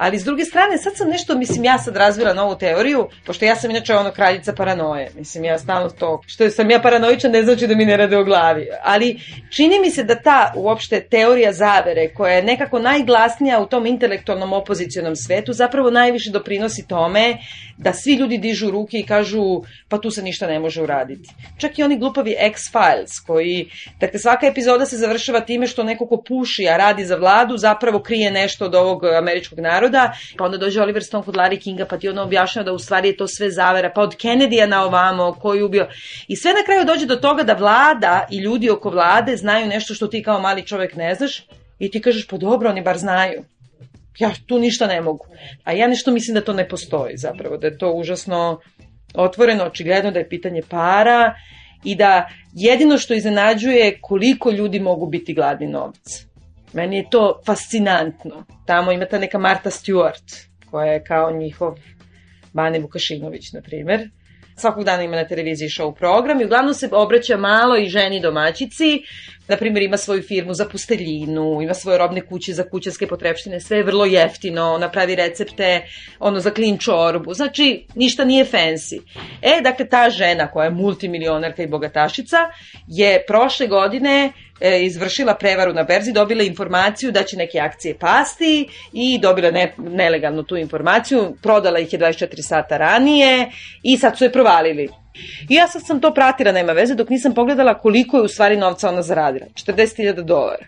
Ali 0.00 0.18
s 0.18 0.24
druge 0.24 0.44
strane, 0.44 0.78
sad 0.78 0.96
sam 0.96 1.08
nešto, 1.08 1.38
mislim, 1.38 1.64
ja 1.64 1.78
sad 1.78 1.96
razvila 1.96 2.32
novu 2.34 2.58
teoriju, 2.58 3.08
pošto 3.26 3.44
ja 3.44 3.56
sam 3.56 3.70
inače 3.70 3.94
ono 3.94 4.10
kraljica 4.10 4.52
paranoje. 4.52 5.10
Mislim, 5.16 5.44
ja 5.44 5.58
stalno 5.58 5.90
to, 5.90 6.20
što 6.26 6.50
sam 6.50 6.70
ja 6.70 6.80
paranoičan 6.80 7.30
ne 7.30 7.42
znači 7.42 7.66
da 7.66 7.74
mi 7.74 7.84
ne 7.84 7.96
rade 7.96 8.16
o 8.16 8.24
glavi. 8.24 8.66
Ali 8.82 9.20
čini 9.50 9.80
mi 9.80 9.90
se 9.90 10.04
da 10.04 10.14
ta 10.22 10.52
uopšte 10.56 11.00
teorija 11.00 11.52
zavere, 11.52 12.14
koja 12.14 12.34
je 12.34 12.42
nekako 12.42 12.78
najglasnija 12.78 13.60
u 13.60 13.66
tom 13.66 13.86
intelektualnom 13.86 14.52
opozicionom 14.52 15.16
svetu, 15.16 15.52
zapravo 15.52 15.90
najviše 15.90 16.30
doprinosi 16.30 16.86
tome 16.88 17.36
da 17.76 17.92
svi 17.92 18.14
ljudi 18.14 18.38
dižu 18.38 18.70
ruke 18.70 18.98
i 18.98 19.06
kažu 19.06 19.62
pa 19.88 19.98
tu 19.98 20.10
se 20.10 20.22
ništa 20.22 20.46
ne 20.46 20.58
može 20.58 20.82
uraditi. 20.82 21.28
Čak 21.58 21.78
i 21.78 21.82
oni 21.82 21.98
glupavi 21.98 22.36
X-Files 22.40 23.20
koji, 23.26 23.70
dakle 24.00 24.18
svaka 24.18 24.46
epizoda 24.46 24.86
se 24.86 24.96
završava 24.96 25.40
time 25.40 25.66
što 25.66 25.82
neko 25.82 26.06
ko 26.06 26.22
puši, 26.28 26.68
a 26.68 26.76
radi 26.76 27.04
za 27.04 27.16
vladu, 27.16 27.56
zapravo 27.56 28.02
krije 28.02 28.30
nešto 28.30 28.64
od 28.64 28.74
ovog 28.74 29.04
američkog 29.04 29.58
naroda, 29.58 29.89
pa 30.36 30.44
onda 30.44 30.56
dođe 30.56 30.82
Oliver 30.82 31.04
Stone 31.04 31.24
kod 31.24 31.34
Larry 31.34 31.62
Kinga, 31.62 31.84
pa 31.84 31.98
ti 31.98 32.08
ono 32.08 32.22
objašnjava 32.22 32.64
da 32.64 32.72
u 32.72 32.78
stvari 32.78 33.08
je 33.08 33.16
to 33.16 33.26
sve 33.26 33.50
zavera, 33.50 33.92
pa 33.94 34.02
od 34.02 34.16
Kennedyja 34.16 34.66
na 34.66 34.84
ovamo, 34.84 35.32
koji 35.32 35.62
ubio. 35.62 35.88
I 36.28 36.36
sve 36.36 36.52
na 36.52 36.64
kraju 36.64 36.84
dođe 36.84 37.06
do 37.06 37.16
toga 37.16 37.42
da 37.42 37.54
vlada 37.54 38.26
i 38.30 38.38
ljudi 38.38 38.70
oko 38.70 38.90
vlade 38.90 39.36
znaju 39.36 39.66
nešto 39.66 39.94
što 39.94 40.06
ti 40.06 40.22
kao 40.22 40.40
mali 40.40 40.66
čovek 40.66 40.96
ne 40.96 41.14
znaš 41.14 41.42
i 41.78 41.90
ti 41.90 42.00
kažeš 42.00 42.26
pa 42.26 42.36
dobro, 42.36 42.70
oni 42.70 42.82
bar 42.82 42.98
znaju 42.98 43.44
ja 44.20 44.32
tu 44.46 44.58
ništa 44.58 44.86
ne 44.86 45.00
mogu. 45.00 45.26
A 45.64 45.72
ja 45.72 45.88
nešto 45.88 46.10
mislim 46.10 46.34
da 46.34 46.44
to 46.44 46.52
ne 46.52 46.68
postoji 46.68 47.16
zapravo, 47.16 47.56
da 47.56 47.66
je 47.66 47.78
to 47.78 47.92
užasno 47.92 48.60
otvoreno, 49.14 49.64
očigledno 49.64 50.10
da 50.10 50.18
je 50.18 50.28
pitanje 50.28 50.62
para 50.68 51.34
i 51.84 51.94
da 51.94 52.28
jedino 52.52 52.98
što 52.98 53.14
iznenađuje 53.14 53.98
koliko 54.00 54.50
ljudi 54.50 54.80
mogu 54.80 55.06
biti 55.06 55.34
gladni 55.34 55.66
novca. 55.66 56.29
Meni 56.72 56.96
je 56.96 57.10
to 57.10 57.40
fascinantno. 57.46 58.44
Tamo 58.66 58.92
ima 58.92 59.04
ta 59.04 59.18
neka 59.18 59.38
Marta 59.38 59.70
Stewart, 59.70 60.46
koja 60.70 60.92
je 60.92 61.04
kao 61.04 61.30
njihov 61.30 61.74
Bane 62.52 62.78
Vukašinović, 62.78 63.52
na 63.52 63.60
primer. 63.62 64.10
Svakog 64.56 64.84
dana 64.84 65.02
ima 65.02 65.16
na 65.16 65.28
televiziji 65.28 65.68
show 65.68 65.94
program 65.94 66.40
i 66.40 66.44
uglavnom 66.44 66.74
se 66.74 66.88
obraća 66.92 67.36
malo 67.36 67.76
i 67.76 67.88
ženi 67.88 68.20
domaćici 68.20 69.02
na 69.50 69.56
primjer 69.56 69.82
ima 69.82 69.96
svoju 69.96 70.22
firmu 70.22 70.54
za 70.54 70.68
pusteljinu, 70.68 71.62
ima 71.62 71.74
svoje 71.74 71.98
robne 71.98 72.20
kuće 72.20 72.52
za 72.52 72.64
kućanske 72.64 73.06
potrepštine, 73.06 73.60
sve 73.60 73.76
je 73.76 73.84
vrlo 73.84 74.04
jeftino, 74.04 74.72
ona 74.72 74.90
pravi 74.90 75.14
recepte 75.14 75.82
ono 76.18 76.40
za 76.40 76.50
klin 76.50 76.78
čorbu, 76.78 77.34
znači 77.34 77.86
ništa 77.94 78.24
nije 78.24 78.44
fancy. 78.44 79.00
E, 79.42 79.60
dakle, 79.62 79.88
ta 79.88 80.10
žena 80.10 80.50
koja 80.50 80.64
je 80.64 80.70
multimilionarka 80.70 81.62
i 81.62 81.66
bogatašica 81.66 82.36
je 82.86 83.24
prošle 83.26 83.66
godine 83.66 84.32
e, 84.60 84.82
izvršila 84.82 85.34
prevaru 85.34 85.72
na 85.72 85.82
berzi, 85.82 86.12
dobila 86.12 86.42
informaciju 86.42 87.12
da 87.12 87.22
će 87.22 87.36
neke 87.36 87.58
akcije 87.58 87.98
pasti 87.98 88.68
i 88.92 89.18
dobila 89.18 89.50
ne, 89.50 89.74
nelegalno 89.78 90.42
tu 90.42 90.56
informaciju, 90.56 91.36
prodala 91.42 91.78
ih 91.78 91.92
je 91.92 91.98
24 91.98 92.42
sata 92.42 92.76
ranije 92.76 93.50
i 93.82 93.98
sad 93.98 94.18
su 94.18 94.24
je 94.24 94.32
provalili. 94.32 94.99
I 95.48 95.54
ja 95.54 95.68
sad 95.68 95.86
sam 95.86 96.00
to 96.00 96.14
pratila, 96.14 96.52
nema 96.52 96.72
veze, 96.72 96.94
dok 96.94 97.08
nisam 97.08 97.34
pogledala 97.34 97.78
koliko 97.78 98.16
je 98.16 98.22
u 98.22 98.28
stvari 98.28 98.56
novca 98.56 98.88
ona 98.88 99.02
zaradila. 99.02 99.46
40.000 99.54 100.22
dolara. 100.22 100.66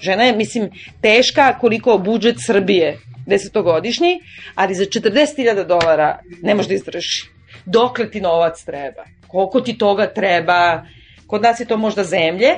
Žena 0.00 0.24
je, 0.24 0.36
mislim, 0.36 0.70
teška 1.00 1.58
koliko 1.58 1.98
budžet 1.98 2.36
Srbije, 2.46 2.98
desetogodišnji, 3.26 4.20
ali 4.54 4.74
za 4.74 4.84
40.000 4.84 5.66
dolara 5.66 6.18
ne 6.42 6.54
može 6.54 6.68
da 6.68 6.74
izdrži. 6.74 7.24
Dokle 7.66 8.10
ti 8.10 8.20
novac 8.20 8.64
treba? 8.64 9.04
Koliko 9.28 9.60
ti 9.60 9.78
toga 9.78 10.06
treba? 10.06 10.82
Kod 11.26 11.42
nas 11.42 11.60
je 11.60 11.66
to 11.66 11.76
možda 11.76 12.04
zemlje, 12.04 12.48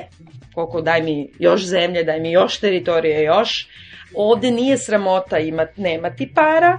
koliko 0.53 0.81
daj 0.81 1.01
mi 1.01 1.29
još 1.39 1.65
zemlje, 1.65 2.03
daj 2.03 2.19
mi 2.19 2.31
još 2.31 2.59
teritorije 2.59 3.23
još. 3.23 3.67
Ovde 4.15 4.51
nije 4.51 4.77
sramota 4.77 5.39
imat, 5.39 5.77
nemati 5.77 6.31
para, 6.33 6.77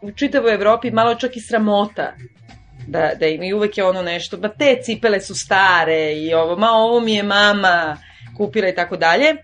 u 0.00 0.12
čitavoj 0.12 0.54
Evropi 0.54 0.90
malo 0.90 1.14
čak 1.14 1.36
i 1.36 1.40
sramota 1.40 2.12
da, 2.86 3.14
da 3.20 3.26
im 3.26 3.42
i 3.42 3.52
uvek 3.54 3.78
je 3.78 3.84
ono 3.84 4.02
nešto, 4.02 4.36
ba 4.36 4.48
te 4.48 4.76
cipele 4.82 5.20
su 5.20 5.34
stare 5.34 6.12
i 6.12 6.34
ovo, 6.34 6.56
ma 6.56 6.70
ovo 6.70 7.00
mi 7.00 7.14
je 7.14 7.22
mama 7.22 7.96
kupila 8.36 8.68
i 8.68 8.74
tako 8.74 8.96
dalje, 8.96 9.36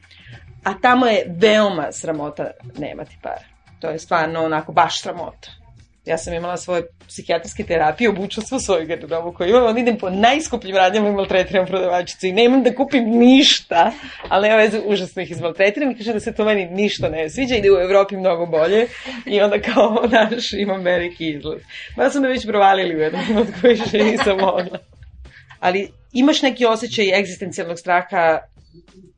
a 0.65 0.75
tamo 0.83 1.07
je 1.07 1.25
veoma 1.29 1.93
sramota 1.93 2.51
nemati 2.79 3.19
para. 3.23 3.45
To 3.81 3.89
je 3.89 3.99
stvarno 3.99 4.45
onako 4.45 4.73
baš 4.73 5.03
sramota. 5.03 5.60
Ja 6.07 6.19
sam 6.19 6.35
imala 6.35 6.57
svoje 6.57 6.83
psihijatrijske 7.09 7.65
terapije, 7.65 8.11
obučila 8.11 8.47
svu 8.47 8.61
svoju 8.61 8.87
garderobu 8.87 9.33
koju 9.33 9.49
imam, 9.49 9.65
onda 9.65 9.81
idem 9.81 9.99
po 9.99 10.11
najskupljim 10.11 10.77
radnjama 10.77 11.09
i 11.09 11.13
maltretiram 11.13 11.67
prodavačicu 11.67 12.27
i 12.27 12.33
nemam 12.33 12.63
da 12.63 12.75
kupim 12.75 13.05
ništa, 13.05 13.93
ali 14.29 14.49
nema 14.49 14.63
veze, 14.63 14.81
užasno 14.87 15.23
ih 15.23 15.31
izmaltretiram 15.31 15.91
i 15.91 15.97
kažem 15.97 16.15
da 16.15 16.21
se 16.21 16.35
to 16.35 16.45
meni 16.45 16.67
ništa 16.67 17.09
ne 17.09 17.31
sviđa 17.31 17.57
i 17.57 17.63
da 17.63 17.69
u 17.73 17.81
Evropi 17.81 18.17
mnogo 18.17 18.47
bolje 18.47 18.87
i 19.27 19.41
onda 19.41 19.61
kao 19.61 20.05
naš 20.13 20.53
imam 20.53 20.83
veliki 20.83 21.29
izlaz. 21.29 21.61
Ma 21.97 22.11
su 22.11 22.21
me 22.21 22.29
već 22.29 22.47
provalili 22.47 22.97
u 22.97 23.01
jednom 23.01 23.37
od 23.37 23.47
koji 23.61 23.75
više 23.75 24.05
nisam 24.05 24.37
mogla. 24.39 24.79
Ali 25.59 25.91
imaš 26.13 26.43
neki 26.43 26.67
osjećaj 26.67 27.19
egzistencijalnog 27.19 27.79
straha 27.79 28.39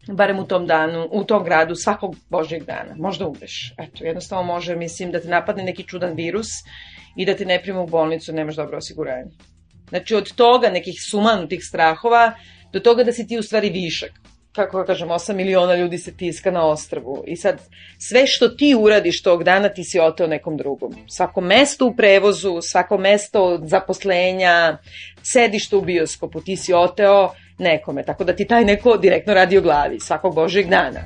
barem 0.09 0.38
u 0.38 0.46
tom 0.46 0.66
danu, 0.66 1.09
u 1.11 1.24
tom 1.24 1.44
gradu, 1.44 1.74
svakog 1.74 2.16
božjeg 2.30 2.64
dana. 2.64 2.94
Možda 2.96 3.28
umreš. 3.28 3.74
Eto, 3.78 4.05
jednostavno 4.05 4.44
može, 4.44 4.76
mislim, 4.76 5.12
da 5.12 5.20
te 5.20 5.28
napadne 5.28 5.62
neki 5.62 5.82
čudan 5.82 6.14
virus 6.14 6.48
i 7.16 7.26
da 7.26 7.36
te 7.36 7.44
ne 7.44 7.62
prima 7.62 7.80
u 7.80 7.86
bolnicu, 7.86 8.32
nemaš 8.32 8.57
dobro 8.57 8.78
osiguranje. 8.78 9.30
Znači, 9.88 10.14
od 10.14 10.32
toga 10.34 10.70
nekih 10.70 10.94
sumanutih 11.11 11.61
strahova 11.64 12.32
do 12.72 12.80
toga 12.80 13.05
da 13.05 13.12
si 13.12 13.26
ti 13.26 13.38
u 13.38 13.42
stvari 13.42 13.70
višak. 13.70 14.11
Kako 14.53 14.78
da 14.78 14.84
kažem, 14.84 15.09
8 15.09 15.34
miliona 15.34 15.74
ljudi 15.74 15.98
se 15.98 16.16
tiska 16.16 16.50
na 16.50 16.66
ostrvu. 16.66 17.24
I 17.26 17.36
sad, 17.36 17.61
sve 17.98 18.26
što 18.26 18.48
ti 18.48 18.74
uradiš 18.78 19.22
tog 19.22 19.44
dana, 19.44 19.68
ti 19.68 19.84
si 19.84 20.00
oteo 20.00 20.26
nekom 20.26 20.57
drugom. 20.57 20.94
Svako 21.09 21.40
mesto 21.40 21.86
u 21.86 21.96
prevozu, 21.96 22.61
svako 22.62 22.98
mesto 22.98 23.61
zaposlenja, 23.64 24.78
sedište 25.22 25.76
u 25.76 25.80
bioskopu, 25.80 26.40
ti 26.40 26.57
si 26.57 26.72
oteo 26.72 27.30
nekome, 27.62 28.02
tako 28.02 28.24
da 28.24 28.36
ti 28.36 28.46
taj 28.46 28.64
neko 28.64 28.96
direktno 28.96 29.34
radi 29.34 29.58
o 29.58 29.62
glavi 29.62 30.00
svakog 30.00 30.34
božeg 30.34 30.68
dana. 30.68 31.00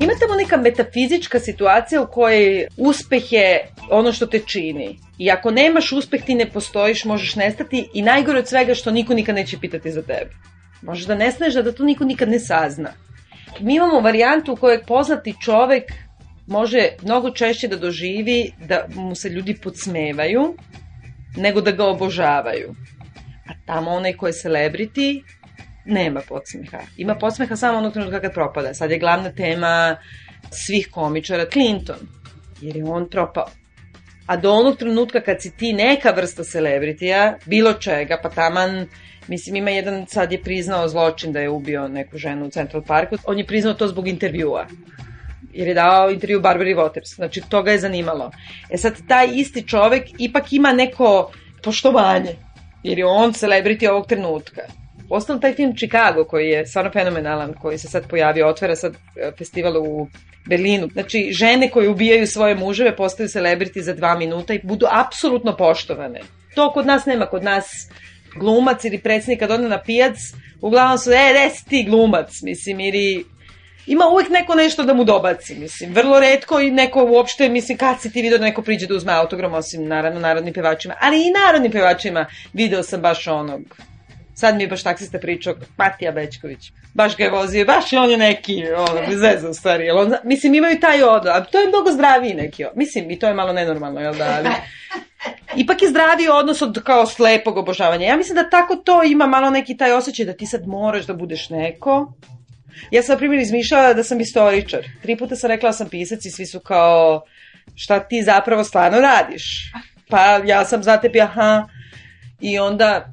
Ima 0.00 0.12
tamo 0.20 0.34
neka 0.34 0.56
metafizička 0.56 1.40
situacija 1.40 2.02
u 2.02 2.06
kojoj 2.06 2.66
uspeh 2.76 3.32
je 3.32 3.68
ono 3.90 4.12
što 4.12 4.26
te 4.26 4.38
čini. 4.38 4.98
I 5.18 5.30
ako 5.30 5.50
nemaš 5.50 5.92
uspeh, 5.92 6.22
ti 6.24 6.34
ne 6.34 6.50
postojiš, 6.50 7.04
možeš 7.04 7.36
nestati 7.36 7.88
i 7.94 8.02
najgore 8.02 8.38
od 8.38 8.48
svega 8.48 8.74
što 8.74 8.90
niko 8.90 9.14
nikad 9.14 9.34
neće 9.34 9.58
pitati 9.60 9.90
za 9.90 10.02
tebe. 10.02 10.30
Možeš 10.82 11.06
da 11.06 11.14
nestaneš, 11.14 11.54
da 11.54 11.72
to 11.72 11.84
niko 11.84 12.04
nikad 12.04 12.28
ne 12.28 12.40
sazna. 12.40 12.92
Mi 13.60 13.74
imamo 13.74 14.00
varijantu 14.00 14.52
u 14.52 14.56
kojoj 14.56 14.82
poznati 14.82 15.34
čovek 15.44 15.92
može 16.46 16.88
mnogo 17.02 17.30
češće 17.30 17.68
da 17.68 17.76
doživi 17.76 18.52
da 18.68 18.86
mu 18.94 19.14
se 19.14 19.28
ljudi 19.28 19.56
podsmevaju, 19.62 20.54
nego 21.38 21.60
da 21.60 21.70
ga 21.70 21.86
obožavaju. 21.86 22.74
A 23.48 23.52
tamo 23.66 23.90
onaj 23.90 24.12
ko 24.12 24.26
je 24.26 24.32
celebrity 24.32 25.22
nema 25.88 26.20
podsmeha. 26.28 26.78
Ima 26.96 27.14
podsmeha 27.14 27.56
samo 27.56 27.78
onog 27.78 27.92
trenutka 27.92 28.20
kad 28.20 28.34
propada. 28.34 28.74
Sad 28.74 28.90
je 28.90 28.98
glavna 28.98 29.32
tema 29.32 29.96
svih 30.50 30.88
komičara 30.90 31.46
Clinton, 31.52 31.96
jer 32.60 32.76
je 32.76 32.84
on 32.84 33.10
propao. 33.10 33.46
A 34.26 34.36
do 34.36 34.52
onog 34.52 34.76
trenutka 34.78 35.20
kad 35.20 35.42
si 35.42 35.56
ti 35.56 35.72
neka 35.72 36.10
vrsta 36.10 36.44
celebritija, 36.44 37.38
bilo 37.46 37.72
čega, 37.72 38.18
pa 38.22 38.30
taman, 38.30 38.86
mislim 39.28 39.56
ima 39.56 39.70
jedan, 39.70 40.06
sad 40.06 40.32
je 40.32 40.42
priznao 40.42 40.88
zločin 40.88 41.32
da 41.32 41.40
je 41.40 41.48
ubio 41.48 41.88
neku 41.88 42.18
ženu 42.18 42.46
u 42.46 42.50
Central 42.50 42.82
Parku, 42.86 43.16
on 43.26 43.38
je 43.38 43.46
priznao 43.46 43.74
to 43.74 43.88
zbog 43.88 44.08
intervjua 44.08 44.66
jer 45.52 45.68
je 45.68 45.74
dao 45.74 46.10
intervju 46.10 46.40
Barbary 46.40 46.76
Waters. 46.76 47.14
Znači, 47.14 47.42
to 47.48 47.62
ga 47.62 47.72
je 47.72 47.78
zanimalo. 47.78 48.30
E 48.70 48.76
sad, 48.76 48.94
taj 49.08 49.28
isti 49.34 49.68
čovek 49.68 50.02
ipak 50.18 50.52
ima 50.52 50.72
neko 50.72 51.32
poštovanje, 51.62 52.36
jer 52.82 52.98
je 52.98 53.06
on 53.06 53.32
celebrity 53.32 53.88
ovog 53.90 54.06
trenutka. 54.06 54.62
Ostalo 55.10 55.38
taj 55.38 55.54
film 55.54 55.76
Chicago, 55.76 56.24
koji 56.24 56.48
je 56.48 56.66
stvarno 56.66 56.90
fenomenalan, 56.90 57.54
koji 57.62 57.78
se 57.78 57.88
sad 57.88 58.08
pojavio, 58.08 58.48
otvara 58.48 58.76
sad 58.76 58.94
e, 58.94 59.32
festival 59.38 59.76
u 59.76 60.08
Berlinu. 60.48 60.88
Znači, 60.92 61.28
žene 61.32 61.70
koje 61.70 61.88
ubijaju 61.88 62.26
svoje 62.26 62.54
muževe 62.54 62.96
postaju 62.96 63.28
celebrity 63.28 63.80
za 63.80 63.94
dva 63.94 64.14
minuta 64.18 64.54
i 64.54 64.60
budu 64.62 64.86
apsolutno 64.90 65.56
poštovane. 65.56 66.20
To 66.54 66.72
kod 66.72 66.86
nas 66.86 67.06
nema, 67.06 67.26
kod 67.26 67.44
nas 67.44 67.66
glumac 68.38 68.84
ili 68.84 68.98
predsednik 68.98 69.38
kad 69.38 69.50
ode 69.50 69.68
na 69.68 69.82
pijac, 69.82 70.16
uglavnom 70.60 70.98
su, 70.98 71.10
e, 71.10 71.30
gde 71.30 71.50
si 71.50 71.64
ti 71.64 71.84
glumac, 71.88 72.42
mislim, 72.42 72.80
ili 72.80 73.24
ima 73.88 74.04
uvek 74.12 74.28
neko 74.28 74.54
nešto 74.54 74.82
da 74.82 74.94
mu 74.94 75.04
dobaci, 75.04 75.54
mislim. 75.54 75.94
Vrlo 75.94 76.20
redko 76.20 76.60
i 76.60 76.70
neko 76.70 77.04
uopšte, 77.04 77.48
mislim, 77.48 77.78
kad 77.78 78.00
si 78.00 78.12
ti 78.12 78.22
video 78.22 78.38
da 78.38 78.44
neko 78.44 78.62
priđe 78.62 78.86
da 78.86 78.94
uzme 78.94 79.12
autogram, 79.12 79.54
osim 79.54 79.88
naravno 79.88 80.20
narodnim 80.20 80.54
pevačima, 80.54 80.94
ali 81.00 81.16
i 81.16 81.30
narodnim 81.30 81.72
pevačima 81.72 82.26
video 82.52 82.82
sam 82.82 83.00
baš 83.00 83.26
onog. 83.26 83.62
Sad 84.34 84.56
mi 84.56 84.62
je 84.62 84.68
baš 84.68 84.82
taksista 84.82 85.18
pričao, 85.18 85.54
Matija 85.76 86.12
Bečković. 86.12 86.72
Baš 86.94 87.16
ga 87.16 87.24
je 87.24 87.30
vozio, 87.30 87.64
baš 87.64 87.92
je 87.92 88.00
on 88.00 88.10
je 88.10 88.16
neki, 88.16 88.62
ono, 88.76 89.00
zezao 89.24 89.54
stvari. 89.54 89.84
Jel 89.84 89.98
on, 89.98 90.14
mislim, 90.24 90.54
imaju 90.54 90.80
taj 90.80 91.02
odnos, 91.02 91.34
a 91.34 91.44
to 91.44 91.60
je 91.60 91.68
mnogo 91.68 91.92
zdraviji 91.92 92.34
neki, 92.34 92.64
mislim, 92.74 93.10
i 93.10 93.18
to 93.18 93.26
je 93.26 93.34
malo 93.34 93.52
nenormalno, 93.52 94.00
jel 94.00 94.14
da, 94.14 94.34
ali... 94.38 94.48
Ipak 95.62 95.82
je 95.82 95.88
zdraviji 95.88 96.28
odnos 96.28 96.62
od 96.62 96.82
kao 96.84 97.06
slepog 97.06 97.56
obožavanja. 97.56 98.06
Ja 98.06 98.16
mislim 98.16 98.36
da 98.36 98.50
tako 98.50 98.76
to 98.76 99.02
ima 99.04 99.26
malo 99.26 99.50
neki 99.50 99.76
taj 99.76 99.92
osjećaj 99.92 100.26
da 100.26 100.32
ti 100.32 100.46
sad 100.46 100.66
moraš 100.66 101.06
da 101.06 101.14
budeš 101.14 101.50
neko, 101.50 102.12
Ja 102.90 103.02
sam, 103.02 103.12
na 103.12 103.18
primjer, 103.18 103.42
izmišljala 103.42 103.94
da 103.94 104.04
sam 104.04 104.20
istoričar. 104.20 104.84
Tri 105.02 105.16
puta 105.16 105.36
sam 105.36 105.50
rekla 105.50 105.68
da 105.68 105.72
sam 105.72 105.88
pisac 105.88 106.24
i 106.24 106.30
svi 106.30 106.46
su 106.46 106.60
kao, 106.60 107.22
šta 107.74 108.00
ti 108.00 108.22
zapravo 108.22 108.64
stvarno 108.64 109.00
radiš? 109.00 109.72
Pa 110.08 110.40
ja 110.46 110.64
sam 110.64 110.82
za 110.82 110.96
tebi, 110.96 111.20
aha. 111.20 111.68
I 112.40 112.58
onda 112.58 113.10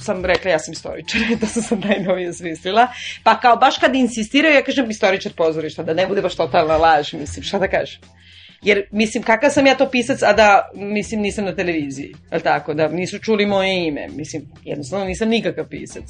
sam 0.00 0.24
rekla 0.24 0.50
ja 0.50 0.58
sam 0.58 0.72
istoričar, 0.72 1.20
to 1.40 1.46
sam 1.46 1.62
sam 1.62 1.80
najnovije 1.80 2.32
smislila. 2.32 2.88
Pa 3.24 3.40
kao 3.40 3.56
baš 3.56 3.78
kad 3.78 3.94
insistiraju, 3.94 4.54
ja 4.54 4.64
kažem 4.64 4.90
istoričar 4.90 5.32
pozorišta, 5.32 5.82
da 5.82 5.94
ne 5.94 6.06
bude 6.06 6.22
baš 6.22 6.34
totalna 6.34 6.76
laž, 6.76 7.12
mislim, 7.12 7.44
šta 7.44 7.58
da 7.58 7.68
kažem. 7.68 8.00
Jer, 8.62 8.82
mislim, 8.92 9.22
kakav 9.22 9.50
sam 9.50 9.66
ja 9.66 9.74
to 9.74 9.90
pisac, 9.90 10.22
a 10.22 10.32
da, 10.32 10.70
mislim, 10.74 11.20
nisam 11.20 11.44
na 11.44 11.54
televiziji, 11.54 12.14
ali 12.30 12.42
tako, 12.42 12.74
da 12.74 12.88
nisu 12.88 13.18
čuli 13.18 13.46
moje 13.46 13.86
ime, 13.86 14.08
mislim, 14.08 14.42
jednostavno 14.64 15.04
nisam 15.04 15.28
nikakav 15.28 15.68
pisac. 15.68 16.04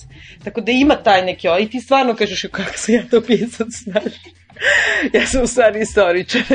Tako 0.44 0.60
da 0.60 0.72
ima 0.72 0.96
taj 1.02 1.24
neki, 1.24 1.48
i 1.60 1.70
ti 1.70 1.80
stvarno 1.80 2.14
kažeš 2.14 2.42
kakav 2.52 2.74
sam 2.76 2.94
ja 2.94 3.02
to 3.10 3.20
pisac, 3.20 3.68
znaš. 3.84 4.12
ja 5.14 5.26
sam 5.26 5.42
u 5.42 5.46
stvari 5.46 5.80
istoričar. 5.80 6.42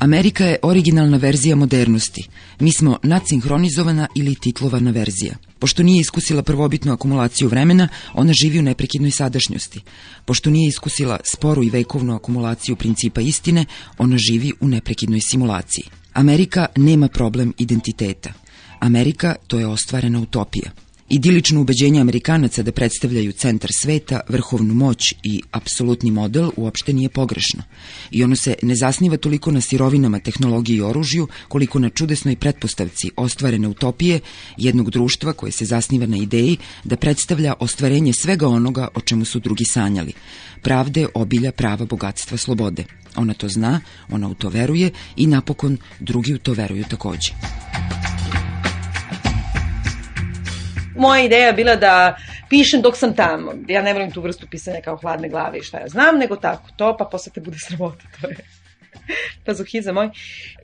Amerika 0.00 0.44
je 0.44 0.58
originalna 0.62 1.16
verzija 1.16 1.56
modernosti. 1.56 2.28
Mi 2.62 2.72
smo 2.72 2.98
nadsinhronizovana 3.02 4.06
ili 4.14 4.34
titlovana 4.34 4.90
verzija. 4.90 5.34
Pošto 5.58 5.82
nije 5.82 6.00
iskusila 6.00 6.42
prvobitnu 6.42 6.92
akumulaciju 6.92 7.48
vremena, 7.48 7.88
ona 8.14 8.32
živi 8.32 8.58
u 8.58 8.62
neprekidnoj 8.62 9.10
sadašnjosti. 9.10 9.80
Pošto 10.24 10.50
nije 10.50 10.68
iskusila 10.68 11.18
sporu 11.34 11.62
i 11.62 11.70
vekovnu 11.70 12.14
akumulaciju 12.14 12.76
principa 12.76 13.20
istine, 13.20 13.64
ona 13.98 14.16
živi 14.18 14.52
u 14.60 14.68
neprekidnoj 14.68 15.20
simulaciji. 15.20 15.84
Amerika 16.12 16.66
nema 16.76 17.08
problem 17.08 17.52
identiteta. 17.58 18.32
Amerika 18.78 19.34
to 19.46 19.58
je 19.58 19.66
ostvarena 19.66 20.20
utopija. 20.20 20.70
Idilično 21.12 21.60
ubeđenje 21.60 22.00
Amerikanaca 22.00 22.62
da 22.62 22.72
predstavljaju 22.72 23.32
centar 23.32 23.70
sveta, 23.72 24.20
vrhovnu 24.28 24.74
moć 24.74 25.14
i 25.22 25.42
apsolutni 25.50 26.10
model 26.10 26.50
uopšte 26.56 26.92
nije 26.92 27.08
pogrešno. 27.08 27.62
I 28.10 28.24
ono 28.24 28.36
se 28.36 28.54
ne 28.62 28.74
zasniva 28.76 29.16
toliko 29.16 29.50
na 29.50 29.60
sirovinama 29.60 30.18
tehnologiji 30.18 30.76
i 30.76 30.80
oružju, 30.80 31.28
koliko 31.48 31.78
na 31.78 31.88
čudesnoj 31.88 32.36
pretpostavci 32.36 33.10
ostvarene 33.16 33.68
utopije 33.68 34.20
jednog 34.56 34.90
društva 34.90 35.32
koje 35.32 35.52
se 35.52 35.64
zasniva 35.64 36.06
na 36.06 36.16
ideji 36.16 36.56
da 36.84 36.96
predstavlja 36.96 37.54
ostvarenje 37.60 38.12
svega 38.12 38.48
onoga 38.48 38.88
o 38.94 39.00
čemu 39.00 39.24
su 39.24 39.40
drugi 39.40 39.64
sanjali. 39.64 40.12
Pravde, 40.62 41.06
obilja, 41.14 41.52
prava, 41.52 41.86
bogatstva, 41.86 42.38
slobode. 42.38 42.84
Ona 43.16 43.34
to 43.34 43.48
zna, 43.48 43.80
ona 44.08 44.28
u 44.28 44.34
to 44.34 44.48
veruje 44.48 44.90
i 45.16 45.26
napokon 45.26 45.78
drugi 46.00 46.34
u 46.34 46.38
to 46.38 46.52
veruju 46.52 46.84
takođe. 46.90 47.32
Moja 51.02 51.24
ideja 51.26 51.52
bila 51.52 51.76
da 51.76 52.16
pišem 52.48 52.82
dok 52.82 52.96
sam 52.96 53.14
tamo. 53.16 53.52
Ja 53.68 53.82
ne 53.82 53.92
volim 53.92 54.10
tu 54.10 54.22
vrstu 54.22 54.46
pisanja 54.50 54.80
kao 54.84 54.96
hladne 54.96 55.28
glave 55.28 55.58
i 55.58 55.62
šta 55.62 55.82
ja 55.84 55.88
znam, 55.88 56.18
nego 56.18 56.36
tako 56.36 56.70
to, 56.76 56.96
pa 56.96 57.04
posle 57.04 57.32
te 57.32 57.40
bude 57.40 57.58
sramota. 57.58 58.04
To 58.20 58.28
je 58.28 58.61
pazuhiza 59.46 59.92
moj. 59.92 60.10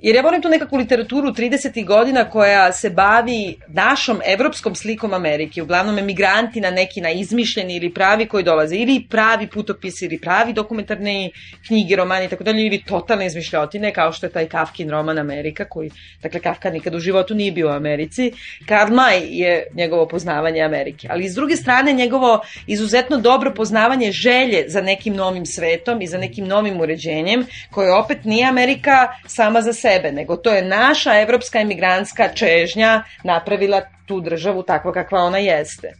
Jer 0.02 0.16
ja 0.16 0.22
volim 0.22 0.42
tu 0.42 0.48
nekakvu 0.48 0.78
literaturu 0.78 1.28
30. 1.28 1.84
godina 1.84 2.30
koja 2.30 2.72
se 2.72 2.90
bavi 2.90 3.56
našom 3.68 4.20
evropskom 4.26 4.74
slikom 4.74 5.14
Amerike. 5.14 5.62
Uglavnom 5.62 5.98
emigranti 5.98 6.60
na 6.60 6.70
neki 6.70 7.00
na 7.00 7.10
izmišljeni 7.10 7.76
ili 7.76 7.94
pravi 7.94 8.26
koji 8.26 8.44
dolaze. 8.44 8.76
Ili 8.76 9.06
pravi 9.10 9.46
putopisi 9.46 10.04
ili 10.04 10.18
pravi 10.20 10.52
dokumentarne 10.52 11.30
knjige, 11.66 11.96
romani 11.96 12.24
i 12.24 12.28
tako 12.28 12.44
dalje. 12.44 12.66
Ili 12.66 12.82
totalne 12.82 13.26
izmišljotine 13.26 13.92
kao 13.92 14.12
što 14.12 14.26
je 14.26 14.30
taj 14.32 14.48
Kafkin 14.48 14.90
roman 14.90 15.18
Amerika 15.18 15.64
koji, 15.64 15.90
dakle 16.22 16.40
Kafka 16.40 16.70
nikad 16.70 16.94
u 16.94 17.00
životu 17.00 17.34
nije 17.34 17.52
bio 17.52 17.68
u 17.68 17.72
Americi. 17.72 18.32
Karl 18.66 18.92
May 18.92 19.26
je 19.30 19.66
njegovo 19.74 20.08
poznavanje 20.08 20.62
Amerike. 20.62 21.08
Ali 21.10 21.28
s 21.28 21.34
druge 21.34 21.56
strane 21.56 21.92
njegovo 21.92 22.40
izuzetno 22.66 23.16
dobro 23.16 23.54
poznavanje 23.54 24.12
želje 24.12 24.64
za 24.68 24.80
nekim 24.80 25.14
novim 25.14 25.46
svetom 25.46 26.02
i 26.02 26.06
za 26.06 26.18
nekim 26.18 26.46
novim 26.46 26.80
uređenjem 26.80 27.46
koje 27.70 27.94
opet 27.94 28.24
nije 28.24 28.37
Amerika 28.44 29.08
sama 29.26 29.60
za 29.60 29.72
sebe, 29.72 30.12
nego 30.12 30.36
to 30.36 30.50
je 30.50 30.62
naša 30.62 31.20
evropska 31.20 31.58
emigrantska 31.58 32.28
čežnja 32.34 33.02
napravila 33.24 33.82
tu 34.06 34.20
državu 34.20 34.62
takva 34.62 34.92
kakva 34.92 35.18
ona 35.18 35.38
jeste. 35.38 35.92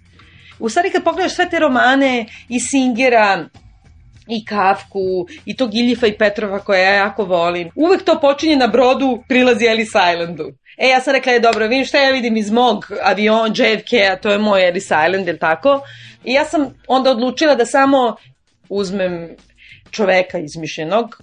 U 0.59 0.69
stvari 0.69 0.91
kad 0.91 1.05
pogledaš 1.05 1.35
sve 1.35 1.49
te 1.51 1.59
romane 1.59 2.27
i 2.49 2.61
Singera, 2.61 3.49
i 4.29 4.45
Kafku, 4.45 5.27
i 5.45 5.57
tog 5.57 5.75
Iljifa 5.75 6.07
i 6.07 6.19
Petrova 6.19 6.59
koje 6.59 6.85
ja 6.85 6.95
jako 6.95 7.25
volim. 7.25 7.71
Uvek 7.75 8.03
to 8.05 8.21
počinje 8.21 8.57
na 8.57 8.67
brodu, 8.67 9.23
prilazi 9.29 9.67
Ellis 9.67 9.89
Islandu. 9.89 10.53
E, 10.79 10.89
ja 10.89 11.01
sam 11.01 11.13
rekla, 11.13 11.33
je 11.33 11.41
dobro, 11.41 11.67
vidim 11.67 11.85
šta 11.85 11.99
ja 11.99 12.11
vidim 12.11 12.37
iz 12.37 12.51
mog 12.51 12.87
avion 13.03 13.51
JFK-a, 13.51 14.17
to 14.17 14.31
je 14.31 14.39
moj 14.39 14.69
Ellis 14.69 14.85
Island, 14.85 15.29
je 15.29 15.39
tako? 15.39 15.81
I 16.25 16.33
ja 16.33 16.45
sam 16.45 16.75
onda 16.89 17.11
odlučila 17.11 17.55
da 17.55 17.67
samo 17.67 18.17
uzmem 18.69 19.37
čoveka 19.91 20.39
izmišljenog, 20.39 21.17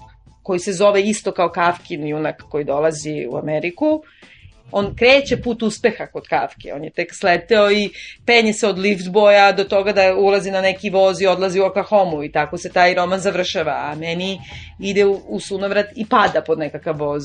koji 0.45 0.59
se 0.59 0.73
zove 0.73 1.01
isto 1.01 1.31
kao 1.31 1.49
Kafkin 1.49 2.07
junak 2.07 2.43
koji 2.49 2.63
dolazi 2.63 3.27
u 3.31 3.37
Ameriku, 3.37 4.03
on 4.71 4.95
kreće 4.95 5.37
put 5.37 5.63
uspeha 5.63 6.05
kod 6.07 6.27
Kafke. 6.27 6.73
On 6.73 6.83
je 6.83 6.89
tek 6.89 7.15
sleteo 7.15 7.71
i 7.71 7.89
penje 8.25 8.53
se 8.53 8.67
od 8.67 8.79
liftboja 8.79 9.51
do 9.51 9.63
toga 9.63 9.93
da 9.93 10.15
ulazi 10.17 10.51
na 10.51 10.61
neki 10.61 10.89
voz 10.89 11.21
i 11.21 11.27
odlazi 11.27 11.59
u 11.59 11.65
Oklahoma 11.65 12.25
i 12.25 12.31
tako 12.31 12.57
se 12.57 12.69
taj 12.69 12.93
roman 12.93 13.19
završava. 13.19 13.71
A 13.71 13.95
meni 13.95 14.39
ide 14.79 15.05
u, 15.05 15.21
u 15.27 15.39
sunovrat 15.39 15.85
i 15.95 16.05
pada 16.05 16.41
pod 16.41 16.59
nekakav 16.59 16.97
voz 16.97 17.23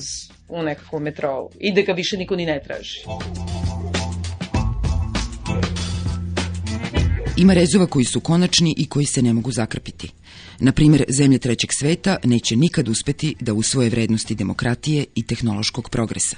u 0.48 0.62
nekakvom 0.62 1.02
metrovu. 1.02 1.50
I 1.58 1.72
da 1.72 1.82
ga 1.82 1.92
više 1.92 2.16
niko 2.16 2.36
ni 2.36 2.46
ne 2.46 2.60
traži. 2.66 3.00
Ima 7.36 7.54
rezova 7.54 7.86
koji 7.86 8.04
su 8.04 8.20
konačni 8.20 8.74
i 8.78 8.88
koji 8.88 9.06
se 9.06 9.22
ne 9.22 9.32
mogu 9.32 9.52
zakrpiti. 9.52 10.19
Na 10.60 10.72
primjer, 10.72 11.04
zemlje 11.08 11.38
trećeg 11.38 11.70
sveta 11.72 12.16
neće 12.24 12.56
nikad 12.56 12.88
uspeti 12.88 13.34
da 13.40 13.54
usvoje 13.54 13.90
vrednosti 13.90 14.34
demokratije 14.34 15.04
i 15.14 15.22
tehnološkog 15.22 15.88
progresa. 15.90 16.36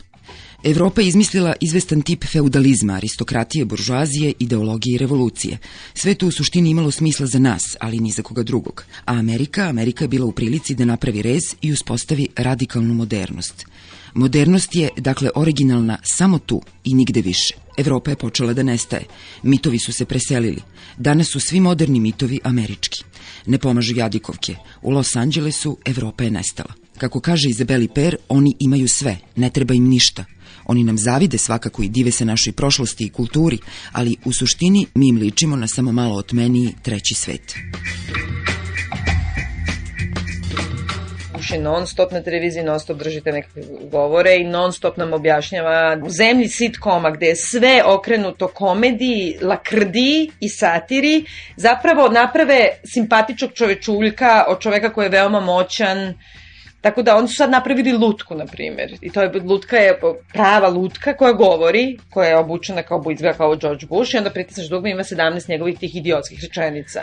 Evropa 0.64 1.01
je 1.01 1.09
izmislila 1.09 1.55
izvestan 1.61 2.03
tip 2.03 2.25
feudalizma, 2.25 2.95
aristokratije, 2.95 3.64
buržuazije, 3.64 4.33
ideologije 4.39 4.95
i 4.95 4.99
revolucije. 4.99 5.59
Sve 5.95 6.14
to 6.14 6.27
u 6.27 6.31
suštini 6.31 6.70
imalo 6.70 6.91
smisla 6.91 7.27
za 7.27 7.39
nas, 7.39 7.77
ali 7.81 8.01
ni 8.01 8.11
za 8.11 8.23
koga 8.23 8.43
drugog. 8.43 8.85
A 9.05 9.12
Amerika, 9.12 9.68
Amerika 9.68 10.05
je 10.05 10.09
bila 10.09 10.27
u 10.27 10.33
prilici 10.33 10.75
da 10.75 10.85
napravi 10.85 11.23
rez 11.23 11.43
i 11.61 11.73
uspostavi 11.73 12.29
radikalnu 12.37 12.95
modernost. 12.95 13.66
Modernost 14.15 14.75
je, 14.75 14.89
dakle, 14.97 15.31
originalna 15.35 15.99
samo 16.03 16.39
tu 16.39 16.63
i 16.85 16.95
nigde 16.95 17.21
više. 17.21 17.55
Evropa 17.77 18.11
je 18.11 18.17
počela 18.17 18.53
da 18.53 18.63
nestaje. 18.63 19.05
Mitovi 19.43 19.79
su 19.79 19.93
se 19.93 20.05
preselili. 20.05 20.63
Danas 20.97 21.29
su 21.29 21.41
svi 21.41 21.61
moderni 21.61 22.01
mitovi 22.01 22.41
američki. 22.45 23.05
Ne 23.47 23.59
pomažu 23.59 23.95
jadikovke. 23.97 24.57
U 24.83 24.91
Los 24.91 25.17
Angelesu 25.17 25.79
Evropa 25.85 26.25
je 26.25 26.31
nestala. 26.31 26.73
Kako 26.99 27.21
kaže 27.21 27.49
Izabeli 27.49 27.89
Per, 27.89 28.17
oni 28.29 28.57
imaju 28.61 28.89
sve, 28.89 29.19
ne 29.37 29.51
treba 29.51 29.75
im 29.75 29.89
ništa. 29.89 30.25
Oni 30.65 30.85
nam 30.85 30.99
zavide 30.99 31.39
svakako 31.39 31.83
i 31.83 31.89
dive 31.89 32.11
se 32.11 32.25
našoj 32.25 32.53
prošlosti 32.53 33.05
i 33.05 33.11
kulturi, 33.11 33.59
ali 33.93 34.17
u 34.25 34.33
suštini 34.33 34.87
mi 34.95 35.09
im 35.09 35.17
ličimo 35.17 35.57
na 35.57 35.69
samo 35.69 35.93
malo 35.93 36.17
otmeniji 36.17 36.75
treći 36.83 37.15
svet. 37.15 37.55
Sluša 41.43 41.62
non 41.62 41.86
stop 41.86 42.12
na 42.12 42.22
televiziji, 42.22 42.64
non 42.64 42.80
stop 42.80 42.99
držite 42.99 43.32
nekakve 43.32 43.62
govore 43.90 44.36
i 44.36 44.45
non 44.45 44.72
stop 44.72 44.97
nam 44.97 45.12
objašnjava 45.12 45.99
u 46.05 46.11
zemlji 46.11 46.49
sitkoma 46.49 47.11
gde 47.11 47.26
je 47.26 47.36
sve 47.36 47.82
okrenuto 47.86 48.49
komediji, 48.49 49.38
lakrdi 49.43 50.30
i 50.40 50.49
satiri, 50.49 51.24
zapravo 51.57 52.09
naprave 52.09 52.68
simpatičnog 52.84 53.53
čovečuljka 53.55 54.45
od 54.49 54.61
čoveka 54.61 54.93
koji 54.93 55.07
je 55.07 55.11
veoma 55.11 55.40
moćan, 55.40 56.14
Tako 56.83 57.03
da 57.03 57.16
oni 57.16 57.28
su 57.28 57.35
sad 57.35 57.51
napravili 57.51 57.93
lutku, 57.93 58.35
na 58.35 58.47
primjer. 58.47 58.97
I 59.01 59.11
to 59.11 59.22
je, 59.22 59.30
lutka 59.45 59.76
je 59.76 59.99
prava 60.33 60.68
lutka 60.68 61.16
koja 61.16 61.33
govori, 61.33 61.99
koja 62.11 62.28
je 62.28 62.39
obučena 62.39 62.83
kao, 62.83 63.03
izgleda 63.12 63.37
kao 63.37 63.57
George 63.57 63.87
Bush 63.87 64.14
i 64.14 64.18
onda 64.18 64.30
pritisneš 64.30 64.68
dugme 64.68 64.91
ima 64.91 65.03
17 65.03 65.49
njegovih 65.49 65.78
tih 65.78 65.97
idiotskih 65.97 66.39
rečenica. 66.43 67.03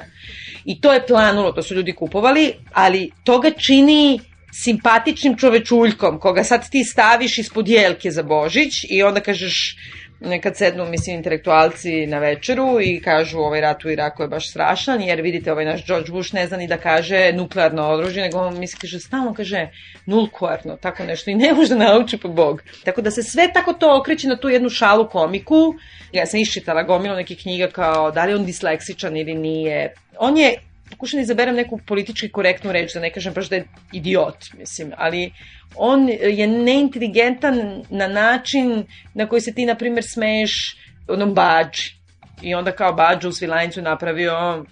I 0.65 0.81
to 0.81 0.93
je 0.93 1.05
planulo, 1.07 1.51
to 1.51 1.63
su 1.63 1.75
ljudi 1.75 1.93
kupovali, 1.93 2.53
ali 2.73 3.11
to 3.23 3.39
ga 3.39 3.51
čini 3.51 4.19
simpatičnim 4.51 5.37
čovečuljkom 5.37 6.19
koga 6.19 6.43
sad 6.43 6.69
ti 6.69 6.83
staviš 6.83 7.37
ispod 7.37 7.67
jelke 7.67 8.11
za 8.11 8.23
Božić 8.23 8.73
i 8.89 9.03
onda 9.03 9.19
kažeš 9.19 9.75
nekad 10.19 10.57
sednu, 10.57 10.85
mislim, 10.85 11.15
intelektualci 11.15 12.07
na 12.07 12.19
večeru 12.19 12.81
i 12.81 13.01
kažu 13.01 13.39
ovaj 13.39 13.61
rat 13.61 13.85
u 13.85 13.89
Iraku 13.89 14.21
je 14.21 14.27
baš 14.27 14.49
strašan, 14.49 15.01
jer 15.01 15.21
vidite, 15.21 15.51
ovaj 15.51 15.65
naš 15.65 15.85
George 15.85 16.11
Bush 16.11 16.33
ne 16.33 16.47
zna 16.47 16.57
ni 16.57 16.67
da 16.67 16.77
kaže 16.77 17.31
nuklearno 17.33 17.87
oružje, 17.87 18.23
nego 18.23 18.39
on 18.39 18.59
misli, 18.59 18.79
kaže, 18.79 18.99
stalno 18.99 19.33
kaže 19.33 19.69
nulkuarno, 20.05 20.77
tako 20.77 21.03
nešto, 21.03 21.31
i 21.31 21.35
ne 21.35 21.53
može 21.53 21.75
da 21.75 21.75
nauči 21.75 22.17
po 22.17 22.27
Bog. 22.27 22.63
Tako 22.83 23.01
da 23.01 23.11
se 23.11 23.23
sve 23.23 23.47
tako 23.53 23.73
to 23.73 23.99
okreće 23.99 24.27
na 24.27 24.37
tu 24.37 24.49
jednu 24.49 24.69
šalu 24.69 25.09
komiku. 25.09 25.73
Ja 26.11 26.25
sam 26.25 26.39
iščitala 26.39 26.83
gomilo 26.83 27.15
nekih 27.15 27.41
knjiga 27.41 27.67
kao 27.67 28.11
da 28.11 28.25
li 28.25 28.33
on 28.33 28.45
disleksičan 28.45 29.17
ili 29.17 29.35
nije. 29.35 29.93
On 30.17 30.37
je 30.37 30.55
pokušam 30.89 31.17
da 31.17 31.21
izaberem 31.21 31.55
neku 31.55 31.79
politički 31.85 32.29
korektnu 32.31 32.71
reč, 32.71 32.93
da 32.93 32.99
ne 32.99 33.11
kažem 33.13 33.33
baš 33.33 33.49
da 33.49 33.55
je 33.55 33.67
idiot, 33.93 34.53
mislim, 34.57 34.91
ali 34.97 35.33
on 35.75 36.09
je 36.09 36.47
neinteligentan 36.47 37.83
na 37.89 38.07
način 38.07 38.85
na 39.13 39.27
koji 39.27 39.41
se 39.41 39.53
ti, 39.53 39.65
na 39.65 39.75
primjer, 39.75 40.05
smeješ 40.07 40.77
onom 41.07 41.33
bađi. 41.33 41.99
I 42.41 42.53
onda 42.55 42.71
kao 42.71 42.93
Bađu 42.93 43.29
u 43.29 43.31
Svilajnicu 43.31 43.81
napravio 43.81 44.65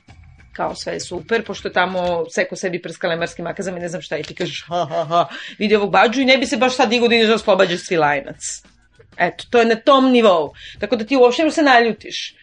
kao 0.53 0.76
sve 0.76 0.93
je 0.93 0.99
super, 0.99 1.43
pošto 1.45 1.68
je 1.68 1.74
tamo 1.74 2.26
seko 2.36 2.55
sebi 2.55 2.82
prskalemarski 2.82 3.41
makazam 3.41 3.78
i 3.78 3.80
ne 3.80 3.89
znam 3.89 4.01
šta 4.01 4.18
i 4.18 4.24
ti 4.24 4.36
kažeš 4.36 4.65
ha 4.68 4.86
ha 4.89 5.05
ha, 5.05 5.28
vidi 5.59 5.76
ovog 5.76 5.91
Bađu 5.91 6.22
i 6.22 6.26
ne 6.26 6.38
bi 6.38 6.45
se 6.45 6.57
baš 6.57 6.76
sad 6.76 6.89
digo 6.89 7.07
da 7.07 7.15
ideš 7.15 7.28
da 7.28 7.36
oslobađaš 7.36 7.80
Svilajnac. 7.88 8.63
Eto, 9.18 9.45
to 9.49 9.59
je 9.59 9.65
na 9.65 9.76
tom 9.76 10.11
nivou. 10.11 10.53
Tako 10.80 10.95
da 10.95 11.05
ti 11.05 11.18
uopšte 11.18 11.51
se 11.51 11.63
naljutiš. 11.63 12.36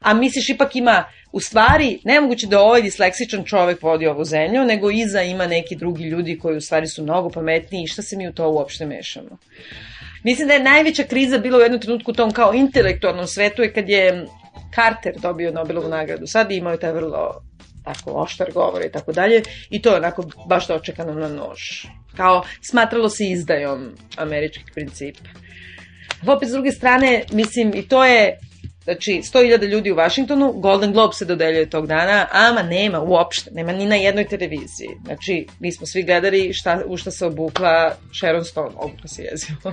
A 0.00 0.14
misliš 0.14 0.48
ipak 0.48 0.76
ima, 0.76 1.04
u 1.32 1.40
stvari, 1.40 1.98
nemoguće 2.04 2.46
da 2.46 2.60
ovaj 2.60 2.82
disleksičan 2.82 3.44
čovek 3.44 3.82
vodi 3.82 4.06
ovu 4.06 4.24
zemlju, 4.24 4.64
nego 4.64 4.90
iza 4.90 5.22
ima 5.22 5.46
neki 5.46 5.76
drugi 5.76 6.04
ljudi 6.04 6.38
koji 6.38 6.56
u 6.56 6.60
stvari 6.60 6.86
su 6.86 7.02
mnogo 7.02 7.30
pametniji 7.30 7.84
i 7.84 7.86
šta 7.86 8.02
se 8.02 8.16
mi 8.16 8.28
u 8.28 8.32
to 8.32 8.50
uopšte 8.50 8.86
mešamo. 8.86 9.38
Mislim 10.24 10.48
da 10.48 10.54
je 10.54 10.62
najveća 10.62 11.04
kriza 11.04 11.38
bila 11.38 11.58
u 11.58 11.60
jednom 11.60 11.80
trenutku 11.80 12.10
u 12.10 12.14
tom 12.14 12.30
kao 12.30 12.54
intelektualnom 12.54 13.26
svetu 13.26 13.62
je 13.62 13.72
kad 13.72 13.88
je 13.88 14.26
Carter 14.74 15.14
dobio 15.22 15.52
Nobelovu 15.52 15.88
nagradu. 15.88 16.26
Sad 16.26 16.52
imao 16.52 16.72
je 16.72 16.80
taj 16.80 16.92
vrlo 16.92 17.42
tako 17.84 18.10
oštar 18.12 18.52
govor 18.52 18.82
i 18.84 18.92
tako 18.92 19.12
dalje 19.12 19.42
i 19.70 19.82
to 19.82 19.90
je 19.90 19.96
onako 19.96 20.24
baš 20.48 20.66
dočekano 20.66 21.14
na 21.14 21.28
nož. 21.28 21.60
Kao 22.16 22.44
smatralo 22.62 23.08
se 23.08 23.24
izdajom 23.24 23.94
američkih 24.16 24.64
principa. 24.74 25.28
Opet 26.26 26.48
s 26.48 26.52
druge 26.52 26.72
strane, 26.72 27.24
mislim, 27.32 27.72
i 27.74 27.88
to 27.88 28.04
je 28.04 28.38
Znači, 28.84 29.12
100.000 29.12 29.68
ljudi 29.68 29.90
u 29.90 29.94
Vašingtonu, 29.94 30.52
Golden 30.52 30.92
Globe 30.92 31.14
se 31.14 31.24
dodeljuje 31.24 31.70
tog 31.70 31.86
dana, 31.86 32.26
ama 32.32 32.62
nema 32.62 33.00
uopšte, 33.00 33.50
nema 33.50 33.72
ni 33.72 33.86
na 33.86 33.96
jednoj 33.96 34.24
televiziji. 34.24 34.88
Znači, 35.04 35.46
mi 35.60 35.72
smo 35.72 35.86
svi 35.86 36.02
gledali 36.02 36.52
šta, 36.52 36.82
u 36.86 36.96
šta 36.96 37.10
se 37.10 37.26
obukla 37.26 37.94
Sharon 38.18 38.44
Stone, 38.44 38.70
obukla 38.76 39.08
se 39.08 39.22
jezivo. 39.22 39.72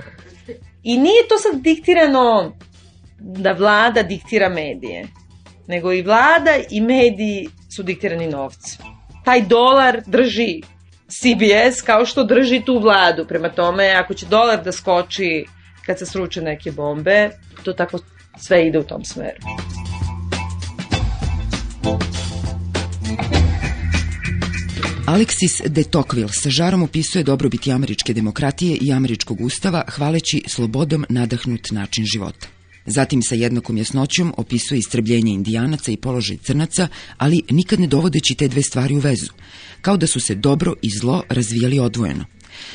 I 0.82 0.98
nije 0.98 1.28
to 1.28 1.38
sad 1.38 1.60
diktirano 1.60 2.56
da 3.18 3.52
vlada 3.52 4.02
diktira 4.02 4.48
medije, 4.48 5.06
nego 5.66 5.92
i 5.92 6.02
vlada 6.02 6.50
i 6.70 6.80
mediji 6.80 7.48
su 7.76 7.82
diktirani 7.82 8.26
novci. 8.26 8.78
Taj 9.24 9.42
dolar 9.42 10.02
drži 10.06 10.60
CBS 11.08 11.82
kao 11.82 12.06
što 12.06 12.24
drži 12.24 12.62
tu 12.66 12.78
vladu. 12.78 13.26
Prema 13.26 13.48
tome, 13.48 13.90
ako 13.90 14.14
će 14.14 14.26
dolar 14.26 14.62
da 14.64 14.72
skoči 14.72 15.46
kad 15.86 15.98
se 15.98 16.06
sruče 16.06 16.42
neke 16.42 16.72
bombe, 16.72 17.30
to 17.64 17.72
tako 17.72 17.98
sve 18.40 18.66
ide 18.68 18.78
u 18.78 18.82
tom 18.82 19.04
smeru. 19.04 19.38
Alexis 25.08 25.62
de 25.68 25.84
Tocqueville 25.84 26.32
sa 26.42 26.50
žarom 26.50 26.82
opisuje 26.82 27.24
dobrobiti 27.24 27.72
američke 27.72 28.14
demokratije 28.14 28.76
i 28.80 28.92
američkog 28.92 29.40
ustava 29.40 29.84
hvaleći 29.88 30.42
slobodom 30.46 31.04
nadahnut 31.08 31.70
način 31.70 32.04
života. 32.04 32.46
Zatim 32.86 33.22
sa 33.22 33.34
jednakom 33.34 33.76
jasnoćom 33.76 34.34
opisuje 34.36 34.78
istrbljenje 34.78 35.32
indijanaca 35.32 35.92
i 35.92 35.96
položaj 35.96 36.36
crnaca, 36.36 36.88
ali 37.16 37.42
nikad 37.50 37.80
ne 37.80 37.86
dovodeći 37.86 38.34
te 38.34 38.48
dve 38.48 38.62
stvari 38.62 38.94
u 38.94 38.98
vezu, 38.98 39.32
kao 39.80 39.96
da 39.96 40.06
su 40.06 40.20
se 40.20 40.34
dobro 40.34 40.74
i 40.82 40.90
zlo 41.00 41.22
razvijali 41.28 41.78
odvojeno. 41.78 42.24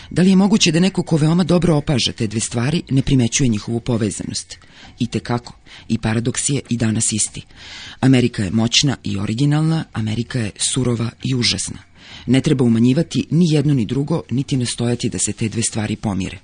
Da 0.09 0.21
li 0.21 0.29
je 0.29 0.35
moguće 0.35 0.71
da 0.71 0.79
neko 0.79 1.03
ko 1.03 1.17
veoma 1.17 1.43
dobro 1.43 1.75
opaža 1.75 2.11
te 2.11 2.27
dve 2.27 2.39
stvari 2.39 2.83
ne 2.89 3.01
primećuje 3.01 3.47
njihovu 3.47 3.79
povezanost? 3.79 4.57
I 4.99 5.07
te 5.07 5.19
kako. 5.19 5.53
I 5.87 5.97
paradoks 5.97 6.49
je 6.49 6.61
i 6.69 6.77
danas 6.77 7.13
isti. 7.13 7.41
Amerika 7.99 8.43
je 8.43 8.51
moćna 8.51 8.97
i 9.03 9.17
originalna, 9.17 9.83
Amerika 9.93 10.39
je 10.39 10.51
surova 10.57 11.09
i 11.23 11.35
užasna. 11.35 11.77
Ne 12.25 12.41
treba 12.41 12.65
umanjivati 12.65 13.27
ni 13.31 13.45
jedno 13.51 13.73
ni 13.73 13.85
drugo, 13.85 14.21
niti 14.31 14.57
nastojati 14.57 15.09
da 15.09 15.19
se 15.19 15.33
te 15.33 15.49
dve 15.49 15.63
stvari 15.63 15.95
pomire. 15.95 16.37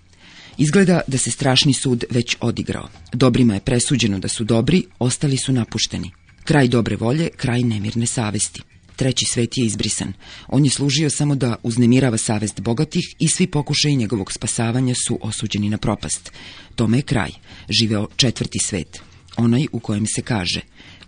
Izgleda 0.57 1.01
da 1.07 1.17
se 1.17 1.31
strašni 1.31 1.73
sud 1.73 2.03
već 2.09 2.35
odigrao. 2.39 2.89
Dobrima 3.13 3.53
je 3.53 3.59
presuđeno 3.59 4.19
da 4.19 4.27
su 4.27 4.43
dobri, 4.43 4.83
ostali 4.99 5.37
su 5.37 5.53
napušteni. 5.53 6.11
Kraj 6.43 6.67
dobre 6.67 6.95
volje, 6.95 7.29
kraj 7.37 7.61
nemirne 7.61 8.07
savesti. 8.07 8.61
Treći 8.99 9.25
svet 9.25 9.57
je 9.57 9.65
izbrisan. 9.65 10.13
On 10.47 10.65
je 10.65 10.71
služio 10.71 11.09
samo 11.09 11.35
da 11.35 11.55
uznemirava 11.63 12.17
savest 12.17 12.59
bogatih 12.59 13.03
i 13.19 13.27
svi 13.27 13.47
pokušaji 13.47 13.95
njegovog 13.95 14.31
spasavanja 14.31 14.93
su 15.07 15.19
osuđeni 15.21 15.69
na 15.69 15.77
propast. 15.77 16.31
Tome 16.75 16.97
je 16.97 17.01
kraj. 17.01 17.31
Živeo 17.69 18.07
četvrti 18.15 18.59
svet. 18.59 19.01
Onaj 19.37 19.65
u 19.71 19.79
kojem 19.79 20.05
se 20.07 20.21
kaže 20.21 20.61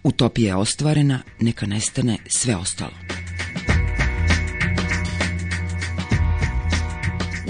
Utopija 0.03 0.47
je 0.47 0.55
ostvarena, 0.55 1.19
neka 1.39 1.65
nestane 1.65 2.17
sve 2.27 2.55
ostalo. 2.55 2.93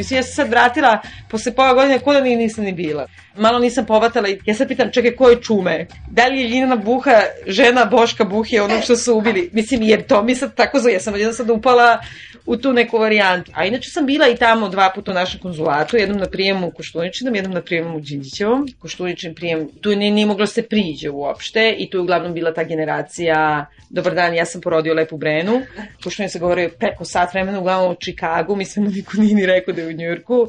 Mislim, 0.01 0.17
ja 0.17 0.23
sam 0.23 0.33
sad 0.33 0.49
vratila 0.49 1.01
posle 1.29 1.51
pola 1.55 1.73
godine 1.73 1.99
kod 1.99 2.15
da 2.15 2.21
ni 2.21 2.35
nisam 2.35 2.63
ni 2.63 2.73
bila. 2.73 3.07
Malo 3.37 3.59
nisam 3.59 3.85
povatala 3.85 4.29
i 4.29 4.39
ja 4.45 4.55
sad 4.55 4.67
pitam, 4.67 4.91
čekaj, 4.91 5.15
ko 5.15 5.29
je 5.29 5.41
čume? 5.41 5.87
Da 6.07 6.27
li 6.27 6.41
je 6.41 6.47
Ljiljana 6.47 6.75
Buha 6.75 7.21
žena 7.47 7.85
Boška 7.85 8.23
Buhe, 8.23 8.61
onog 8.61 8.83
što 8.83 8.95
su 8.95 9.17
ubili? 9.17 9.49
Mislim, 9.53 9.81
jer 9.81 10.07
to 10.07 10.23
mi 10.23 10.35
sad 10.35 10.55
tako 10.55 10.79
zove. 10.79 10.93
Ja 10.93 10.99
sam 10.99 11.15
jedan 11.15 11.33
sad 11.33 11.49
upala 11.49 11.99
u 12.45 12.57
tu 12.57 12.73
neku 12.73 12.97
varijantu. 12.97 13.51
A 13.55 13.65
inače 13.65 13.89
sam 13.89 14.05
bila 14.05 14.27
i 14.27 14.35
tamo 14.35 14.69
dva 14.69 14.91
puta 14.95 15.11
u 15.11 15.13
našem 15.13 15.39
konzulatu, 15.39 15.97
jednom 15.97 16.17
na 16.17 16.25
prijemu 16.25 16.67
u 16.67 16.71
Koštuničinom, 16.71 17.35
jednom 17.35 17.53
na 17.53 17.61
prijemu 17.61 17.97
u 17.97 17.99
Đinđićevom. 17.99 18.67
Koštuničin 18.79 19.35
prijem, 19.35 19.69
tu 19.81 19.95
nije, 19.95 20.11
nije 20.11 20.25
moglo 20.25 20.47
se 20.47 20.63
priđe 20.63 21.09
uopšte 21.09 21.75
i 21.77 21.89
tu 21.89 21.97
je 21.97 22.01
uglavnom 22.01 22.33
bila 22.33 22.53
ta 22.53 22.63
generacija, 22.63 23.65
dobar 23.89 24.15
dan, 24.15 24.35
ja 24.35 24.45
sam 24.45 24.61
porodio 24.61 24.93
Lepu 24.93 25.17
Brenu. 25.17 25.61
Koštunin 26.03 26.29
se 26.29 26.39
govorio 26.39 26.69
preko 26.79 27.05
sat 27.05 27.33
vremena 27.33 27.59
uglavnom 27.59 27.91
u 27.91 27.95
Čikagu, 27.95 28.55
mislim 28.55 28.85
da 28.85 28.91
niko 28.95 29.17
nije 29.17 29.35
ni 29.35 29.45
rekao 29.45 29.73
da 29.73 29.81
je 29.81 29.87
u 29.87 29.91
Njurku. 29.91 30.47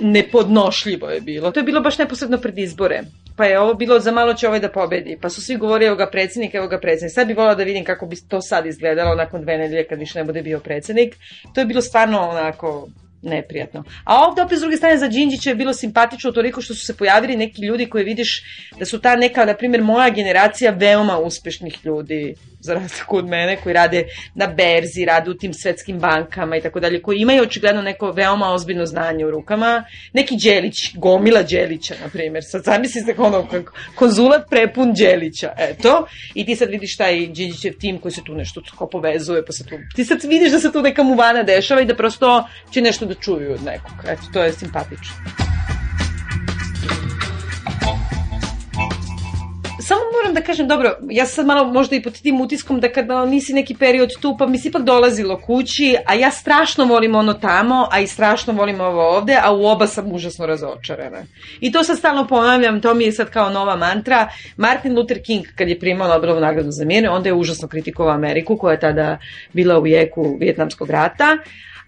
Nepodnošljivo 0.00 1.10
je 1.10 1.20
bilo. 1.20 1.50
To 1.50 1.60
je 1.60 1.64
bilo 1.64 1.80
baš 1.80 1.98
neposredno 1.98 2.38
pred 2.38 2.58
izbore 2.58 3.02
pa 3.38 3.44
je 3.44 3.58
ovo 3.60 3.74
bilo 3.74 4.00
za 4.00 4.12
malo 4.12 4.34
će 4.34 4.48
ovaj 4.48 4.60
da 4.60 4.68
pobedi. 4.68 5.18
Pa 5.20 5.30
su 5.30 5.42
svi 5.42 5.56
govorili 5.56 5.86
evo 5.86 5.96
ga 5.96 6.10
predsednik, 6.10 6.54
evo 6.54 6.68
ga 6.68 6.80
predsednik. 6.80 7.14
Sad 7.14 7.26
bi 7.26 7.34
volao 7.34 7.54
da 7.54 7.64
vidim 7.64 7.84
kako 7.84 8.06
bi 8.06 8.16
to 8.28 8.40
sad 8.40 8.66
izgledalo 8.66 9.14
nakon 9.14 9.42
dve 9.42 9.58
nedelje 9.58 9.86
kad 9.86 9.98
više 9.98 10.18
ne 10.18 10.24
bude 10.24 10.42
bio 10.42 10.60
predsednik. 10.60 11.16
To 11.54 11.60
je 11.60 11.66
bilo 11.66 11.82
stvarno 11.82 12.20
onako 12.20 12.88
neprijatno. 13.22 13.84
A 14.04 14.26
ovde 14.26 14.42
opet 14.42 14.58
s 14.58 14.60
druge 14.60 14.76
strane 14.76 14.98
za 14.98 15.08
Đinđića 15.08 15.50
je 15.50 15.56
bilo 15.56 15.72
simpatično 15.72 16.32
toliko 16.32 16.60
što 16.60 16.74
su 16.74 16.86
se 16.86 16.96
pojavili 16.96 17.36
neki 17.36 17.62
ljudi 17.62 17.86
koji 17.86 18.04
vidiš 18.04 18.42
da 18.78 18.84
su 18.84 19.00
ta 19.00 19.16
neka, 19.16 19.44
na 19.44 19.54
primjer, 19.54 19.82
moja 19.82 20.10
generacija 20.10 20.70
veoma 20.70 21.18
uspešnih 21.18 21.78
ljudi 21.84 22.34
za 22.60 22.74
razliku 22.74 23.16
od 23.16 23.26
mene, 23.26 23.56
koji 23.56 23.72
rade 23.72 24.04
na 24.34 24.46
berzi, 24.46 25.04
rade 25.04 25.30
u 25.30 25.34
tim 25.34 25.54
svetskim 25.54 25.98
bankama 25.98 26.56
i 26.56 26.60
tako 26.60 26.80
dalje, 26.80 27.02
koji 27.02 27.18
imaju 27.18 27.42
očigledno 27.42 27.82
neko 27.82 28.12
veoma 28.12 28.52
ozbiljno 28.52 28.86
znanje 28.86 29.26
u 29.26 29.30
rukama. 29.30 29.84
Neki 30.12 30.36
Đelić, 30.44 30.96
gomila 30.96 31.42
Đelića, 31.42 31.94
na 32.02 32.08
primjer. 32.08 32.44
Sad 32.44 32.64
zamislite 32.64 33.14
ono, 33.18 33.46
konzulat 33.94 34.50
prepun 34.50 34.94
Đelića, 34.94 35.52
eto. 35.58 36.06
I 36.34 36.46
ti 36.46 36.56
sad 36.56 36.70
vidiš 36.70 36.96
taj 36.96 37.26
Đinđićev 37.26 37.72
tim 37.80 37.98
koji 37.98 38.12
se 38.12 38.24
tu 38.24 38.34
nešto 38.34 38.60
tako 38.60 38.86
povezuje, 38.86 39.44
pa 39.46 39.52
se 39.52 39.66
tu... 39.66 39.74
Ti 39.94 40.04
sad 40.04 40.18
vidiš 40.24 40.52
da 40.52 40.58
se 40.58 40.72
tu 40.72 40.82
neka 40.82 41.02
muvana 41.02 41.42
dešava 41.42 41.80
i 41.80 41.84
da 41.84 41.94
prosto 41.94 42.48
će 42.70 42.80
nešto 42.80 43.06
da 43.06 43.14
čuju 43.14 43.52
od 43.52 43.64
nekog. 43.64 44.04
Eto, 44.08 44.22
to 44.32 44.42
je 44.42 44.52
simpatično. 44.52 45.47
Samo 49.88 50.00
moram 50.16 50.34
da 50.34 50.40
kažem, 50.40 50.68
dobro, 50.68 50.96
ja 51.10 51.26
sam 51.26 51.46
malo 51.46 51.72
možda 51.72 51.96
i 51.96 52.02
pod 52.02 52.20
tim 52.22 52.40
utiskom 52.40 52.80
da 52.80 52.92
kada 52.92 53.26
nisi 53.26 53.52
neki 53.52 53.74
period 53.74 54.10
tu, 54.20 54.36
pa 54.38 54.46
mi 54.46 54.58
se 54.58 54.68
ipak 54.68 54.82
dolazilo 54.82 55.40
kući, 55.40 55.96
a 56.06 56.14
ja 56.14 56.30
strašno 56.30 56.84
volim 56.84 57.14
ono 57.14 57.34
tamo, 57.34 57.88
a 57.90 58.00
i 58.00 58.06
strašno 58.06 58.52
volim 58.52 58.80
ovo 58.80 59.02
ovde, 59.16 59.38
a 59.42 59.52
u 59.52 59.66
oba 59.66 59.86
sam 59.86 60.12
užasno 60.12 60.46
razočarana. 60.46 61.24
I 61.60 61.72
to 61.72 61.84
sad 61.84 61.98
stalno 61.98 62.26
ponavljam, 62.26 62.80
to 62.80 62.94
mi 62.94 63.04
je 63.04 63.12
sad 63.12 63.30
kao 63.30 63.50
nova 63.50 63.76
mantra. 63.76 64.28
Martin 64.56 64.96
Luther 64.96 65.22
King, 65.26 65.44
kad 65.56 65.68
je 65.68 65.78
primao 65.78 66.08
Nobelovu 66.08 66.40
nagradu 66.40 66.70
za 66.70 66.84
mir, 66.84 67.08
onda 67.10 67.28
je 67.28 67.34
užasno 67.34 67.68
kritikovao 67.68 68.14
Ameriku, 68.14 68.56
koja 68.56 68.72
je 68.72 68.80
tada 68.80 69.18
bila 69.52 69.80
u 69.80 69.86
jeku 69.86 70.36
Vjetnamskog 70.40 70.90
rata, 70.90 71.38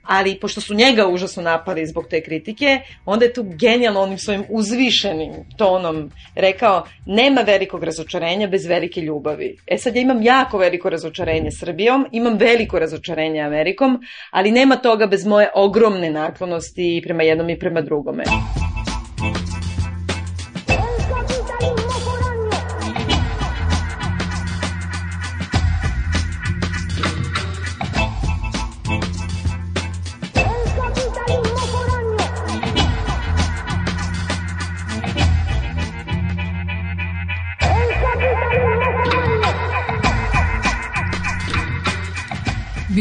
ali 0.02 0.38
pošto 0.40 0.60
su 0.60 0.74
njega 0.74 1.08
užasno 1.08 1.42
napali 1.42 1.86
zbog 1.86 2.06
te 2.10 2.20
kritike, 2.20 2.80
onda 3.04 3.24
je 3.24 3.32
tu 3.32 3.42
genijalno 3.42 4.00
onim 4.00 4.18
svojim 4.18 4.44
uzvišenim 4.48 5.32
tonom 5.56 6.10
rekao 6.34 6.86
nema 7.06 7.40
velikog 7.40 7.84
razočarenja 7.84 8.46
bez 8.46 8.66
velike 8.66 9.00
ljubavi. 9.00 9.56
E 9.66 9.78
sad 9.78 9.96
ja 9.96 10.02
imam 10.02 10.22
jako 10.22 10.58
veliko 10.58 10.90
razočarenje 10.90 11.50
Srbijom, 11.50 12.06
imam 12.12 12.36
veliko 12.36 12.78
razočarenje 12.78 13.40
Amerikom, 13.40 14.00
ali 14.30 14.50
nema 14.50 14.76
toga 14.76 15.06
bez 15.06 15.26
moje 15.26 15.50
ogromne 15.54 16.10
naklonosti 16.10 17.00
prema 17.04 17.22
jednom 17.22 17.50
i 17.50 17.58
prema 17.58 17.80
drugome. 17.80 18.24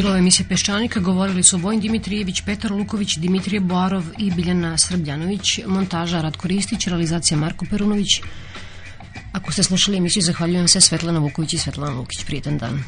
Pljuškove 0.09 0.23
mi 0.25 0.31
se 0.31 0.43
peščanika 0.43 0.99
govorili 0.99 1.43
su 1.43 1.57
Vojn 1.57 1.79
Dimitrijević, 1.79 2.41
Petar 2.41 2.71
Luković, 2.71 3.17
Dimitrije 3.17 3.59
Boarov 3.59 4.03
i 4.17 4.31
Biljana 4.31 4.77
Srbljanović, 4.77 5.59
montaža 5.67 6.21
Rad 6.21 6.37
Koristić, 6.37 6.87
realizacija 6.87 7.37
Marko 7.37 7.65
Perunović. 7.69 8.21
Ako 9.33 9.51
ste 9.51 9.63
slušali 9.63 9.97
emisiju, 9.97 10.23
zahvaljujem 10.23 10.67
se 10.67 10.81
Svetlana 10.81 11.19
Vuković 11.19 11.53
i 11.53 11.57
Svetlana 11.57 11.93
Lukić. 11.95 12.23
Prijetan 12.25 12.57
dan. 12.57 12.83